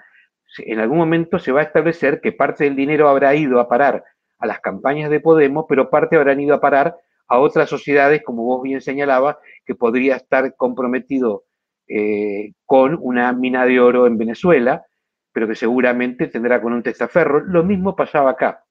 en 0.58 0.80
algún 0.80 0.98
momento 0.98 1.38
se 1.38 1.50
va 1.50 1.60
a 1.60 1.64
establecer 1.64 2.20
que 2.20 2.32
parte 2.32 2.64
del 2.64 2.76
dinero 2.76 3.08
habrá 3.08 3.34
ido 3.34 3.58
a 3.58 3.70
parar 3.70 4.04
a 4.38 4.46
las 4.46 4.60
campañas 4.60 5.08
de 5.08 5.20
Podemos, 5.20 5.64
pero 5.66 5.88
parte 5.88 6.16
habrán 6.16 6.40
ido 6.40 6.54
a 6.54 6.60
parar 6.60 6.94
a 7.26 7.38
otras 7.38 7.70
sociedades, 7.70 8.22
como 8.22 8.44
vos 8.44 8.62
bien 8.62 8.82
señalabas, 8.82 9.38
que 9.64 9.74
podría 9.74 10.16
estar 10.16 10.54
comprometido 10.56 11.44
eh, 11.88 12.52
con 12.66 12.98
una 13.00 13.32
mina 13.32 13.64
de 13.64 13.80
oro 13.80 14.06
en 14.06 14.18
Venezuela, 14.18 14.84
pero 15.34 15.48
que 15.48 15.56
seguramente 15.56 16.28
tendrá 16.28 16.62
con 16.62 16.72
un 16.72 16.82
testaferro. 16.84 17.40
Lo 17.40 17.64
mismo 17.64 17.96
pasaba 17.96 18.30
acá. 18.30 18.64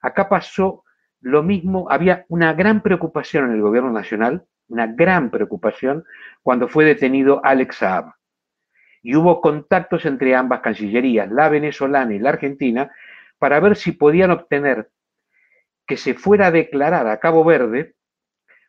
Acá 0.00 0.28
pasó 0.28 0.84
lo 1.20 1.42
mismo, 1.42 1.88
había 1.90 2.24
una 2.28 2.52
gran 2.52 2.82
preocupación 2.82 3.46
en 3.46 3.56
el 3.56 3.60
gobierno 3.60 3.90
nacional, 3.90 4.44
una 4.68 4.86
gran 4.86 5.30
preocupación, 5.30 6.04
cuando 6.40 6.68
fue 6.68 6.84
detenido 6.84 7.40
Alex 7.44 7.78
Saab. 7.78 8.12
Y 9.02 9.16
hubo 9.16 9.40
contactos 9.40 10.06
entre 10.06 10.36
ambas 10.36 10.60
cancillerías, 10.60 11.28
la 11.32 11.48
venezolana 11.48 12.14
y 12.14 12.20
la 12.20 12.30
argentina, 12.30 12.92
para 13.38 13.58
ver 13.58 13.74
si 13.74 13.90
podían 13.90 14.30
obtener 14.30 14.90
que 15.84 15.96
se 15.96 16.14
fuera 16.14 16.46
a 16.46 16.50
declarar 16.52 17.08
a 17.08 17.18
Cabo 17.18 17.42
Verde 17.42 17.96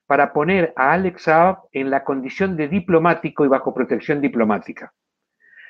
para 0.07 0.33
poner 0.33 0.73
a 0.75 0.93
Alex 0.93 1.23
Saab 1.23 1.59
en 1.73 1.91
la 1.91 2.03
condición 2.03 2.57
de 2.57 2.69
diplomático 2.69 3.45
y 3.45 3.49
bajo 3.49 3.75
protección 3.75 4.19
diplomática 4.19 4.93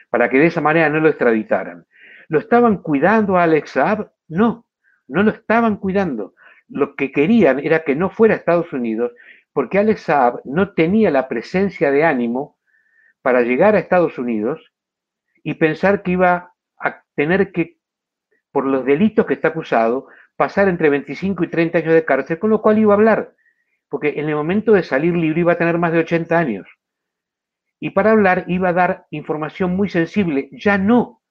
para 0.09 0.29
que 0.29 0.39
de 0.39 0.47
esa 0.47 0.61
manera 0.61 0.89
no 0.89 0.99
lo 0.99 1.09
extraditaran. 1.09 1.85
¿Lo 2.27 2.39
estaban 2.39 2.77
cuidando 2.77 3.37
a 3.37 3.43
Alex 3.43 3.71
Saab? 3.71 4.11
No, 4.27 4.67
no 5.07 5.23
lo 5.23 5.31
estaban 5.31 5.77
cuidando. 5.77 6.33
Lo 6.67 6.95
que 6.95 7.11
querían 7.11 7.59
era 7.59 7.83
que 7.83 7.95
no 7.95 8.09
fuera 8.09 8.35
a 8.35 8.37
Estados 8.37 8.71
Unidos 8.73 9.11
porque 9.53 9.79
Alex 9.79 10.01
Saab 10.01 10.41
no 10.45 10.73
tenía 10.73 11.11
la 11.11 11.27
presencia 11.27 11.91
de 11.91 12.03
ánimo 12.03 12.57
para 13.21 13.41
llegar 13.41 13.75
a 13.75 13.79
Estados 13.79 14.17
Unidos 14.17 14.71
y 15.43 15.55
pensar 15.55 16.03
que 16.03 16.11
iba 16.11 16.53
a 16.77 17.03
tener 17.15 17.51
que, 17.51 17.77
por 18.51 18.65
los 18.65 18.85
delitos 18.85 19.25
que 19.25 19.33
está 19.33 19.49
acusado, 19.49 20.07
pasar 20.35 20.69
entre 20.69 20.89
25 20.89 21.43
y 21.43 21.47
30 21.47 21.79
años 21.79 21.93
de 21.93 22.05
cárcel, 22.05 22.39
con 22.39 22.49
lo 22.49 22.61
cual 22.61 22.77
iba 22.77 22.93
a 22.93 22.97
hablar, 22.97 23.33
porque 23.89 24.19
en 24.19 24.29
el 24.29 24.35
momento 24.35 24.71
de 24.71 24.83
salir 24.83 25.15
libre 25.15 25.41
iba 25.41 25.53
a 25.53 25.57
tener 25.57 25.77
más 25.77 25.91
de 25.91 25.99
80 25.99 26.37
años 26.37 26.67
y 27.79 27.91
para 27.91 28.11
hablar 28.11 28.45
iba 28.47 28.69
a 28.69 28.73
dar 28.73 29.05
información 29.09 29.75
muy 29.75 29.89
sensible, 29.89 30.49
ya 30.51 30.77
no 30.77 31.21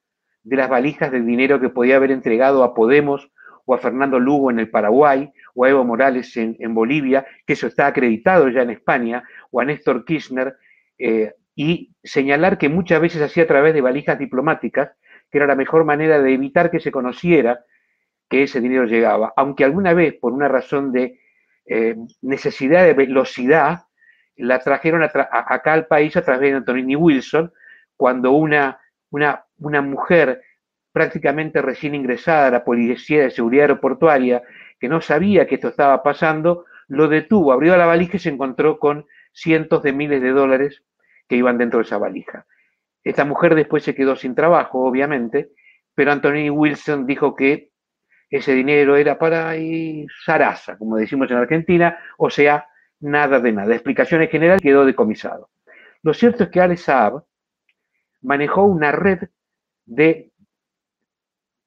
de 0.43 0.57
las 0.57 0.69
valijas 0.69 1.13
de 1.13 1.21
dinero 1.21 1.61
que 1.61 1.69
podía 1.69 1.97
haber 1.97 2.11
entregado 2.11 2.65
a 2.65 2.75
Podemos 2.75 3.31
o 3.67 3.75
a 3.75 3.79
Fernando 3.79 4.19
Lugo 4.19 4.51
en 4.51 4.59
el 4.59 4.71
Paraguay 4.71 5.31
o 5.55 5.65
a 5.65 5.69
Evo 5.69 5.85
Morales 5.85 6.35
en, 6.37 6.75
Bolivia, 6.75 7.27
que 7.47 7.53
eso 7.53 7.67
está 7.67 7.87
acreditado 7.87 8.49
ya 8.49 8.63
en 8.63 8.71
España, 8.71 9.23
o 9.51 9.61
a 9.61 9.65
Néstor 9.67 10.07
Kirchner, 10.07 10.57
eh, 10.99 11.35
y 11.55 11.93
señalar 12.03 12.57
que 12.57 12.69
muchas 12.71 13.01
veces 13.01 13.21
hacía 13.21 13.43
a 13.43 13.47
través 13.47 13.75
de 13.75 13.83
valijas 13.83 14.19
diplomáticas, 14.19 14.93
que 15.31 15.39
era 15.39 15.47
la 15.47 15.57
mejor 15.57 15.85
manera 15.85 16.23
de 16.23 16.33
evitar 16.33 16.71
que 16.71 16.81
se 16.81 16.91
conociera 16.91 17.61
que 18.31 18.45
ese 18.45 18.61
dinero 18.61 18.85
llegaba, 18.85 19.33
aunque 19.37 19.65
alguna 19.65 19.93
vez 19.93 20.15
por 20.15 20.33
una 20.33 20.49
razón 20.49 20.93
de 20.93 21.21
eh, 21.67 21.97
necesidad 22.23 22.85
de 22.85 22.95
velocidad, 22.95 23.88
la 24.39 24.61
trajeron 24.61 25.03
acá 25.03 25.73
al 25.73 25.87
país 25.87 26.17
a 26.17 26.23
través 26.23 26.51
de 26.51 26.57
Antonini 26.57 26.97
Wilson, 26.97 27.53
cuando 27.97 28.33
una, 28.33 28.81
una, 29.11 29.45
una 29.59 29.83
mujer 29.83 30.43
prácticamente 30.93 31.61
recién 31.63 31.95
ingresada 31.95 32.47
a 32.47 32.51
la 32.51 32.65
Policía 32.65 33.23
de 33.23 33.31
Seguridad 33.31 33.65
Aeroportuaria, 33.65 34.43
que 34.81 34.89
no 34.89 35.01
sabía 35.01 35.47
que 35.47 35.57
esto 35.57 35.69
estaba 35.69 36.03
pasando, 36.03 36.65
lo 36.89 37.09
detuvo, 37.09 37.53
abrió 37.53 37.77
la 37.77 37.87
valija 37.87 38.17
y 38.17 38.21
se 38.21 38.31
encontró 38.31 38.79
con 38.79 39.07
cientos 39.33 39.83
de 39.83 39.93
miles 39.93 40.23
de 40.23 40.31
dólares 40.31 40.83
que 41.29 41.37
iban 41.37 41.59
dentro 41.59 41.79
de 41.79 41.85
esa 41.85 41.99
valija. 41.99 42.47
Esta 43.05 43.25
mujer 43.25 43.55
después 43.55 43.83
se 43.83 43.95
quedó 43.95 44.17
sin 44.17 44.35
trabajo, 44.35 44.85
obviamente, 44.85 45.51
pero 45.95 46.13
Antonini 46.13 46.51
Wilson 46.51 47.07
dijo 47.07 47.35
que 47.35 47.71
ese 48.31 48.55
dinero 48.55 48.97
era 48.97 49.19
para 49.19 49.55
Sarasa, 50.25 50.77
como 50.77 50.97
decimos 50.97 51.31
en 51.31 51.39
Argentina, 51.39 51.99
o 52.19 52.31
sea, 52.31 52.69
nada 53.01 53.41
de 53.41 53.53
nada. 53.53 53.75
Explicación 53.75 54.23
en 54.23 54.29
general 54.29 54.61
quedó 54.61 54.85
decomisado. 54.85 55.51
Lo 56.03 56.15
cierto 56.15 56.45
es 56.45 56.51
que 56.51 56.61
Alex 56.61 56.83
Saab 56.83 57.25
manejó 58.23 58.65
una 58.65 58.93
red 58.93 59.29
de 59.85 60.33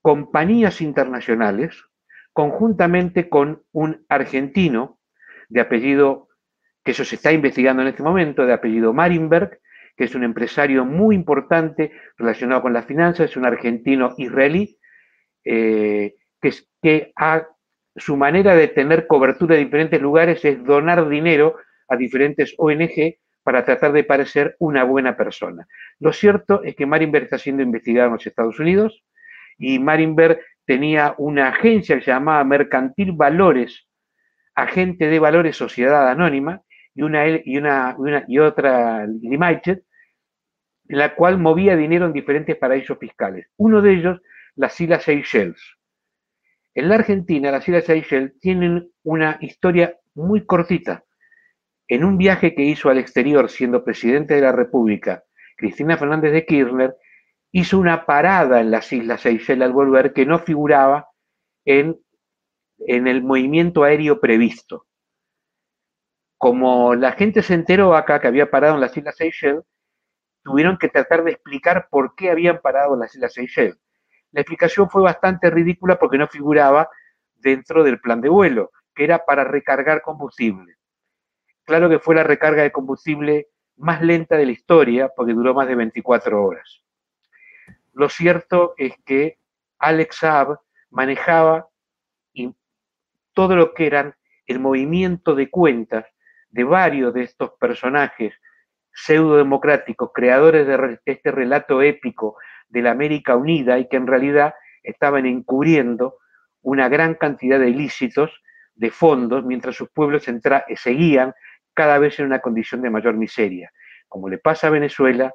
compañías 0.01 0.81
internacionales 0.81 1.83
conjuntamente 2.33 3.29
con 3.29 3.63
un 3.71 4.05
argentino 4.09 4.99
de 5.49 5.61
apellido, 5.61 6.29
que 6.83 6.91
eso 6.91 7.03
se 7.03 7.15
está 7.15 7.31
investigando 7.31 7.81
en 7.81 7.89
este 7.89 8.03
momento, 8.03 8.45
de 8.45 8.53
apellido 8.53 8.93
Marinberg, 8.93 9.59
que 9.97 10.05
es 10.05 10.15
un 10.15 10.23
empresario 10.23 10.85
muy 10.85 11.15
importante 11.15 11.91
relacionado 12.17 12.61
con 12.61 12.73
las 12.73 12.85
finanzas, 12.85 13.29
es 13.29 13.37
un 13.37 13.45
argentino 13.45 14.15
israelí, 14.17 14.79
eh, 15.43 16.15
que, 16.41 16.53
que 16.81 17.11
ha 17.15 17.45
su 17.95 18.15
manera 18.17 18.55
de 18.55 18.67
tener 18.67 19.07
cobertura 19.07 19.55
en 19.55 19.65
diferentes 19.65 20.01
lugares 20.01 20.43
es 20.45 20.63
donar 20.63 21.07
dinero 21.09 21.57
a 21.87 21.97
diferentes 21.97 22.55
ONG 22.57 23.15
para 23.43 23.65
tratar 23.65 23.91
de 23.91 24.03
parecer 24.03 24.55
una 24.59 24.83
buena 24.83 25.17
persona. 25.17 25.67
Lo 25.99 26.13
cierto 26.13 26.63
es 26.63 26.75
que 26.75 26.85
Marinberg 26.85 27.25
está 27.25 27.37
siendo 27.37 27.63
investigado 27.63 28.07
en 28.07 28.13
los 28.13 28.27
Estados 28.27 28.59
Unidos 28.59 29.03
y 29.57 29.79
Marinberg 29.79 30.39
tenía 30.65 31.15
una 31.17 31.49
agencia 31.49 31.97
que 31.97 32.03
se 32.03 32.11
llamaba 32.11 32.43
Mercantil 32.43 33.11
Valores, 33.13 33.87
agente 34.55 35.07
de 35.07 35.19
valores 35.19 35.57
sociedad 35.57 36.09
anónima, 36.09 36.61
y 36.93 37.03
una, 37.03 37.25
y 38.27 38.39
otra 38.39 39.07
Limited, 39.07 39.79
la 40.87 41.15
cual 41.15 41.37
movía 41.37 41.75
dinero 41.75 42.05
en 42.05 42.13
diferentes 42.13 42.55
paraísos 42.57 42.97
fiscales. 42.99 43.47
Uno 43.57 43.81
de 43.81 43.93
ellos, 43.93 44.21
las 44.55 44.79
Islas 44.79 45.03
Seychelles. 45.03 45.61
En 46.73 46.87
la 46.87 46.95
Argentina, 46.95 47.51
las 47.51 47.67
Islas 47.67 47.85
Seychelles 47.85 48.39
tienen 48.39 48.91
una 49.03 49.37
historia 49.41 49.97
muy 50.13 50.45
cortita. 50.45 51.03
En 51.87 52.05
un 52.05 52.17
viaje 52.17 52.55
que 52.55 52.63
hizo 52.63 52.89
al 52.89 52.97
exterior 52.97 53.49
siendo 53.49 53.83
presidente 53.83 54.35
de 54.35 54.41
la 54.41 54.53
República, 54.53 55.23
Cristina 55.57 55.97
Fernández 55.97 56.31
de 56.31 56.45
Kirchner 56.45 56.95
hizo 57.51 57.77
una 57.77 58.05
parada 58.05 58.61
en 58.61 58.71
las 58.71 58.91
Islas 58.93 59.21
Seychelles 59.21 59.65
al 59.65 59.73
volver 59.73 60.13
que 60.13 60.25
no 60.25 60.39
figuraba 60.39 61.09
en, 61.65 61.99
el 62.87 63.21
movimiento 63.21 63.83
aéreo 63.83 64.21
previsto. 64.21 64.87
Como 66.37 66.95
la 66.95 67.11
gente 67.11 67.43
se 67.43 67.53
enteró 67.53 67.95
acá 67.95 68.19
que 68.21 68.27
había 68.27 68.49
parado 68.49 68.75
en 68.75 68.81
las 68.81 68.95
Islas 68.95 69.17
Seychelles, 69.17 69.63
tuvieron 70.43 70.77
que 70.77 70.87
tratar 70.87 71.23
de 71.25 71.31
explicar 71.31 71.87
por 71.91 72.15
qué 72.15 72.31
habían 72.31 72.61
parado 72.61 72.93
en 72.93 73.01
las 73.01 73.13
Islas 73.13 73.33
Seychelles. 73.33 73.77
La 74.31 74.41
explicación 74.41 74.89
fue 74.89 75.01
bastante 75.01 75.49
ridícula 75.49 75.97
porque 75.97 76.17
no 76.17 76.27
figuraba 76.27 76.89
dentro 77.35 77.83
del 77.83 77.99
plan 77.99 78.21
de 78.21 78.29
vuelo, 78.29 78.71
que 78.95 79.03
era 79.03 79.25
para 79.25 79.43
recargar 79.43 80.01
combustible. 80.01 80.75
Claro 81.65 81.89
que 81.89 81.99
fue 81.99 82.15
la 82.15 82.23
recarga 82.23 82.63
de 82.63 82.71
combustible 82.71 83.47
más 83.77 84.01
lenta 84.01 84.37
de 84.37 84.45
la 84.45 84.51
historia 84.51 85.09
porque 85.15 85.33
duró 85.33 85.53
más 85.53 85.67
de 85.67 85.75
24 85.75 86.43
horas. 86.43 86.83
Lo 87.93 88.09
cierto 88.09 88.73
es 88.77 88.93
que 89.05 89.39
Alex 89.79 90.17
Saab 90.17 90.59
manejaba 90.89 91.67
todo 93.33 93.55
lo 93.55 93.73
que 93.73 93.87
eran 93.87 94.15
el 94.45 94.59
movimiento 94.59 95.35
de 95.35 95.49
cuentas 95.49 96.05
de 96.49 96.63
varios 96.65 97.13
de 97.13 97.23
estos 97.23 97.51
personajes 97.51 98.33
pseudo-democráticos, 98.93 100.11
creadores 100.13 100.67
de 100.67 100.99
este 101.05 101.31
relato 101.31 101.81
épico 101.81 102.35
de 102.71 102.81
la 102.81 102.91
América 102.91 103.35
Unida 103.35 103.77
y 103.79 103.87
que 103.87 103.97
en 103.97 104.07
realidad 104.07 104.53
estaban 104.83 105.25
encubriendo 105.25 106.17
una 106.61 106.89
gran 106.89 107.15
cantidad 107.15 107.59
de 107.59 107.69
ilícitos 107.69 108.31
de 108.75 108.91
fondos 108.91 109.45
mientras 109.45 109.75
sus 109.75 109.89
pueblos 109.89 110.25
seguían 110.75 111.33
cada 111.73 111.99
vez 111.99 112.19
en 112.19 112.25
una 112.25 112.39
condición 112.39 112.81
de 112.81 112.89
mayor 112.89 113.15
miseria. 113.15 113.71
Como 114.07 114.29
le 114.29 114.37
pasa 114.37 114.67
a 114.67 114.71
Venezuela, 114.71 115.33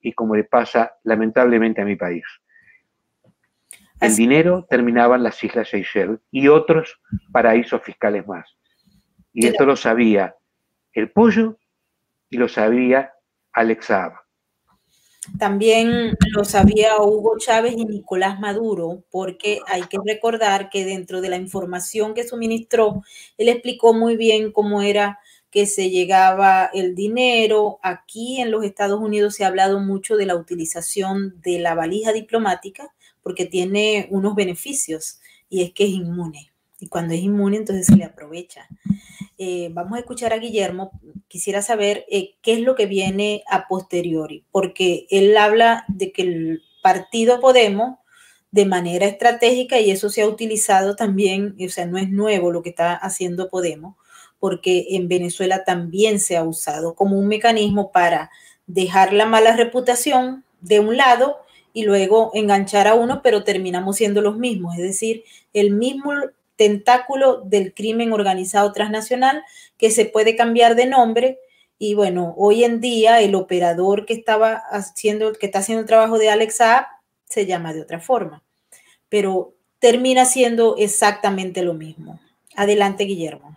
y 0.00 0.12
como 0.12 0.36
le 0.36 0.44
pasa 0.44 0.96
lamentablemente 1.04 1.82
a 1.82 1.84
mi 1.84 1.96
país. 1.96 2.24
El 4.00 4.14
dinero 4.14 4.64
terminaba 4.68 5.16
en 5.16 5.24
las 5.24 5.42
Islas 5.42 5.70
Seychelles 5.70 6.20
y 6.30 6.48
otros 6.48 7.00
paraísos 7.32 7.82
fiscales 7.82 8.26
más. 8.26 8.56
Y 9.32 9.46
esto 9.46 9.66
lo 9.66 9.76
sabía 9.76 10.36
el 10.92 11.10
pollo 11.10 11.58
y 12.30 12.36
lo 12.36 12.48
sabía 12.48 13.12
Alex 13.52 13.86
Saab. 13.86 14.12
También 15.38 16.16
lo 16.34 16.44
sabía 16.44 16.96
Hugo 17.00 17.36
Chávez 17.38 17.74
y 17.76 17.84
Nicolás 17.84 18.40
Maduro, 18.40 19.02
porque 19.10 19.60
hay 19.66 19.82
que 19.82 19.98
recordar 20.04 20.70
que 20.70 20.84
dentro 20.84 21.20
de 21.20 21.28
la 21.28 21.36
información 21.36 22.14
que 22.14 22.26
suministró, 22.26 23.02
él 23.36 23.48
explicó 23.48 23.92
muy 23.92 24.16
bien 24.16 24.52
cómo 24.52 24.82
era 24.82 25.18
que 25.50 25.66
se 25.66 25.90
llegaba 25.90 26.70
el 26.72 26.94
dinero. 26.94 27.78
Aquí 27.82 28.40
en 28.40 28.50
los 28.50 28.64
Estados 28.64 29.00
Unidos 29.00 29.34
se 29.34 29.44
ha 29.44 29.48
hablado 29.48 29.80
mucho 29.80 30.16
de 30.16 30.26
la 30.26 30.36
utilización 30.36 31.40
de 31.42 31.58
la 31.58 31.74
valija 31.74 32.12
diplomática 32.12 32.92
porque 33.22 33.46
tiene 33.46 34.08
unos 34.10 34.34
beneficios 34.34 35.20
y 35.50 35.62
es 35.62 35.72
que 35.72 35.84
es 35.84 35.90
inmune. 35.90 36.50
Y 36.80 36.88
cuando 36.88 37.14
es 37.14 37.20
inmune, 37.20 37.56
entonces 37.56 37.86
se 37.86 37.96
le 37.96 38.04
aprovecha. 38.04 38.68
Eh, 39.40 39.70
vamos 39.72 39.96
a 39.96 40.00
escuchar 40.00 40.32
a 40.32 40.38
Guillermo. 40.38 40.90
Quisiera 41.28 41.62
saber 41.62 42.04
eh, 42.10 42.34
qué 42.42 42.54
es 42.54 42.60
lo 42.60 42.74
que 42.74 42.86
viene 42.86 43.44
a 43.48 43.68
posteriori, 43.68 44.44
porque 44.50 45.06
él 45.10 45.36
habla 45.36 45.84
de 45.86 46.10
que 46.10 46.22
el 46.22 46.62
partido 46.82 47.40
Podemos, 47.40 47.98
de 48.50 48.66
manera 48.66 49.06
estratégica, 49.06 49.78
y 49.78 49.92
eso 49.92 50.10
se 50.10 50.22
ha 50.22 50.26
utilizado 50.26 50.96
también, 50.96 51.56
o 51.64 51.68
sea, 51.68 51.86
no 51.86 51.98
es 51.98 52.10
nuevo 52.10 52.50
lo 52.50 52.62
que 52.62 52.70
está 52.70 52.94
haciendo 52.94 53.48
Podemos, 53.48 53.94
porque 54.40 54.86
en 54.90 55.06
Venezuela 55.06 55.64
también 55.64 56.18
se 56.18 56.36
ha 56.36 56.42
usado 56.42 56.94
como 56.94 57.16
un 57.16 57.28
mecanismo 57.28 57.92
para 57.92 58.30
dejar 58.66 59.12
la 59.12 59.26
mala 59.26 59.56
reputación 59.56 60.44
de 60.60 60.80
un 60.80 60.96
lado 60.96 61.36
y 61.72 61.84
luego 61.84 62.32
enganchar 62.34 62.88
a 62.88 62.94
uno, 62.94 63.20
pero 63.22 63.44
terminamos 63.44 63.96
siendo 63.96 64.20
los 64.20 64.36
mismos, 64.36 64.76
es 64.76 64.82
decir, 64.82 65.22
el 65.52 65.70
mismo 65.72 66.12
tentáculo 66.58 67.40
del 67.44 67.72
crimen 67.72 68.12
organizado 68.12 68.72
transnacional 68.72 69.42
que 69.78 69.90
se 69.90 70.04
puede 70.04 70.36
cambiar 70.36 70.74
de 70.74 70.86
nombre 70.86 71.38
y 71.78 71.94
bueno, 71.94 72.34
hoy 72.36 72.64
en 72.64 72.80
día 72.80 73.20
el 73.20 73.36
operador 73.36 74.04
que 74.04 74.12
estaba 74.12 74.54
haciendo, 74.70 75.32
que 75.32 75.46
está 75.46 75.60
haciendo 75.60 75.80
el 75.80 75.86
trabajo 75.86 76.18
de 76.18 76.28
Alex 76.28 76.56
Saab 76.56 76.86
se 77.28 77.46
llama 77.46 77.72
de 77.72 77.82
otra 77.82 78.00
forma, 78.00 78.42
pero 79.08 79.54
termina 79.78 80.24
siendo 80.24 80.76
exactamente 80.76 81.62
lo 81.62 81.74
mismo. 81.74 82.20
Adelante, 82.56 83.04
Guillermo. 83.04 83.56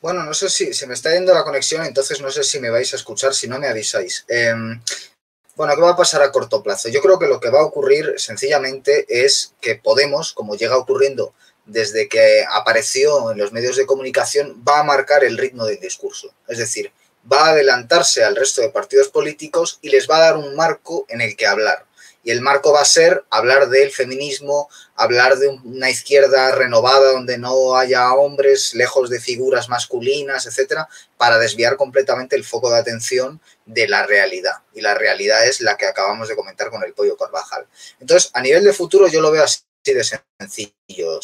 Bueno, 0.00 0.22
no 0.24 0.32
sé 0.32 0.48
si 0.48 0.72
se 0.72 0.86
me 0.86 0.94
está 0.94 1.12
yendo 1.12 1.34
la 1.34 1.44
conexión, 1.44 1.84
entonces 1.84 2.20
no 2.20 2.30
sé 2.30 2.42
si 2.44 2.60
me 2.60 2.70
vais 2.70 2.92
a 2.92 2.96
escuchar, 2.96 3.34
si 3.34 3.48
no 3.48 3.58
me 3.58 3.68
avisáis. 3.68 4.24
Em, 4.28 4.80
bueno, 5.56 5.74
¿qué 5.74 5.82
va 5.82 5.90
a 5.90 5.96
pasar 5.96 6.22
a 6.22 6.32
corto 6.32 6.62
plazo? 6.62 6.88
Yo 6.88 7.00
creo 7.00 7.18
que 7.18 7.26
lo 7.26 7.40
que 7.40 7.50
va 7.50 7.60
a 7.60 7.64
ocurrir 7.64 8.14
sencillamente 8.16 9.06
es 9.08 9.54
que 9.60 9.76
Podemos, 9.76 10.32
como 10.32 10.56
llega 10.56 10.76
ocurriendo 10.76 11.34
desde 11.66 12.08
que 12.08 12.44
apareció 12.50 13.30
en 13.30 13.38
los 13.38 13.52
medios 13.52 13.76
de 13.76 13.86
comunicación, 13.86 14.62
va 14.66 14.80
a 14.80 14.84
marcar 14.84 15.24
el 15.24 15.38
ritmo 15.38 15.64
del 15.64 15.80
discurso. 15.80 16.34
Es 16.48 16.58
decir, 16.58 16.92
va 17.30 17.46
a 17.46 17.50
adelantarse 17.50 18.24
al 18.24 18.36
resto 18.36 18.60
de 18.60 18.68
partidos 18.68 19.08
políticos 19.08 19.78
y 19.80 19.90
les 19.90 20.08
va 20.08 20.16
a 20.16 20.20
dar 20.20 20.36
un 20.36 20.54
marco 20.56 21.06
en 21.08 21.20
el 21.20 21.36
que 21.36 21.46
hablar 21.46 21.86
y 22.24 22.30
el 22.30 22.40
marco 22.40 22.72
va 22.72 22.80
a 22.80 22.86
ser 22.86 23.22
hablar 23.30 23.68
del 23.68 23.90
feminismo, 23.90 24.68
hablar 24.96 25.36
de 25.36 25.48
una 25.48 25.90
izquierda 25.90 26.52
renovada 26.52 27.12
donde 27.12 27.36
no 27.36 27.76
haya 27.76 28.12
hombres, 28.14 28.74
lejos 28.74 29.10
de 29.10 29.20
figuras 29.20 29.68
masculinas, 29.68 30.46
etcétera, 30.46 30.88
para 31.18 31.38
desviar 31.38 31.76
completamente 31.76 32.34
el 32.34 32.44
foco 32.44 32.70
de 32.70 32.78
atención 32.78 33.40
de 33.66 33.88
la 33.88 34.06
realidad. 34.06 34.62
Y 34.72 34.80
la 34.80 34.94
realidad 34.94 35.46
es 35.46 35.60
la 35.60 35.76
que 35.76 35.86
acabamos 35.86 36.28
de 36.28 36.36
comentar 36.36 36.70
con 36.70 36.82
el 36.84 36.92
pollo 36.92 37.16
Carvajal. 37.16 37.66
Entonces, 38.00 38.30
a 38.34 38.40
nivel 38.40 38.64
de 38.64 38.72
futuro, 38.72 39.08
yo 39.08 39.20
lo 39.20 39.30
veo 39.30 39.44
así 39.44 39.62
de 39.84 40.04
sencillo. 40.04 41.20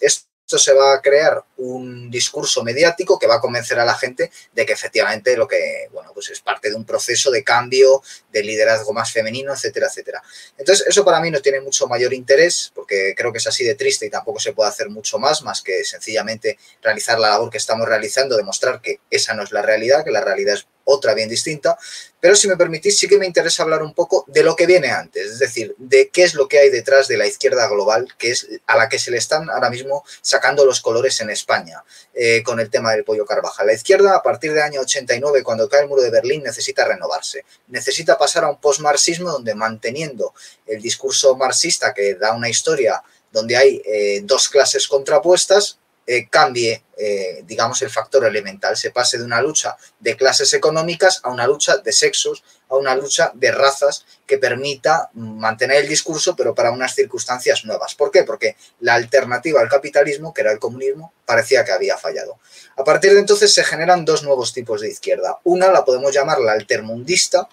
Es 0.00 0.26
se 0.58 0.72
va 0.72 0.94
a 0.94 1.00
crear 1.00 1.44
un 1.56 2.10
discurso 2.10 2.62
mediático 2.64 3.18
que 3.18 3.26
va 3.26 3.36
a 3.36 3.40
convencer 3.40 3.78
a 3.78 3.84
la 3.84 3.94
gente 3.94 4.30
de 4.52 4.66
que 4.66 4.72
efectivamente 4.72 5.36
lo 5.36 5.46
que, 5.46 5.88
bueno, 5.92 6.12
pues 6.12 6.30
es 6.30 6.40
parte 6.40 6.70
de 6.70 6.74
un 6.74 6.84
proceso 6.84 7.30
de 7.30 7.44
cambio, 7.44 8.02
de 8.30 8.42
liderazgo 8.42 8.92
más 8.92 9.12
femenino, 9.12 9.52
etcétera, 9.52 9.86
etcétera. 9.86 10.22
Entonces, 10.58 10.86
eso 10.86 11.04
para 11.04 11.20
mí 11.20 11.30
no 11.30 11.40
tiene 11.40 11.60
mucho 11.60 11.86
mayor 11.86 12.12
interés, 12.12 12.72
porque 12.74 13.14
creo 13.16 13.32
que 13.32 13.38
es 13.38 13.46
así 13.46 13.64
de 13.64 13.74
triste 13.74 14.06
y 14.06 14.10
tampoco 14.10 14.40
se 14.40 14.52
puede 14.52 14.70
hacer 14.70 14.88
mucho 14.88 15.18
más, 15.18 15.42
más 15.42 15.62
que 15.62 15.84
sencillamente 15.84 16.58
realizar 16.82 17.18
la 17.18 17.30
labor 17.30 17.50
que 17.50 17.58
estamos 17.58 17.88
realizando, 17.88 18.36
demostrar 18.36 18.80
que 18.80 19.00
esa 19.10 19.34
no 19.34 19.42
es 19.42 19.52
la 19.52 19.62
realidad, 19.62 20.04
que 20.04 20.10
la 20.10 20.22
realidad 20.22 20.54
es 20.54 20.66
otra 20.84 21.14
bien 21.14 21.28
distinta, 21.28 21.78
pero 22.20 22.36
si 22.36 22.46
me 22.46 22.56
permitís, 22.56 22.98
sí 22.98 23.08
que 23.08 23.18
me 23.18 23.26
interesa 23.26 23.64
hablar 23.64 23.82
un 23.82 23.94
poco 23.94 24.24
de 24.28 24.44
lo 24.44 24.54
que 24.54 24.66
viene 24.66 24.90
antes, 24.90 25.26
es 25.26 25.38
decir, 25.40 25.74
de 25.78 26.08
qué 26.08 26.22
es 26.22 26.34
lo 26.34 26.46
que 26.46 26.60
hay 26.60 26.70
detrás 26.70 27.08
de 27.08 27.16
la 27.16 27.26
izquierda 27.26 27.66
global, 27.68 28.06
que 28.16 28.30
es 28.30 28.46
a 28.66 28.76
la 28.76 28.88
que 28.88 28.98
se 28.98 29.10
le 29.10 29.16
están 29.16 29.50
ahora 29.50 29.70
mismo 29.70 30.04
sacando 30.20 30.64
los 30.64 30.80
colores 30.80 31.20
en 31.20 31.30
España 31.30 31.82
eh, 32.14 32.42
con 32.44 32.60
el 32.60 32.70
tema 32.70 32.92
del 32.92 33.04
pollo 33.04 33.26
Carvajal. 33.26 33.66
La 33.66 33.72
izquierda, 33.72 34.14
a 34.14 34.22
partir 34.22 34.52
del 34.52 34.62
año 34.62 34.80
89, 34.82 35.42
cuando 35.42 35.68
cae 35.68 35.82
el 35.82 35.88
muro 35.88 36.02
de 36.02 36.10
Berlín, 36.10 36.42
necesita 36.44 36.84
renovarse, 36.84 37.44
necesita 37.68 38.16
pasar 38.16 38.44
a 38.44 38.50
un 38.50 38.60
postmarxismo 38.60 39.30
donde 39.30 39.54
manteniendo 39.54 40.32
el 40.66 40.80
discurso 40.80 41.36
marxista 41.36 41.92
que 41.92 42.14
da 42.14 42.34
una 42.34 42.48
historia 42.48 43.02
donde 43.32 43.56
hay 43.56 43.82
eh, 43.84 44.20
dos 44.24 44.48
clases 44.48 44.86
contrapuestas, 44.86 45.78
eh, 46.06 46.28
cambie, 46.28 46.84
eh, 46.96 47.42
digamos, 47.44 47.80
el 47.82 47.90
factor 47.90 48.24
elemental, 48.24 48.76
se 48.76 48.90
pase 48.90 49.18
de 49.18 49.24
una 49.24 49.40
lucha 49.40 49.76
de 50.00 50.16
clases 50.16 50.52
económicas 50.52 51.20
a 51.22 51.30
una 51.30 51.46
lucha 51.46 51.76
de 51.78 51.92
sexos, 51.92 52.42
a 52.68 52.76
una 52.76 52.94
lucha 52.94 53.30
de 53.34 53.52
razas 53.52 54.04
que 54.26 54.38
permita 54.38 55.10
mantener 55.14 55.82
el 55.82 55.88
discurso, 55.88 56.34
pero 56.34 56.54
para 56.54 56.72
unas 56.72 56.94
circunstancias 56.94 57.64
nuevas. 57.64 57.94
¿Por 57.94 58.10
qué? 58.10 58.24
Porque 58.24 58.56
la 58.80 58.94
alternativa 58.94 59.60
al 59.60 59.68
capitalismo, 59.68 60.34
que 60.34 60.40
era 60.40 60.52
el 60.52 60.58
comunismo, 60.58 61.12
parecía 61.24 61.64
que 61.64 61.72
había 61.72 61.96
fallado. 61.98 62.38
A 62.76 62.84
partir 62.84 63.12
de 63.12 63.20
entonces 63.20 63.52
se 63.52 63.62
generan 63.62 64.04
dos 64.04 64.22
nuevos 64.22 64.52
tipos 64.52 64.80
de 64.80 64.88
izquierda. 64.88 65.38
Una 65.44 65.70
la 65.70 65.84
podemos 65.84 66.12
llamar 66.12 66.40
la 66.40 66.52
altermundista 66.52 67.48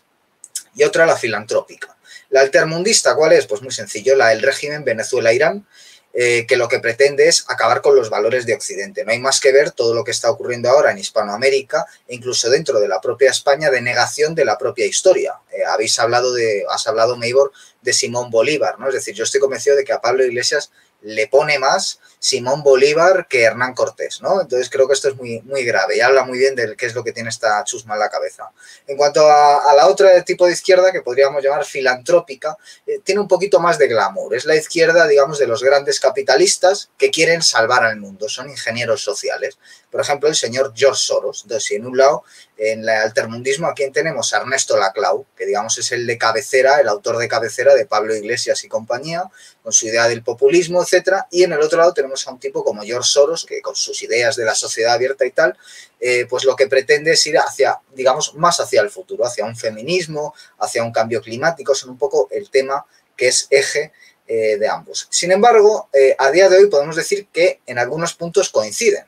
y 0.74 0.84
otra 0.84 1.06
la 1.06 1.18
filantrópica. 1.18 1.96
La 2.30 2.42
altermundista, 2.42 3.16
¿cuál 3.16 3.34
es? 3.34 3.46
Pues 3.48 3.62
muy 3.62 3.72
sencillo, 3.72 4.16
la 4.16 4.30
del 4.30 4.42
régimen 4.42 4.84
Venezuela-Irán, 4.84 5.68
eh, 6.12 6.48
que 6.48 6.58
lo 6.58 6.68
que 6.68 6.80
pretende 6.80 7.28
es 7.28 7.46
acabar 7.48 7.82
con 7.82 7.96
los 7.96 8.10
valores 8.10 8.46
de 8.48 8.56
Occidente. 8.56 9.06
No 9.06 9.12
hay 9.12 9.20
más 9.20 9.40
que 9.40 9.52
ver 9.52 9.72
todo 9.72 9.94
lo 9.94 10.04
que 10.04 10.12
está 10.12 10.32
ocurriendo 10.32 10.68
ahora 10.70 10.92
en 10.92 10.98
Hispanoamérica 10.98 11.86
e 12.08 12.16
incluso 12.16 12.50
dentro 12.50 12.80
de 12.80 12.88
la 12.88 13.00
propia 13.00 13.30
España 13.30 13.70
de 13.70 13.82
negación 13.82 14.34
de 14.34 14.44
la 14.44 14.58
propia 14.58 14.88
historia. 14.88 15.36
Eh, 15.52 15.64
habéis 15.66 16.00
hablado 16.00 16.34
de, 16.34 16.66
has 16.70 16.88
hablado, 16.88 17.16
Meibor, 17.16 17.52
de 17.82 17.94
Simón 17.94 18.32
Bolívar, 18.32 18.80
¿no? 18.80 18.88
Es 18.88 18.96
decir, 18.96 19.14
yo 19.14 19.24
estoy 19.24 19.40
convencido 19.40 19.76
de 19.76 19.84
que 19.84 19.94
a 19.94 20.02
Pablo 20.02 20.26
Iglesias 20.26 20.72
le 21.02 21.28
pone 21.28 21.60
más 21.60 22.00
Simón 22.20 22.64
Bolívar 22.64 23.28
que 23.30 23.44
Hernán 23.44 23.74
Cortés, 23.74 24.22
¿no? 24.22 24.42
Entonces 24.42 24.70
creo 24.70 24.88
que 24.88 24.94
esto 24.94 25.08
es 25.08 25.16
muy, 25.16 25.42
muy 25.44 25.64
grave 25.64 25.98
y 25.98 26.02
habla 26.02 26.24
muy 26.24 26.38
bien 26.38 26.56
de 26.56 26.76
qué 26.76 26.86
es 26.86 26.94
lo 26.94 27.04
que 27.04 27.14
tiene 27.14 27.30
esta 27.30 27.64
chusma 27.64 27.94
en 27.94 28.02
la 28.02 28.10
cabeza. 28.10 28.52
En 28.88 28.98
cuanto 28.98 29.26
a, 29.30 29.74
la 29.76 29.88
otra 29.88 30.22
tipo 30.24 30.46
de 30.46 30.52
izquierda, 30.52 30.92
que 30.92 31.02
podríamos 31.02 31.42
llamar 31.42 31.64
filantrópica, 31.64 32.58
eh, 32.86 33.00
tiene 33.04 33.22
un 33.22 33.28
poquito 33.28 33.60
más 33.60 33.78
de 33.78 33.88
glamour. 33.88 34.36
Es 34.36 34.46
la 34.46 34.56
izquierda, 34.56 35.08
digamos, 35.08 35.40
de 35.40 35.48
los 35.48 35.64
grandes 35.64 36.00
capitalistas 36.00 36.90
que 36.98 37.10
quieren 37.10 37.42
salvar 37.42 37.84
al 37.84 37.98
mundo, 37.98 38.28
son 38.28 38.50
ingenieros 38.50 39.02
sociales. 39.02 39.58
Por 39.92 40.02
ejemplo, 40.02 40.30
el 40.30 40.36
señor 40.36 40.74
George 40.76 41.02
Soros. 41.02 41.42
Entonces, 41.44 41.68
si 41.68 41.76
en 41.76 41.86
un 41.86 41.98
lado, 41.98 42.24
en 42.58 42.82
el 42.82 42.90
altermundismo, 42.90 43.68
¿a 43.68 43.74
quién 43.74 43.92
tenemos? 43.92 44.34
A 44.34 44.38
Ernesto 44.38 44.78
Laclau, 44.78 45.26
que 45.36 45.46
digamos 45.46 45.78
es 45.78 45.92
el 45.92 46.06
de 46.06 46.18
cabecera, 46.18 46.80
el 46.80 46.88
autor 46.88 47.18
de 47.18 47.28
cabecera 47.28 47.74
de 47.74 47.86
Pablo 47.86 48.16
Iglesias 48.16 48.64
y 48.64 48.68
compañía, 48.68 49.24
con 49.64 49.74
su 49.74 49.88
idea 49.88 50.08
del 50.08 50.24
populismo, 50.24 50.84
etcétera. 50.84 51.28
Y 51.32 51.44
en 51.44 51.54
el 51.54 51.62
otro 51.62 51.80
lado 51.80 51.94
tenemos 51.94 52.28
a 52.28 52.32
un 52.32 52.40
tipo 52.40 52.64
como 52.64 52.84
George 52.84 53.10
Soros, 53.10 53.46
que 53.46 53.62
con 53.62 53.76
sus 53.76 54.04
ideas 54.04 54.36
de 54.36 54.46
la 54.46 54.56
sociedad 54.56 54.94
abierta 54.94 55.26
y 55.26 55.32
tal, 55.32 55.58
eh, 56.00 56.26
pues 56.30 56.44
lo 56.44 56.56
que 56.56 56.68
pretende 56.68 57.14
es 57.14 57.26
ir 57.26 57.38
hacia, 57.38 57.80
digamos, 57.94 58.36
más 58.36 58.60
hacia 58.60 58.82
el 58.82 58.90
futuro, 58.90 59.26
hacia 59.26 59.46
un 59.46 59.56
feminismo, 59.56 60.34
hacia 60.60 60.84
un 60.84 60.92
cambio 60.92 61.22
climático, 61.22 61.74
son 61.74 61.92
un 61.92 61.98
poco 61.98 62.28
el 62.32 62.50
tema 62.50 62.86
que 63.18 63.28
es 63.28 63.48
eje 63.50 63.92
eh, 64.28 64.58
de 64.58 64.68
ambos. 64.68 65.08
Sin 65.10 65.32
embargo, 65.32 65.90
eh, 65.92 66.16
a 66.18 66.30
día 66.30 66.50
de 66.50 66.58
hoy 66.58 66.68
podemos 66.68 66.96
decir 66.96 67.28
que 67.34 67.62
en 67.66 67.80
algunos 67.80 68.14
puntos 68.14 68.50
coinciden 68.50 69.06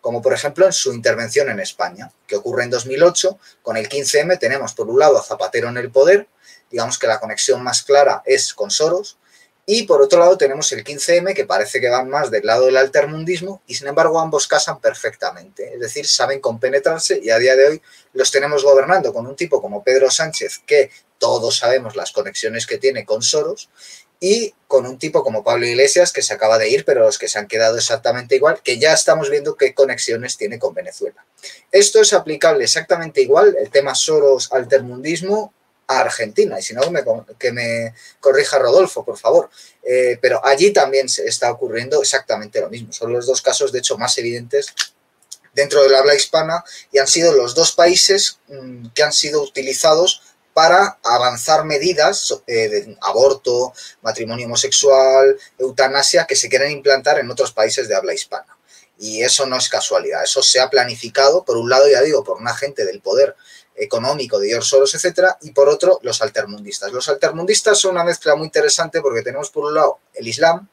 como 0.00 0.22
por 0.22 0.32
ejemplo 0.32 0.66
en 0.66 0.72
su 0.72 0.92
intervención 0.92 1.48
en 1.50 1.60
España, 1.60 2.10
que 2.26 2.36
ocurre 2.36 2.64
en 2.64 2.70
2008. 2.70 3.38
Con 3.62 3.76
el 3.76 3.88
15M 3.88 4.38
tenemos 4.38 4.74
por 4.74 4.88
un 4.88 4.98
lado 4.98 5.18
a 5.18 5.22
Zapatero 5.22 5.68
en 5.68 5.76
el 5.76 5.90
poder, 5.90 6.28
digamos 6.70 6.98
que 6.98 7.06
la 7.06 7.20
conexión 7.20 7.62
más 7.62 7.82
clara 7.82 8.22
es 8.24 8.54
con 8.54 8.70
Soros, 8.70 9.18
y 9.66 9.84
por 9.84 10.02
otro 10.02 10.18
lado 10.18 10.36
tenemos 10.36 10.72
el 10.72 10.82
15M, 10.82 11.32
que 11.32 11.44
parece 11.44 11.80
que 11.80 11.88
van 11.88 12.08
más 12.08 12.30
del 12.30 12.44
lado 12.44 12.66
del 12.66 12.76
altermundismo, 12.76 13.62
y 13.66 13.74
sin 13.74 13.86
embargo 13.86 14.18
ambos 14.18 14.48
casan 14.48 14.80
perfectamente, 14.80 15.74
es 15.74 15.80
decir, 15.80 16.06
saben 16.08 16.40
compenetrarse 16.40 17.20
y 17.22 17.30
a 17.30 17.38
día 17.38 17.54
de 17.54 17.68
hoy 17.68 17.82
los 18.12 18.32
tenemos 18.32 18.64
gobernando 18.64 19.12
con 19.12 19.26
un 19.26 19.36
tipo 19.36 19.62
como 19.62 19.84
Pedro 19.84 20.10
Sánchez, 20.10 20.62
que 20.66 20.90
todos 21.18 21.58
sabemos 21.58 21.94
las 21.94 22.10
conexiones 22.10 22.66
que 22.66 22.78
tiene 22.78 23.04
con 23.04 23.22
Soros, 23.22 23.70
y 24.20 24.54
con 24.68 24.86
un 24.86 24.98
tipo 24.98 25.24
como 25.24 25.42
Pablo 25.42 25.66
Iglesias, 25.66 26.12
que 26.12 26.22
se 26.22 26.34
acaba 26.34 26.58
de 26.58 26.68
ir, 26.68 26.84
pero 26.84 27.00
los 27.00 27.18
que 27.18 27.26
se 27.26 27.38
han 27.38 27.48
quedado 27.48 27.78
exactamente 27.78 28.36
igual, 28.36 28.60
que 28.62 28.78
ya 28.78 28.92
estamos 28.92 29.30
viendo 29.30 29.56
qué 29.56 29.74
conexiones 29.74 30.36
tiene 30.36 30.58
con 30.58 30.74
Venezuela. 30.74 31.24
Esto 31.72 32.00
es 32.00 32.12
aplicable 32.12 32.64
exactamente 32.64 33.22
igual, 33.22 33.56
el 33.58 33.70
tema 33.70 33.94
Soros 33.94 34.52
altermundismo, 34.52 35.52
a 35.90 36.02
Argentina, 36.02 36.56
y 36.56 36.62
si 36.62 36.72
no, 36.72 36.82
que 37.36 37.50
me 37.50 37.94
corrija 38.20 38.60
Rodolfo, 38.60 39.04
por 39.04 39.18
favor. 39.18 39.50
Eh, 39.82 40.18
pero 40.22 40.40
allí 40.46 40.72
también 40.72 41.08
se 41.08 41.26
está 41.26 41.50
ocurriendo 41.50 42.00
exactamente 42.00 42.60
lo 42.60 42.70
mismo. 42.70 42.92
Son 42.92 43.12
los 43.12 43.26
dos 43.26 43.42
casos, 43.42 43.72
de 43.72 43.80
hecho, 43.80 43.98
más 43.98 44.16
evidentes 44.16 44.72
dentro 45.52 45.82
del 45.82 45.96
habla 45.96 46.14
hispana 46.14 46.62
y 46.92 46.98
han 46.98 47.08
sido 47.08 47.32
los 47.32 47.56
dos 47.56 47.72
países 47.72 48.38
mm, 48.46 48.90
que 48.94 49.02
han 49.02 49.12
sido 49.12 49.42
utilizados 49.42 50.22
para 50.52 50.98
avanzar 51.04 51.64
medidas 51.64 52.42
eh, 52.46 52.68
de 52.68 52.96
aborto, 53.00 53.72
matrimonio 54.02 54.46
homosexual, 54.46 55.36
eutanasia, 55.58 56.26
que 56.26 56.36
se 56.36 56.48
quieren 56.48 56.72
implantar 56.72 57.18
en 57.18 57.30
otros 57.30 57.52
países 57.52 57.88
de 57.88 57.94
habla 57.94 58.14
hispana. 58.14 58.56
Y 58.98 59.22
eso 59.22 59.46
no 59.46 59.56
es 59.56 59.68
casualidad, 59.68 60.22
eso 60.22 60.42
se 60.42 60.60
ha 60.60 60.68
planificado, 60.68 61.44
por 61.44 61.56
un 61.56 61.70
lado, 61.70 61.88
ya 61.88 62.02
digo, 62.02 62.22
por 62.22 62.36
una 62.36 62.54
gente 62.54 62.84
del 62.84 63.00
poder 63.00 63.34
económico 63.74 64.38
de 64.38 64.48
George 64.48 64.68
Soros, 64.68 64.94
etcétera, 64.94 65.38
y 65.40 65.52
por 65.52 65.68
otro, 65.68 65.98
los 66.02 66.20
altermundistas. 66.20 66.92
Los 66.92 67.08
altermundistas 67.08 67.78
son 67.78 67.92
una 67.92 68.04
mezcla 68.04 68.34
muy 68.36 68.46
interesante 68.46 69.00
porque 69.00 69.22
tenemos 69.22 69.50
por 69.50 69.64
un 69.64 69.74
lado 69.74 70.00
el 70.12 70.28
Islam 70.28 70.68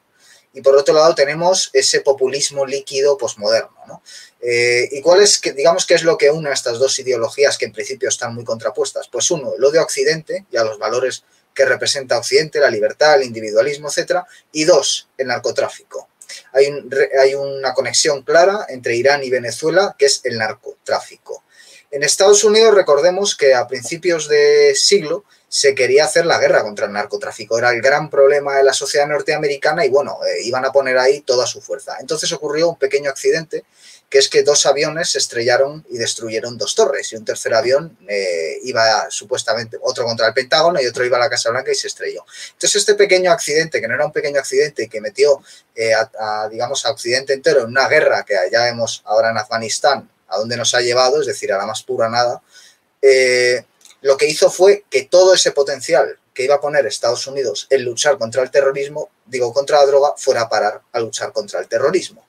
y 0.52 0.62
por 0.62 0.76
otro 0.76 0.94
lado 0.94 1.14
tenemos 1.14 1.70
ese 1.72 2.00
populismo 2.00 2.66
líquido 2.66 3.16
posmoderno. 3.16 3.76
¿no? 3.86 4.02
Eh, 4.40 4.88
¿Y 4.92 5.00
cuál 5.02 5.22
es, 5.22 5.38
que, 5.38 5.52
digamos, 5.52 5.86
qué 5.86 5.94
es 5.94 6.02
lo 6.02 6.16
que 6.16 6.30
une 6.30 6.48
a 6.50 6.52
estas 6.52 6.78
dos 6.78 6.98
ideologías 6.98 7.58
que 7.58 7.66
en 7.66 7.72
principio 7.72 8.08
están 8.08 8.34
muy 8.34 8.44
contrapuestas? 8.44 9.08
Pues 9.08 9.30
uno, 9.30 9.54
el 9.56 9.64
odio 9.64 9.80
a 9.80 9.84
Occidente 9.84 10.46
y 10.50 10.56
a 10.56 10.64
los 10.64 10.78
valores 10.78 11.24
que 11.54 11.64
representa 11.64 12.18
Occidente, 12.18 12.60
la 12.60 12.70
libertad, 12.70 13.16
el 13.16 13.24
individualismo, 13.24 13.88
etcétera, 13.88 14.26
y 14.52 14.64
dos, 14.64 15.08
el 15.18 15.26
narcotráfico. 15.26 16.08
Hay, 16.52 16.66
hay 17.20 17.34
una 17.34 17.74
conexión 17.74 18.22
clara 18.22 18.66
entre 18.68 18.94
Irán 18.94 19.24
y 19.24 19.30
Venezuela, 19.30 19.96
que 19.98 20.06
es 20.06 20.20
el 20.24 20.38
narcotráfico. 20.38 21.42
En 21.90 22.02
Estados 22.02 22.44
Unidos, 22.44 22.74
recordemos 22.74 23.34
que 23.34 23.54
a 23.54 23.66
principios 23.66 24.28
de 24.28 24.74
siglo 24.76 25.24
se 25.48 25.74
quería 25.74 26.04
hacer 26.04 26.26
la 26.26 26.38
guerra 26.38 26.62
contra 26.62 26.86
el 26.86 26.92
narcotráfico. 26.92 27.58
Era 27.58 27.70
el 27.70 27.80
gran 27.80 28.10
problema 28.10 28.56
de 28.56 28.64
la 28.64 28.74
sociedad 28.74 29.06
norteamericana 29.06 29.84
y 29.84 29.88
bueno, 29.88 30.18
eh, 30.24 30.42
iban 30.44 30.64
a 30.64 30.72
poner 30.72 30.98
ahí 30.98 31.20
toda 31.22 31.46
su 31.46 31.62
fuerza. 31.62 31.96
Entonces 32.00 32.30
ocurrió 32.32 32.68
un 32.68 32.76
pequeño 32.76 33.10
accidente, 33.10 33.64
que 34.10 34.18
es 34.18 34.28
que 34.28 34.42
dos 34.42 34.66
aviones 34.66 35.10
se 35.10 35.18
estrellaron 35.18 35.84
y 35.90 35.98
destruyeron 35.98 36.56
dos 36.56 36.74
torres 36.74 37.12
y 37.12 37.16
un 37.16 37.24
tercer 37.24 37.54
avión 37.54 37.96
eh, 38.08 38.58
iba 38.62 39.10
supuestamente, 39.10 39.78
otro 39.80 40.04
contra 40.04 40.26
el 40.26 40.34
Pentágono 40.34 40.80
y 40.80 40.86
otro 40.86 41.04
iba 41.04 41.16
a 41.16 41.20
la 41.20 41.30
Casa 41.30 41.50
Blanca 41.50 41.72
y 41.72 41.74
se 41.74 41.88
estrelló. 41.88 42.24
Entonces 42.52 42.76
este 42.76 42.94
pequeño 42.94 43.32
accidente, 43.32 43.80
que 43.80 43.88
no 43.88 43.94
era 43.94 44.06
un 44.06 44.12
pequeño 44.12 44.38
accidente 44.40 44.84
y 44.84 44.88
que 44.88 45.00
metió, 45.00 45.42
eh, 45.74 45.92
a, 45.94 46.48
digamos, 46.50 46.84
a 46.84 46.90
Occidente 46.90 47.32
entero 47.32 47.60
en 47.60 47.66
una 47.66 47.88
guerra 47.88 48.24
que 48.24 48.34
ya 48.50 48.64
vemos 48.64 49.02
ahora 49.04 49.30
en 49.30 49.38
Afganistán, 49.38 50.10
a 50.28 50.38
donde 50.38 50.56
nos 50.56 50.74
ha 50.74 50.80
llevado, 50.80 51.20
es 51.20 51.26
decir, 51.26 51.52
a 51.52 51.58
la 51.58 51.66
más 51.66 51.82
pura 51.82 52.08
nada, 52.08 52.42
lo 54.00 54.16
que 54.16 54.26
hizo 54.26 54.50
fue 54.50 54.84
que 54.90 55.04
todo 55.04 55.34
ese 55.34 55.52
potencial 55.52 56.18
que 56.34 56.44
iba 56.44 56.54
a 56.54 56.60
poner 56.60 56.86
Estados 56.86 57.26
Unidos 57.26 57.66
en 57.70 57.84
luchar 57.84 58.16
contra 58.16 58.42
el 58.42 58.50
terrorismo, 58.50 59.10
digo, 59.26 59.52
contra 59.52 59.78
la 59.78 59.86
droga, 59.86 60.14
fuera 60.16 60.42
a 60.42 60.48
parar 60.48 60.82
a 60.92 61.00
luchar 61.00 61.32
contra 61.32 61.58
el 61.60 61.66
terrorismo. 61.66 62.24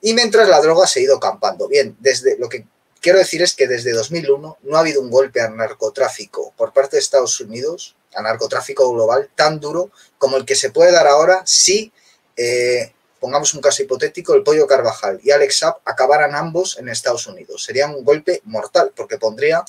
Y 0.00 0.14
mientras 0.14 0.48
la 0.48 0.60
droga 0.60 0.86
se 0.86 0.98
ha 0.98 1.02
ido 1.04 1.20
campando. 1.20 1.68
Bien, 1.68 1.96
desde 2.00 2.36
lo 2.38 2.48
que 2.48 2.66
quiero 3.00 3.18
decir 3.18 3.40
es 3.40 3.54
que 3.54 3.68
desde 3.68 3.92
2001 3.92 4.58
no 4.62 4.76
ha 4.76 4.80
habido 4.80 5.00
un 5.00 5.10
golpe 5.10 5.40
al 5.40 5.56
narcotráfico 5.56 6.52
por 6.56 6.72
parte 6.72 6.96
de 6.96 7.00
Estados 7.00 7.38
Unidos, 7.40 7.94
a 8.14 8.22
narcotráfico 8.22 8.92
global, 8.92 9.30
tan 9.36 9.60
duro 9.60 9.90
como 10.18 10.36
el 10.36 10.44
que 10.44 10.56
se 10.56 10.70
puede 10.70 10.90
dar 10.90 11.06
ahora 11.06 11.42
si, 11.46 11.92
eh, 12.36 12.92
pongamos 13.20 13.54
un 13.54 13.60
caso 13.60 13.84
hipotético, 13.84 14.34
el 14.34 14.42
pollo 14.42 14.66
Carvajal 14.66 15.20
y 15.22 15.30
Alex 15.30 15.58
Saab 15.58 15.76
acabaran 15.84 16.34
ambos 16.34 16.76
en 16.78 16.88
Estados 16.88 17.28
Unidos. 17.28 17.62
Sería 17.62 17.86
un 17.86 18.04
golpe 18.04 18.40
mortal 18.44 18.92
porque 18.96 19.16
pondría 19.16 19.64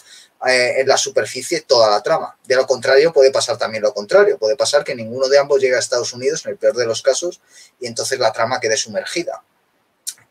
eh, 0.46 0.82
en 0.82 0.88
la 0.88 0.98
superficie 0.98 1.62
toda 1.62 1.90
la 1.90 2.02
trama. 2.02 2.38
De 2.46 2.56
lo 2.56 2.68
contrario, 2.68 3.14
puede 3.14 3.32
pasar 3.32 3.58
también 3.58 3.82
lo 3.82 3.94
contrario. 3.94 4.38
Puede 4.38 4.58
pasar 4.58 4.84
que 4.84 4.94
ninguno 4.94 5.30
de 5.30 5.38
ambos 5.38 5.62
llegue 5.62 5.76
a 5.76 5.80
Estados 5.80 6.14
Unidos, 6.14 6.46
en 6.46 6.52
el 6.52 6.58
peor 6.58 6.76
de 6.76 6.86
los 6.86 7.02
casos, 7.02 7.42
y 7.80 7.88
entonces 7.88 8.20
la 8.20 8.32
trama 8.34 8.60
quede 8.60 8.76
sumergida. 8.76 9.44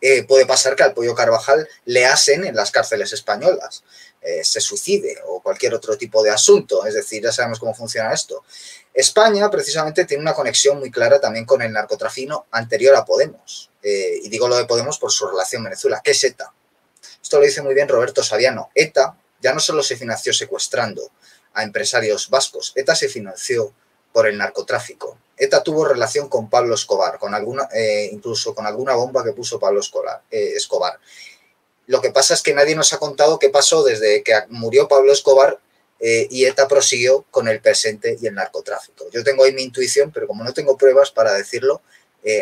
Eh, 0.00 0.24
puede 0.24 0.44
pasar 0.44 0.76
que 0.76 0.82
al 0.82 0.92
pollo 0.92 1.14
Carvajal 1.14 1.66
le 1.86 2.04
asen 2.04 2.44
en 2.44 2.56
las 2.56 2.70
cárceles 2.70 3.12
españolas, 3.12 3.84
eh, 4.20 4.44
se 4.44 4.60
suicide 4.60 5.18
o 5.26 5.40
cualquier 5.40 5.72
otro 5.74 5.96
tipo 5.96 6.22
de 6.22 6.30
asunto. 6.30 6.84
Es 6.84 6.94
decir, 6.94 7.22
ya 7.22 7.32
sabemos 7.32 7.58
cómo 7.58 7.74
funciona 7.74 8.12
esto. 8.12 8.44
España, 8.92 9.48
precisamente, 9.50 10.04
tiene 10.04 10.22
una 10.22 10.34
conexión 10.34 10.78
muy 10.78 10.90
clara 10.90 11.20
también 11.20 11.46
con 11.46 11.62
el 11.62 11.72
narcotrafino 11.72 12.46
anterior 12.50 12.96
a 12.96 13.04
Podemos. 13.04 13.70
y 13.82 14.28
digo 14.28 14.46
lo 14.46 14.56
de 14.56 14.66
Podemos 14.66 14.98
por 14.98 15.10
su 15.10 15.26
relación 15.26 15.64
Venezuela, 15.64 16.00
que 16.04 16.10
es 16.10 16.22
ETA. 16.22 16.52
Esto 17.22 17.38
lo 17.38 17.44
dice 17.44 17.62
muy 17.62 17.74
bien 17.74 17.88
Roberto 17.88 18.22
Saviano. 18.22 18.70
ETA 18.74 19.16
ya 19.42 19.52
no 19.52 19.60
solo 19.60 19.82
se 19.82 19.96
financió 19.96 20.32
secuestrando 20.32 21.10
a 21.52 21.64
empresarios 21.64 22.30
vascos, 22.30 22.72
ETA 22.76 22.94
se 22.94 23.08
financió 23.08 23.74
por 24.12 24.26
el 24.26 24.38
narcotráfico. 24.38 25.18
ETA 25.36 25.62
tuvo 25.62 25.84
relación 25.84 26.28
con 26.28 26.48
Pablo 26.48 26.74
Escobar, 26.74 27.18
con 27.18 27.34
alguna, 27.34 27.68
eh, 27.74 28.08
incluso 28.12 28.54
con 28.54 28.66
alguna 28.66 28.94
bomba 28.94 29.24
que 29.24 29.32
puso 29.32 29.58
Pablo 29.58 29.80
eh, 30.30 30.52
Escobar. 30.54 30.98
Lo 31.86 32.00
que 32.00 32.10
pasa 32.10 32.34
es 32.34 32.42
que 32.42 32.54
nadie 32.54 32.76
nos 32.76 32.92
ha 32.92 32.98
contado 32.98 33.38
qué 33.38 33.48
pasó 33.48 33.82
desde 33.82 34.22
que 34.22 34.34
murió 34.48 34.86
Pablo 34.86 35.12
Escobar 35.12 35.58
eh, 35.98 36.28
y 36.30 36.44
ETA 36.44 36.68
prosiguió 36.68 37.24
con 37.30 37.48
el 37.48 37.60
presente 37.60 38.16
y 38.20 38.26
el 38.28 38.34
narcotráfico. 38.34 39.06
Yo 39.10 39.24
tengo 39.24 39.44
ahí 39.44 39.52
mi 39.52 39.62
intuición, 39.62 40.12
pero 40.12 40.28
como 40.28 40.44
no 40.44 40.52
tengo 40.52 40.76
pruebas 40.76 41.10
para 41.10 41.32
decirlo, 41.32 41.82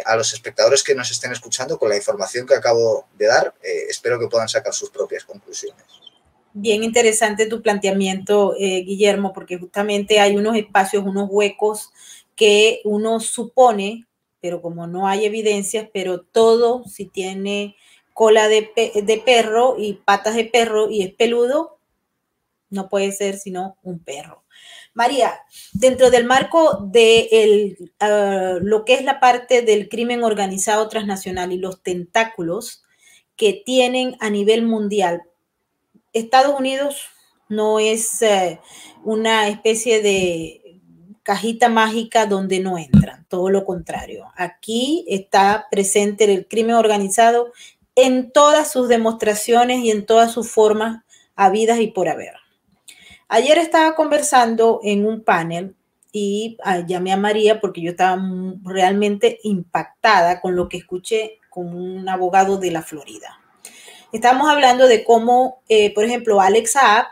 a 0.04 0.14
los 0.14 0.34
espectadores 0.34 0.82
que 0.82 0.94
nos 0.94 1.10
estén 1.10 1.32
escuchando 1.32 1.78
con 1.78 1.88
la 1.88 1.96
información 1.96 2.46
que 2.46 2.54
acabo 2.54 3.06
de 3.16 3.24
dar, 3.24 3.54
espero 3.62 4.20
que 4.20 4.26
puedan 4.26 4.46
sacar 4.46 4.74
sus 4.74 4.90
propias 4.90 5.24
conclusiones 5.24 5.89
bien 6.52 6.82
interesante 6.82 7.46
tu 7.46 7.62
planteamiento, 7.62 8.54
eh, 8.58 8.82
Guillermo, 8.82 9.32
porque 9.32 9.58
justamente 9.58 10.20
hay 10.20 10.36
unos 10.36 10.56
espacios, 10.56 11.04
unos 11.04 11.28
huecos 11.30 11.90
que 12.36 12.80
uno 12.84 13.20
supone, 13.20 14.06
pero 14.40 14.62
como 14.62 14.86
no 14.86 15.06
hay 15.06 15.24
evidencias, 15.24 15.88
pero 15.92 16.22
todo, 16.22 16.84
si 16.84 17.06
tiene 17.06 17.76
cola 18.14 18.48
de, 18.48 18.62
perro 19.24 19.76
y 19.78 19.94
patas 19.94 20.34
de 20.34 20.44
perro 20.44 20.90
y 20.90 21.02
es 21.02 21.14
peludo, 21.14 21.78
no 22.68 22.88
puede 22.88 23.12
ser 23.12 23.38
sino 23.38 23.76
un 23.82 23.98
perro. 23.98 24.44
María, 24.92 25.40
dentro 25.72 26.10
del 26.10 26.26
marco 26.26 26.86
de 26.90 27.76
ah, 28.00 28.58
lo 28.60 28.84
que 28.84 28.94
es 28.94 29.04
la 29.04 29.20
parte 29.20 29.62
del 29.62 29.88
crimen 29.88 30.24
organizado 30.24 30.88
transnacional 30.88 31.52
y 31.52 31.58
los 31.58 31.82
tentáculos 31.82 32.82
que 33.36 33.62
tienen 33.64 34.16
a 34.20 34.28
nivel 34.28 34.62
mundial 34.66 35.22
Estados 36.12 36.58
Unidos 36.58 37.08
no 37.48 37.78
es 37.78 38.22
eh, 38.22 38.60
una 39.04 39.48
especie 39.48 40.02
de 40.02 40.80
cajita 41.22 41.68
mágica 41.68 42.26
donde 42.26 42.60
no 42.60 42.78
entran, 42.78 43.26
todo 43.28 43.50
lo 43.50 43.64
contrario. 43.64 44.26
Aquí 44.36 45.04
está 45.08 45.66
presente 45.70 46.24
el 46.24 46.46
crimen 46.46 46.76
organizado 46.76 47.52
en 47.94 48.30
todas 48.30 48.70
sus 48.70 48.88
demostraciones 48.88 49.80
y 49.84 49.90
en 49.90 50.06
todas 50.06 50.32
sus 50.32 50.50
formas 50.50 51.04
habidas 51.36 51.80
y 51.80 51.88
por 51.88 52.08
haber. 52.08 52.34
Ayer 53.28 53.58
estaba 53.58 53.94
conversando 53.94 54.80
en 54.82 55.06
un 55.06 55.22
panel 55.22 55.76
y 56.12 56.56
ah, 56.64 56.80
llamé 56.80 57.12
a 57.12 57.16
María 57.16 57.60
porque 57.60 57.80
yo 57.80 57.90
estaba 57.90 58.20
realmente 58.64 59.38
impactada 59.44 60.40
con 60.40 60.56
lo 60.56 60.68
que 60.68 60.78
escuché 60.78 61.38
con 61.48 61.74
un 61.74 62.08
abogado 62.08 62.56
de 62.56 62.70
la 62.70 62.82
Florida. 62.82 63.39
Estamos 64.12 64.50
hablando 64.50 64.88
de 64.88 65.04
cómo, 65.04 65.62
eh, 65.68 65.94
por 65.94 66.04
ejemplo, 66.04 66.40
Alex 66.40 66.72
Saab, 66.72 67.06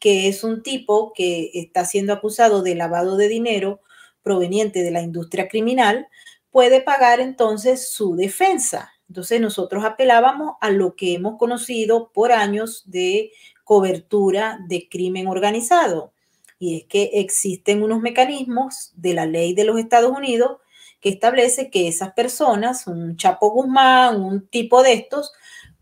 que 0.00 0.28
es 0.28 0.44
un 0.44 0.62
tipo 0.62 1.14
que 1.14 1.50
está 1.54 1.86
siendo 1.86 2.12
acusado 2.12 2.62
de 2.62 2.74
lavado 2.74 3.16
de 3.16 3.28
dinero 3.28 3.80
proveniente 4.22 4.82
de 4.82 4.90
la 4.90 5.00
industria 5.00 5.48
criminal, 5.48 6.08
puede 6.50 6.82
pagar 6.82 7.20
entonces 7.20 7.88
su 7.88 8.16
defensa. 8.16 8.92
Entonces 9.08 9.40
nosotros 9.40 9.82
apelábamos 9.84 10.56
a 10.60 10.68
lo 10.70 10.94
que 10.94 11.14
hemos 11.14 11.38
conocido 11.38 12.10
por 12.12 12.32
años 12.32 12.82
de 12.84 13.32
cobertura 13.64 14.58
de 14.68 14.88
crimen 14.90 15.28
organizado. 15.28 16.12
Y 16.58 16.76
es 16.76 16.84
que 16.84 17.10
existen 17.14 17.82
unos 17.82 18.02
mecanismos 18.02 18.92
de 18.94 19.14
la 19.14 19.24
ley 19.24 19.54
de 19.54 19.64
los 19.64 19.78
Estados 19.78 20.10
Unidos 20.10 20.58
que 21.00 21.08
establece 21.08 21.70
que 21.70 21.88
esas 21.88 22.12
personas, 22.12 22.86
un 22.86 23.16
Chapo 23.16 23.50
Guzmán, 23.50 24.20
un 24.20 24.46
tipo 24.48 24.82
de 24.82 24.94
estos, 24.94 25.32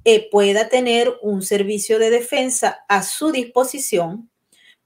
eh, 0.05 0.29
pueda 0.31 0.69
tener 0.69 1.15
un 1.23 1.43
servicio 1.43 1.99
de 1.99 2.11
defensa 2.11 2.85
a 2.89 3.03
su 3.03 3.33
disposición, 3.33 4.31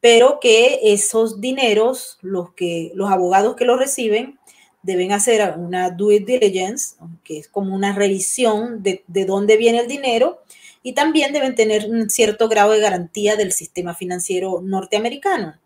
pero 0.01 0.39
que 0.41 0.79
esos 0.83 1.41
dineros, 1.41 2.19
los, 2.23 2.53
que, 2.55 2.93
los 2.95 3.11
abogados 3.11 3.57
que 3.57 3.65
los 3.65 3.79
reciben, 3.79 4.39
deben 4.83 5.13
hacer 5.13 5.55
una 5.59 5.91
due 5.91 6.21
diligence, 6.21 6.95
que 7.25 7.39
es 7.39 7.49
como 7.49 7.75
una 7.75 7.93
revisión 7.93 8.83
de, 8.83 9.03
de 9.09 9.25
dónde 9.25 9.57
viene 9.57 9.81
el 9.81 9.89
dinero, 9.89 10.43
y 10.83 10.93
también 10.93 11.33
deben 11.33 11.57
tener 11.57 11.91
un 11.91 12.09
cierto 12.09 12.49
grado 12.49 12.71
de 12.71 12.81
garantía 12.81 13.37
del 13.37 13.53
sistema 13.53 13.95
financiero 13.95 14.61
norteamericano. 14.63 15.59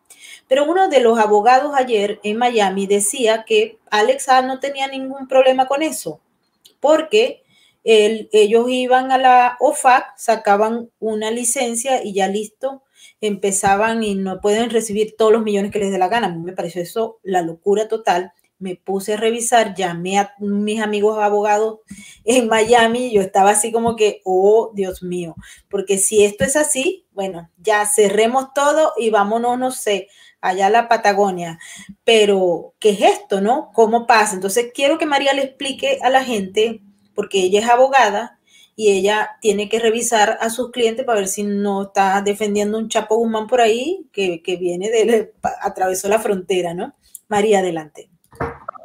Pero 0.48 0.64
uno 0.64 0.88
de 0.88 1.00
los 1.00 1.18
abogados 1.18 1.72
ayer 1.74 2.20
en 2.22 2.38
Miami 2.38 2.86
decía 2.86 3.44
que 3.46 3.78
Alexa 3.90 4.42
no 4.42 4.61
tenía 4.61 4.88
ningún 4.88 5.28
problema 5.28 5.66
con 5.66 5.82
eso, 5.82 6.20
porque 6.80 7.42
ellos 7.85 8.66
iban 8.68 9.12
a 9.12 9.18
la 9.18 9.57
OFAC, 9.61 10.16
sacaban 10.16 10.91
una 10.99 11.30
licencia 11.30 12.05
y 12.05 12.14
ya 12.14 12.28
listo, 12.28 12.83
empezaban 13.20 14.03
y 14.03 14.14
no 14.14 14.41
pueden 14.41 14.70
recibir 14.70 15.14
todos 15.16 15.33
los 15.33 15.43
millones 15.43 15.72
que 15.72 15.78
les 15.78 15.91
dé 15.91 15.99
la 15.99 16.09
gana. 16.09 16.28
A 16.28 16.30
mí 16.30 16.39
me 16.39 16.53
pareció 16.53 16.83
eso 16.83 17.18
la 17.22 17.43
locura 17.43 17.89
total. 17.89 18.33
Me 18.59 18.76
puse 18.76 19.14
a 19.14 19.16
revisar, 19.16 19.74
llamé 19.74 20.18
a 20.18 20.35
mis 20.39 20.80
amigos 20.80 21.18
abogados 21.18 21.80
en 22.24 22.47
Miami 22.47 23.12
yo 23.12 23.20
estaba 23.20 23.51
así 23.51 23.72
como 23.72 23.97
que, 23.97 24.20
oh 24.24 24.70
Dios 24.74 25.03
mío, 25.03 25.35
porque 25.68 25.99
si 25.99 26.24
esto 26.24 26.45
es 26.45 26.55
así, 26.55 27.07
bueno, 27.11 27.51
ya 27.59 27.85
cerremos 27.87 28.55
todo 28.55 28.93
y 28.97 29.11
vámonos, 29.11 29.59
no 29.59 29.72
sé, 29.72 30.09
allá 30.41 30.66
a 30.66 30.70
la 30.70 30.89
Patagonia. 30.89 31.59
Pero, 32.05 32.74
¿qué 32.78 32.91
es 32.91 33.01
esto, 33.01 33.41
no? 33.41 33.70
¿Cómo 33.74 34.07
pasa? 34.07 34.35
Entonces, 34.35 34.70
quiero 34.74 34.99
que 34.99 35.07
María 35.07 35.33
le 35.33 35.43
explique 35.43 35.99
a 36.03 36.11
la 36.11 36.24
gente 36.24 36.83
porque 37.14 37.42
ella 37.42 37.60
es 37.60 37.68
abogada 37.68 38.38
y 38.74 38.90
ella 38.90 39.32
tiene 39.40 39.68
que 39.68 39.78
revisar 39.78 40.38
a 40.40 40.50
sus 40.50 40.70
clientes 40.70 41.04
para 41.04 41.18
ver 41.18 41.28
si 41.28 41.42
no 41.42 41.82
está 41.82 42.22
defendiendo 42.22 42.78
un 42.78 42.88
Chapo 42.88 43.16
Guzmán 43.16 43.46
por 43.46 43.60
ahí 43.60 44.06
que, 44.12 44.40
viene 44.58 44.90
de, 44.90 45.32
atravesó 45.62 46.08
la 46.08 46.18
frontera, 46.18 46.72
¿no? 46.74 46.94
María, 47.28 47.60
adelante. 47.60 48.08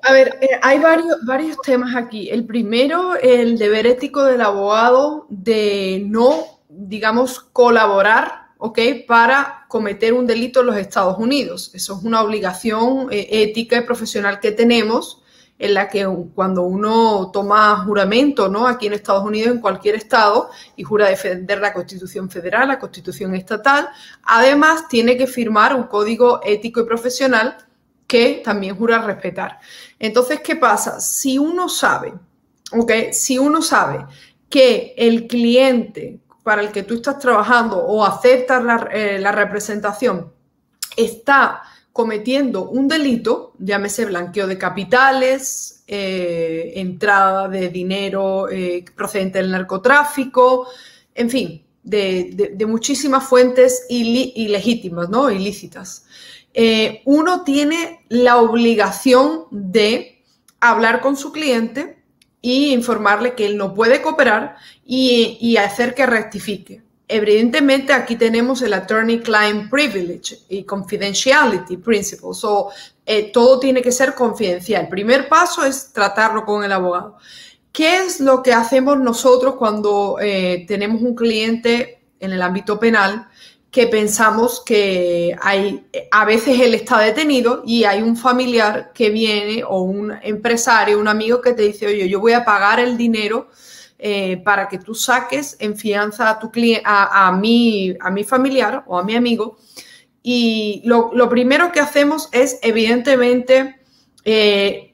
A 0.03 0.13
ver, 0.13 0.37
eh, 0.41 0.59
hay 0.61 0.79
varios, 0.79 1.25
varios 1.25 1.57
temas 1.61 1.95
aquí. 1.95 2.29
El 2.29 2.45
primero, 2.45 3.15
el 3.15 3.57
deber 3.57 3.87
ético 3.87 4.23
del 4.23 4.41
abogado 4.41 5.25
de 5.29 6.03
no, 6.05 6.61
digamos, 6.69 7.39
colaborar, 7.39 8.49
¿ok? 8.57 8.79
Para 9.07 9.65
cometer 9.67 10.13
un 10.13 10.27
delito 10.27 10.61
en 10.61 10.67
los 10.67 10.77
Estados 10.77 11.17
Unidos. 11.17 11.71
Eso 11.73 11.97
es 11.97 12.03
una 12.03 12.21
obligación 12.21 13.07
eh, 13.11 13.27
ética 13.31 13.77
y 13.77 13.81
profesional 13.81 14.39
que 14.39 14.51
tenemos 14.51 15.23
en 15.59 15.73
la 15.73 15.87
que 15.87 16.07
cuando 16.35 16.63
uno 16.63 17.31
toma 17.31 17.83
juramento, 17.83 18.47
¿no? 18.47 18.67
Aquí 18.67 18.87
en 18.87 18.93
Estados 18.93 19.23
Unidos, 19.23 19.51
en 19.51 19.61
cualquier 19.61 19.95
estado, 19.95 20.49
y 20.75 20.83
jura 20.83 21.07
defender 21.07 21.59
la 21.59 21.73
Constitución 21.73 22.29
federal, 22.29 22.67
la 22.67 22.79
Constitución 22.79 23.33
estatal, 23.33 23.89
además 24.23 24.87
tiene 24.87 25.17
que 25.17 25.25
firmar 25.25 25.75
un 25.75 25.83
código 25.83 26.41
ético 26.43 26.81
y 26.81 26.85
profesional 26.85 27.57
que 28.05 28.41
también 28.43 28.75
jura 28.75 29.01
respetar. 29.01 29.59
Entonces, 29.99 30.41
¿qué 30.41 30.55
pasa? 30.55 30.99
Si 30.99 31.37
uno 31.37 31.67
sabe. 31.67 32.13
Si 33.11 33.37
uno 33.37 33.61
sabe 33.61 34.05
que 34.49 34.93
el 34.97 35.27
cliente 35.27 36.19
para 36.43 36.61
el 36.61 36.71
que 36.71 36.83
tú 36.83 36.95
estás 36.95 37.17
trabajando 37.19 37.77
o 37.77 38.05
aceptas 38.05 38.63
la, 38.63 38.89
eh, 38.91 39.19
la 39.19 39.31
representación 39.31 40.31
está 40.95 41.63
cometiendo 41.97 42.69
un 42.69 42.87
delito, 42.87 43.53
llámese 43.57 44.05
blanqueo 44.05 44.45
de 44.45 44.59
capitales, 44.59 45.83
eh, 45.87 46.73
entrada 46.75 47.47
de 47.47 47.69
dinero 47.69 48.47
eh, 48.51 48.85
procedente 48.95 49.39
del 49.39 49.49
narcotráfico, 49.49 50.67
en 51.15 51.27
fin, 51.31 51.65
de, 51.81 52.55
muchísimas 52.67 53.23
fuentes 53.23 53.87
ilegítimas, 53.89 55.09
¿no? 55.09 55.31
ilícitas. 55.31 56.05
Eh, 56.53 57.01
uno 57.05 57.43
tiene 57.43 58.05
la 58.09 58.37
obligación 58.37 59.45
de 59.49 60.23
hablar 60.59 61.01
con 61.01 61.17
su 61.17 61.31
cliente 61.31 61.97
y 62.43 62.73
informarle 62.73 63.33
que 63.33 63.47
él 63.47 63.57
no 63.57 63.73
puede 63.73 64.03
cooperar 64.03 64.57
y 64.85 65.57
hacer 65.57 65.95
que 65.95 66.05
rectifique. 66.05 66.86
Evidentemente 67.09 67.93
aquí 67.93 68.17
tenemos 68.17 68.61
el 68.61 68.73
attorney-client 68.73 69.69
privilege 69.69 70.39
y 70.49 70.63
confidentiality 70.63 71.77
principles. 71.77 72.37
So, 72.37 72.69
eh, 73.05 73.31
todo 73.31 73.59
tiene 73.59 73.81
que 73.81 73.93
ser 73.93 74.13
confidencial. 74.13 74.83
El 74.83 74.89
primer 74.89 75.29
paso 75.29 75.63
es 75.65 75.93
tratarlo 75.93 76.43
con 76.43 76.65
el 76.65 76.71
abogado. 76.71 77.17
¿Qué 77.71 77.99
es 77.99 78.19
lo 78.19 78.43
que 78.43 78.53
hacemos 78.53 78.99
nosotros 78.99 79.55
cuando 79.55 80.17
eh, 80.19 80.65
tenemos 80.67 81.01
un 81.01 81.15
cliente 81.15 82.01
en 82.19 82.31
el 82.33 82.41
ámbito 82.41 82.77
penal 82.77 83.27
que 83.71 83.87
pensamos 83.87 84.63
que 84.65 85.35
hay, 85.39 85.85
a 86.11 86.25
veces 86.25 86.59
él 86.59 86.73
está 86.73 86.99
detenido 86.99 87.63
y 87.65 87.83
hay 87.83 88.01
un 88.01 88.17
familiar 88.17 88.91
que 88.93 89.09
viene 89.11 89.63
o 89.63 89.81
un 89.81 90.11
empresario, 90.23 90.99
un 90.99 91.07
amigo 91.07 91.41
que 91.41 91.53
te 91.53 91.63
dice, 91.63 91.85
oye, 91.85 92.09
yo 92.09 92.19
voy 92.19 92.33
a 92.33 92.43
pagar 92.43 92.79
el 92.79 92.97
dinero 92.97 93.49
eh, 93.99 94.37
para 94.37 94.67
que 94.67 94.77
tú 94.77 94.93
saques 94.93 95.57
en 95.59 95.75
fianza 95.75 96.29
a, 96.29 96.39
tu 96.39 96.51
a, 96.83 97.27
a, 97.27 97.31
mi, 97.31 97.95
a 97.99 98.11
mi 98.11 98.23
familiar 98.23 98.83
o 98.85 98.97
a 98.97 99.03
mi 99.03 99.15
amigo. 99.15 99.57
Y 100.21 100.81
lo, 100.85 101.29
primero 101.29 101.71
que 101.71 101.79
hacemos 101.79 102.29
es, 102.31 102.59
evidentemente, 102.61 103.79
eh, 104.25 104.93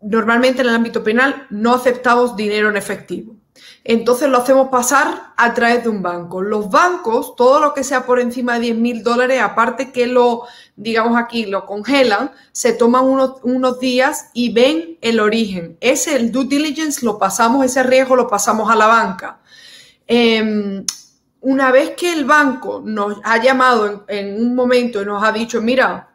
normalmente 0.00 0.62
en 0.62 0.68
el 0.68 0.74
ámbito 0.74 1.02
penal 1.02 1.46
no 1.50 1.74
aceptamos 1.74 2.36
dinero 2.36 2.70
en 2.70 2.76
efectivo. 2.76 3.36
Entonces 3.84 4.30
lo 4.30 4.38
hacemos 4.38 4.68
pasar 4.68 5.34
a 5.36 5.52
través 5.52 5.82
de 5.82 5.90
un 5.90 6.02
banco. 6.02 6.40
Los 6.40 6.70
bancos, 6.70 7.36
todo 7.36 7.60
lo 7.60 7.74
que 7.74 7.84
sea 7.84 8.06
por 8.06 8.18
encima 8.18 8.54
de 8.54 8.60
10 8.60 8.76
mil 8.76 9.02
dólares, 9.02 9.42
aparte 9.42 9.92
que 9.92 10.06
lo, 10.06 10.44
digamos 10.74 11.18
aquí, 11.18 11.44
lo 11.44 11.66
congelan, 11.66 12.30
se 12.52 12.72
toman 12.72 13.04
unos, 13.04 13.34
unos 13.42 13.78
días 13.80 14.30
y 14.32 14.52
ven 14.52 14.96
el 15.02 15.20
origen. 15.20 15.76
Ese, 15.80 16.16
el 16.16 16.32
due 16.32 16.46
diligence, 16.46 17.04
lo 17.04 17.18
pasamos, 17.18 17.64
ese 17.64 17.82
riesgo 17.82 18.16
lo 18.16 18.26
pasamos 18.26 18.70
a 18.70 18.76
la 18.76 18.86
banca. 18.86 19.40
Em, 20.06 20.84
una 21.42 21.70
vez 21.70 21.90
que 21.90 22.12
el 22.12 22.24
banco 22.24 22.82
nos 22.82 23.18
ha 23.22 23.42
llamado 23.42 24.04
en, 24.08 24.28
en 24.28 24.40
un 24.40 24.54
momento 24.54 25.02
y 25.02 25.04
nos 25.04 25.22
ha 25.22 25.30
dicho, 25.30 25.60
mira, 25.60 26.08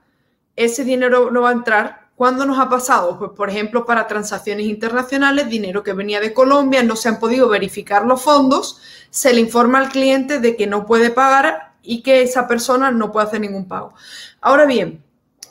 ese 0.56 0.84
dinero 0.84 1.30
no 1.32 1.42
va 1.42 1.50
a 1.50 1.54
entrar, 1.54 1.99
¿Cuándo 2.20 2.46
nos 2.46 2.60
ha 2.60 2.68
pasado? 2.68 3.18
Pues, 3.18 3.32
por 3.32 3.50
ejemplo, 3.50 3.86
para 3.86 4.06
transacciones 4.06 4.66
internacionales, 4.66 5.48
dinero 5.48 5.84
que 5.84 5.94
venía 5.94 6.20
de 6.20 6.34
Colombia, 6.34 6.84
no 6.84 6.98
se 6.98 7.08
han 7.08 7.18
podido 7.18 7.48
verificar 7.48 8.06
los 8.06 8.22
fondos, 8.22 8.82
se 9.10 9.34
le 9.34 9.40
informa 9.40 9.80
al 9.80 9.88
cliente 9.88 10.42
de 10.42 10.58
que 10.58 10.68
no 10.68 10.86
puede 10.86 11.12
pagar 11.12 11.76
y 11.82 12.02
que 12.02 12.22
esa 12.22 12.46
persona 12.46 12.92
no 12.92 13.14
puede 13.14 13.28
hacer 13.28 13.40
ningún 13.40 13.70
pago. 13.70 13.94
Ahora 14.42 14.66
bien, 14.66 15.02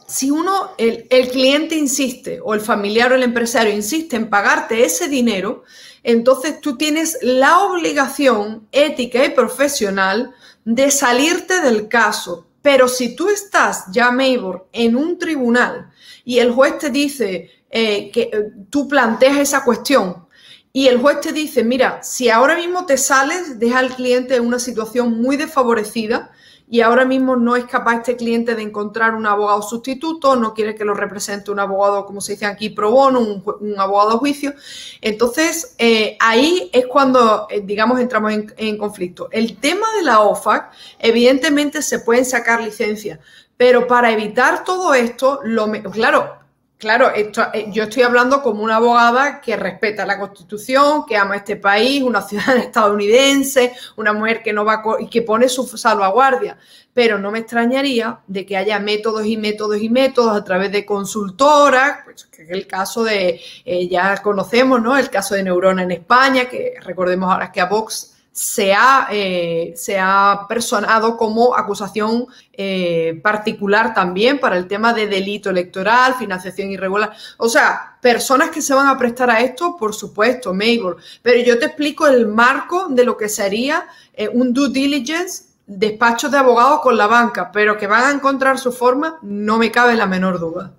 si 0.06 0.30
uno, 0.30 0.72
el, 0.76 1.06
el 1.08 1.30
cliente 1.30 1.74
insiste 1.74 2.38
o 2.44 2.52
el 2.52 2.60
familiar 2.60 3.12
o 3.12 3.14
el 3.14 3.22
empresario 3.22 3.72
insiste 3.72 4.16
en 4.16 4.28
pagarte 4.28 4.84
ese 4.84 5.08
dinero, 5.08 5.64
entonces 6.02 6.60
tú 6.60 6.76
tienes 6.76 7.16
la 7.22 7.60
obligación 7.60 8.68
ética 8.72 9.24
y 9.24 9.30
profesional 9.30 10.34
de 10.66 10.90
salirte 10.90 11.62
del 11.62 11.88
caso. 11.88 12.47
Pero 12.62 12.88
si 12.88 13.14
tú 13.14 13.28
estás 13.28 13.84
ya, 13.92 14.10
Mabel, 14.10 14.62
en 14.72 14.96
un 14.96 15.18
tribunal, 15.18 15.90
y 16.24 16.38
el 16.38 16.52
juez 16.52 16.78
te 16.78 16.90
dice 16.90 17.50
eh, 17.70 18.10
que 18.10 18.22
eh, 18.22 18.50
tú 18.70 18.88
planteas 18.88 19.38
esa 19.38 19.64
cuestión 19.64 20.28
y 20.72 20.86
el 20.86 20.98
juez 21.00 21.20
te 21.20 21.32
dice, 21.32 21.64
mira, 21.64 22.02
si 22.02 22.28
ahora 22.28 22.56
mismo 22.56 22.86
te 22.86 22.98
sales, 22.98 23.58
deja 23.58 23.78
al 23.78 23.94
cliente 23.94 24.36
en 24.36 24.46
una 24.46 24.58
situación 24.58 25.20
muy 25.20 25.36
desfavorecida 25.36 26.30
y 26.70 26.82
ahora 26.82 27.04
mismo 27.04 27.36
no 27.36 27.56
es 27.56 27.64
capaz 27.64 27.96
este 27.96 28.16
cliente 28.16 28.54
de 28.54 28.62
encontrar 28.62 29.14
un 29.14 29.26
abogado 29.26 29.62
sustituto, 29.62 30.36
no 30.36 30.52
quiere 30.52 30.74
que 30.74 30.84
lo 30.84 30.94
represente 30.94 31.50
un 31.50 31.60
abogado, 31.60 32.04
como 32.04 32.20
se 32.20 32.32
dice 32.32 32.46
aquí, 32.46 32.68
pro 32.68 32.90
bono, 32.90 33.20
un, 33.20 33.74
abogado 33.78 34.16
a 34.16 34.18
juicio. 34.18 34.52
Entonces, 35.00 35.74
eh, 35.78 36.16
ahí 36.20 36.70
es 36.72 36.86
cuando, 36.86 37.48
digamos, 37.62 38.00
entramos 38.00 38.32
en, 38.32 38.52
en, 38.58 38.76
conflicto. 38.76 39.28
El 39.32 39.56
tema 39.56 39.86
de 39.96 40.02
la 40.02 40.20
OFAC, 40.20 40.70
evidentemente 40.98 41.80
se 41.80 42.00
pueden 42.00 42.26
sacar 42.26 42.62
licencias, 42.62 43.18
pero 43.56 43.86
para 43.86 44.12
evitar 44.12 44.62
todo 44.64 44.92
esto, 44.92 45.40
lo 45.44 45.70
claro, 45.90 46.38
claro, 46.78 47.10
esto, 47.10 47.46
eh, 47.52 47.66
yo 47.70 47.84
estoy 47.84 48.04
hablando 48.04 48.40
como 48.40 48.62
una 48.62 48.76
abogada 48.76 49.40
que 49.40 49.56
respeta 49.56 50.06
la 50.06 50.18
Constitución, 50.18 51.04
que 51.06 51.16
ama 51.16 51.36
este 51.36 51.56
país, 51.56 52.02
una 52.02 52.22
ciudadana 52.22 52.60
estadounidense, 52.64 53.74
una 53.96 54.12
mujer 54.12 54.42
que 54.42 54.52
no 54.52 54.64
va 54.64 54.82
y 55.00 55.08
que 55.08 55.22
pone 55.22 55.48
su 55.48 55.64
salvaguardia. 55.66 56.56
Pero 56.94 57.18
no 57.18 57.30
me 57.30 57.40
extrañaría 57.40 58.20
de 58.26 58.46
que 58.46 58.56
haya 58.56 58.78
métodos 58.78 59.26
y 59.26 59.36
métodos 59.36 59.80
y 59.80 59.88
métodos 59.88 60.36
a 60.36 60.44
través 60.44 60.72
de 60.72 60.86
consultoras, 60.86 61.98
pues, 62.04 62.24
que 62.26 62.42
es 62.42 62.50
el 62.50 62.66
caso 62.66 63.04
de, 63.04 63.40
eh, 63.64 63.88
ya 63.88 64.16
conocemos, 64.22 64.80
¿no? 64.80 64.96
El 64.96 65.10
caso 65.10 65.34
de 65.34 65.42
Neurona 65.42 65.82
en 65.82 65.90
España, 65.92 66.48
que 66.48 66.74
recordemos 66.80 67.30
ahora 67.30 67.52
que 67.52 67.60
a 67.60 67.66
Vox 67.66 68.17
se 68.38 68.72
ha, 68.72 69.08
eh, 69.10 69.72
se 69.74 69.98
ha 69.98 70.46
personado 70.48 71.16
como 71.16 71.56
acusación 71.56 72.28
eh, 72.52 73.18
particular 73.20 73.92
también 73.94 74.38
para 74.38 74.56
el 74.56 74.68
tema 74.68 74.94
de 74.94 75.08
delito 75.08 75.50
electoral, 75.50 76.14
financiación 76.14 76.70
irregular. 76.70 77.12
O 77.38 77.48
sea, 77.48 77.98
personas 78.00 78.50
que 78.50 78.62
se 78.62 78.74
van 78.74 78.86
a 78.86 78.96
prestar 78.96 79.28
a 79.28 79.40
esto, 79.40 79.76
por 79.76 79.92
supuesto, 79.92 80.54
Mabel. 80.54 80.94
Pero 81.20 81.42
yo 81.42 81.58
te 81.58 81.66
explico 81.66 82.06
el 82.06 82.28
marco 82.28 82.86
de 82.88 83.04
lo 83.04 83.16
que 83.16 83.28
sería 83.28 83.88
eh, 84.14 84.28
un 84.28 84.52
due 84.52 84.68
diligence, 84.68 85.46
despacho 85.66 86.28
de 86.28 86.38
abogados 86.38 86.78
con 86.80 86.96
la 86.96 87.08
banca, 87.08 87.50
pero 87.50 87.76
que 87.76 87.88
van 87.88 88.04
a 88.04 88.12
encontrar 88.12 88.56
su 88.60 88.70
forma, 88.70 89.18
no 89.20 89.58
me 89.58 89.72
cabe 89.72 89.96
la 89.96 90.06
menor 90.06 90.38
duda. 90.38 90.72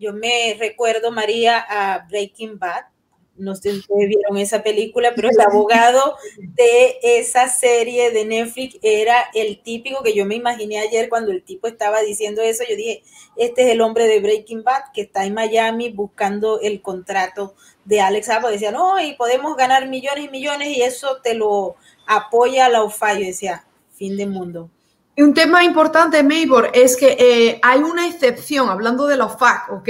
Yo 0.00 0.14
me 0.14 0.56
recuerdo, 0.58 1.12
María, 1.12 1.58
a 1.68 2.06
Breaking 2.08 2.58
Bad 2.58 2.93
no 3.36 3.54
sé 3.54 3.72
si 3.72 3.78
ustedes 3.78 4.08
vieron 4.08 4.38
esa 4.38 4.62
película, 4.62 5.12
pero 5.14 5.28
el 5.28 5.40
abogado 5.40 6.16
de 6.38 6.98
esa 7.02 7.48
serie 7.48 8.10
de 8.10 8.24
Netflix 8.24 8.78
era 8.82 9.24
el 9.34 9.60
típico 9.62 10.02
que 10.02 10.14
yo 10.14 10.24
me 10.24 10.36
imaginé 10.36 10.78
ayer 10.78 11.08
cuando 11.08 11.32
el 11.32 11.42
tipo 11.42 11.66
estaba 11.66 12.00
diciendo 12.02 12.42
eso. 12.42 12.64
Yo 12.68 12.76
dije, 12.76 13.02
este 13.36 13.62
es 13.62 13.68
el 13.70 13.80
hombre 13.80 14.06
de 14.06 14.20
Breaking 14.20 14.62
Bad 14.62 14.92
que 14.92 15.02
está 15.02 15.24
en 15.24 15.34
Miami 15.34 15.90
buscando 15.90 16.60
el 16.60 16.80
contrato 16.80 17.54
de 17.84 18.00
Alex 18.00 18.28
Apo. 18.28 18.48
Decía, 18.48 18.70
no, 18.70 19.00
y 19.00 19.14
podemos 19.14 19.56
ganar 19.56 19.88
millones 19.88 20.26
y 20.26 20.28
millones 20.28 20.68
y 20.76 20.82
eso 20.82 21.18
te 21.22 21.34
lo 21.34 21.76
apoya 22.06 22.68
la 22.68 22.84
UFA. 22.84 23.14
Yo 23.14 23.26
decía, 23.26 23.66
fin 23.92 24.16
de 24.16 24.26
mundo. 24.26 24.70
Un 25.16 25.32
tema 25.32 25.62
importante, 25.62 26.24
Maybor, 26.24 26.72
es 26.74 26.96
que 26.96 27.16
eh, 27.16 27.60
hay 27.62 27.78
una 27.78 28.08
excepción, 28.08 28.68
hablando 28.68 29.06
de 29.06 29.16
la 29.16 29.26
OFAC, 29.26 29.70
¿ok? 29.70 29.88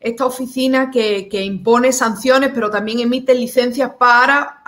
Esta 0.00 0.26
oficina 0.26 0.90
que, 0.90 1.28
impone 1.30 1.92
sanciones, 1.92 2.50
pero 2.52 2.70
también 2.72 2.98
emite 2.98 3.34
licencias 3.34 3.92
para 3.96 4.62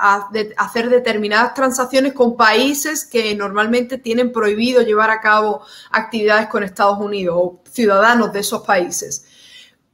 hacer 0.56 0.90
determinadas 0.90 1.54
transacciones 1.54 2.12
con 2.12 2.36
países 2.36 3.04
que 3.04 3.34
normalmente 3.34 3.98
tienen 3.98 4.30
prohibido 4.30 4.80
llevar 4.82 5.10
a 5.10 5.20
cabo 5.20 5.62
actividades 5.90 6.46
con 6.46 6.62
Estados 6.62 7.00
Unidos 7.00 7.34
o 7.36 7.60
ciudadanos 7.68 8.32
de 8.32 8.40
esos 8.40 8.62
países. 8.62 9.26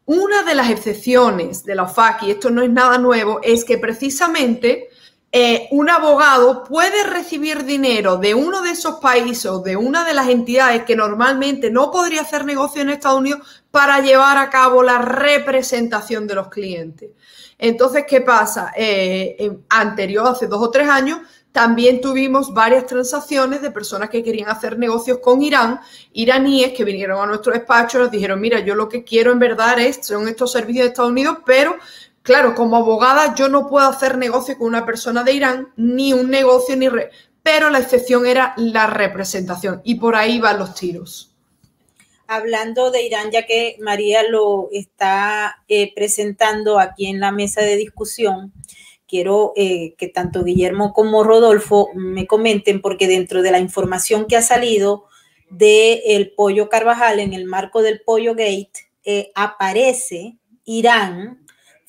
Una 0.04 0.42
de 0.42 0.54
las 0.54 0.68
excepciones 0.68 1.64
de 1.64 1.74
la 1.74 1.84
OFAC, 1.84 2.24
y 2.24 2.32
esto 2.32 2.50
no 2.50 2.60
es 2.60 2.68
nada 2.68 2.98
nuevo, 2.98 3.40
es 3.42 3.64
que 3.64 3.78
precisamente 3.78 4.90
eh, 5.34 5.68
un 5.70 5.88
abogado 5.88 6.62
puede 6.62 7.04
recibir 7.04 7.64
dinero 7.64 8.18
de 8.18 8.34
uno 8.34 8.60
de 8.60 8.72
esos 8.72 8.96
países 8.96 9.46
o 9.46 9.60
de 9.60 9.76
una 9.76 10.04
de 10.04 10.12
las 10.12 10.28
entidades 10.28 10.82
que 10.82 10.94
normalmente 10.94 11.70
no 11.70 11.90
podría 11.90 12.20
hacer 12.20 12.44
negocio 12.44 12.82
en 12.82 12.90
Estados 12.90 13.20
Unidos 13.20 13.64
para 13.70 14.00
llevar 14.00 14.36
a 14.36 14.50
cabo 14.50 14.82
la 14.82 14.98
representación 14.98 16.26
de 16.26 16.34
los 16.34 16.48
clientes. 16.48 17.10
Entonces, 17.58 18.04
¿qué 18.06 18.20
pasa? 18.20 18.72
Eh, 18.76 19.58
anterior, 19.70 20.28
hace 20.28 20.46
dos 20.48 20.60
o 20.60 20.70
tres 20.70 20.88
años, 20.88 21.20
también 21.52 22.00
tuvimos 22.00 22.52
varias 22.52 22.86
transacciones 22.86 23.60
de 23.62 23.70
personas 23.70 24.08
que 24.08 24.22
querían 24.22 24.48
hacer 24.48 24.78
negocios 24.78 25.18
con 25.18 25.42
Irán, 25.42 25.80
iraníes 26.12 26.72
que 26.72 26.84
vinieron 26.84 27.20
a 27.20 27.26
nuestro 27.26 27.52
despacho 27.52 27.98
y 27.98 28.02
nos 28.02 28.10
dijeron, 28.10 28.40
mira, 28.40 28.60
yo 28.60 28.74
lo 28.74 28.88
que 28.88 29.04
quiero 29.04 29.32
en 29.32 29.38
verdad 29.38 29.78
es, 29.78 30.06
son 30.06 30.28
estos 30.28 30.50
servicios 30.50 30.84
de 30.84 30.88
Estados 30.88 31.10
Unidos, 31.10 31.38
pero 31.44 31.76
Claro, 32.22 32.54
como 32.54 32.76
abogada 32.76 33.34
yo 33.34 33.48
no 33.48 33.68
puedo 33.68 33.88
hacer 33.88 34.16
negocio 34.16 34.56
con 34.56 34.68
una 34.68 34.86
persona 34.86 35.24
de 35.24 35.32
Irán, 35.32 35.72
ni 35.76 36.12
un 36.12 36.30
negocio, 36.30 36.76
ni... 36.76 36.88
Pero 37.42 37.70
la 37.70 37.80
excepción 37.80 38.26
era 38.26 38.54
la 38.56 38.86
representación 38.86 39.80
y 39.84 39.96
por 39.96 40.14
ahí 40.14 40.38
van 40.38 40.60
los 40.60 40.74
tiros. 40.76 41.34
Hablando 42.28 42.92
de 42.92 43.02
Irán, 43.02 43.32
ya 43.32 43.44
que 43.44 43.76
María 43.80 44.22
lo 44.22 44.68
está 44.70 45.62
eh, 45.66 45.92
presentando 45.94 46.78
aquí 46.78 47.08
en 47.08 47.18
la 47.18 47.32
mesa 47.32 47.60
de 47.62 47.76
discusión, 47.76 48.52
quiero 49.08 49.52
eh, 49.56 49.94
que 49.98 50.06
tanto 50.06 50.44
Guillermo 50.44 50.94
como 50.94 51.24
Rodolfo 51.24 51.88
me 51.94 52.28
comenten, 52.28 52.80
porque 52.80 53.08
dentro 53.08 53.42
de 53.42 53.50
la 53.50 53.58
información 53.58 54.26
que 54.26 54.36
ha 54.36 54.42
salido 54.42 55.06
del 55.50 56.00
el 56.06 56.30
pollo 56.30 56.68
Carvajal 56.68 57.18
en 57.18 57.34
el 57.34 57.44
marco 57.44 57.82
del 57.82 58.00
pollo 58.00 58.34
gate, 58.34 58.72
eh, 59.04 59.32
aparece 59.34 60.38
Irán 60.64 61.41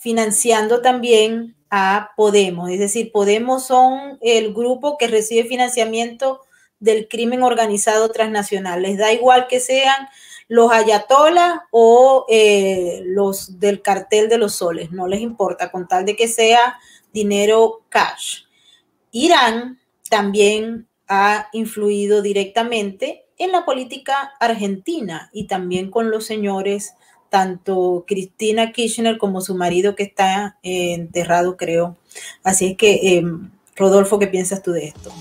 financiando 0.03 0.81
también 0.81 1.55
a 1.69 2.11
Podemos. 2.17 2.69
Es 2.69 2.77
decir, 2.77 3.11
Podemos 3.13 3.65
son 3.65 4.19
el 4.21 4.53
grupo 4.53 4.97
que 4.97 5.07
recibe 5.07 5.47
financiamiento 5.47 6.41
del 6.79 7.07
crimen 7.07 7.41
organizado 7.41 8.11
transnacional. 8.11 8.81
Les 8.81 8.97
da 8.97 9.13
igual 9.13 9.47
que 9.47 9.61
sean 9.61 10.09
los 10.49 10.73
ayatolas 10.73 11.61
o 11.71 12.25
eh, 12.27 13.01
los 13.05 13.61
del 13.61 13.81
cartel 13.81 14.27
de 14.27 14.37
los 14.37 14.55
soles, 14.55 14.91
no 14.91 15.07
les 15.07 15.21
importa, 15.21 15.71
con 15.71 15.87
tal 15.87 16.03
de 16.03 16.17
que 16.17 16.27
sea 16.27 16.77
dinero 17.13 17.83
cash. 17.87 18.43
Irán 19.11 19.79
también 20.09 20.89
ha 21.07 21.47
influido 21.53 22.21
directamente 22.21 23.25
en 23.37 23.53
la 23.53 23.63
política 23.63 24.33
argentina 24.41 25.29
y 25.31 25.47
también 25.47 25.89
con 25.89 26.11
los 26.11 26.25
señores 26.25 26.93
tanto 27.33 28.05
Cristina 28.05 28.71
Kirchner 28.71 29.17
como 29.17 29.41
su 29.41 29.55
marido 29.55 29.95
que 29.95 30.03
está 30.03 30.59
eh, 30.61 30.93
enterrado, 30.93 31.57
creo. 31.57 31.97
Así 32.43 32.67
es 32.67 32.77
que, 32.77 33.17
em, 33.17 33.49
Rodolfo, 33.75 34.19
¿qué 34.19 34.27
piensas 34.27 34.61
tú 34.61 34.71
de 34.71 34.85
esto? 34.85 35.11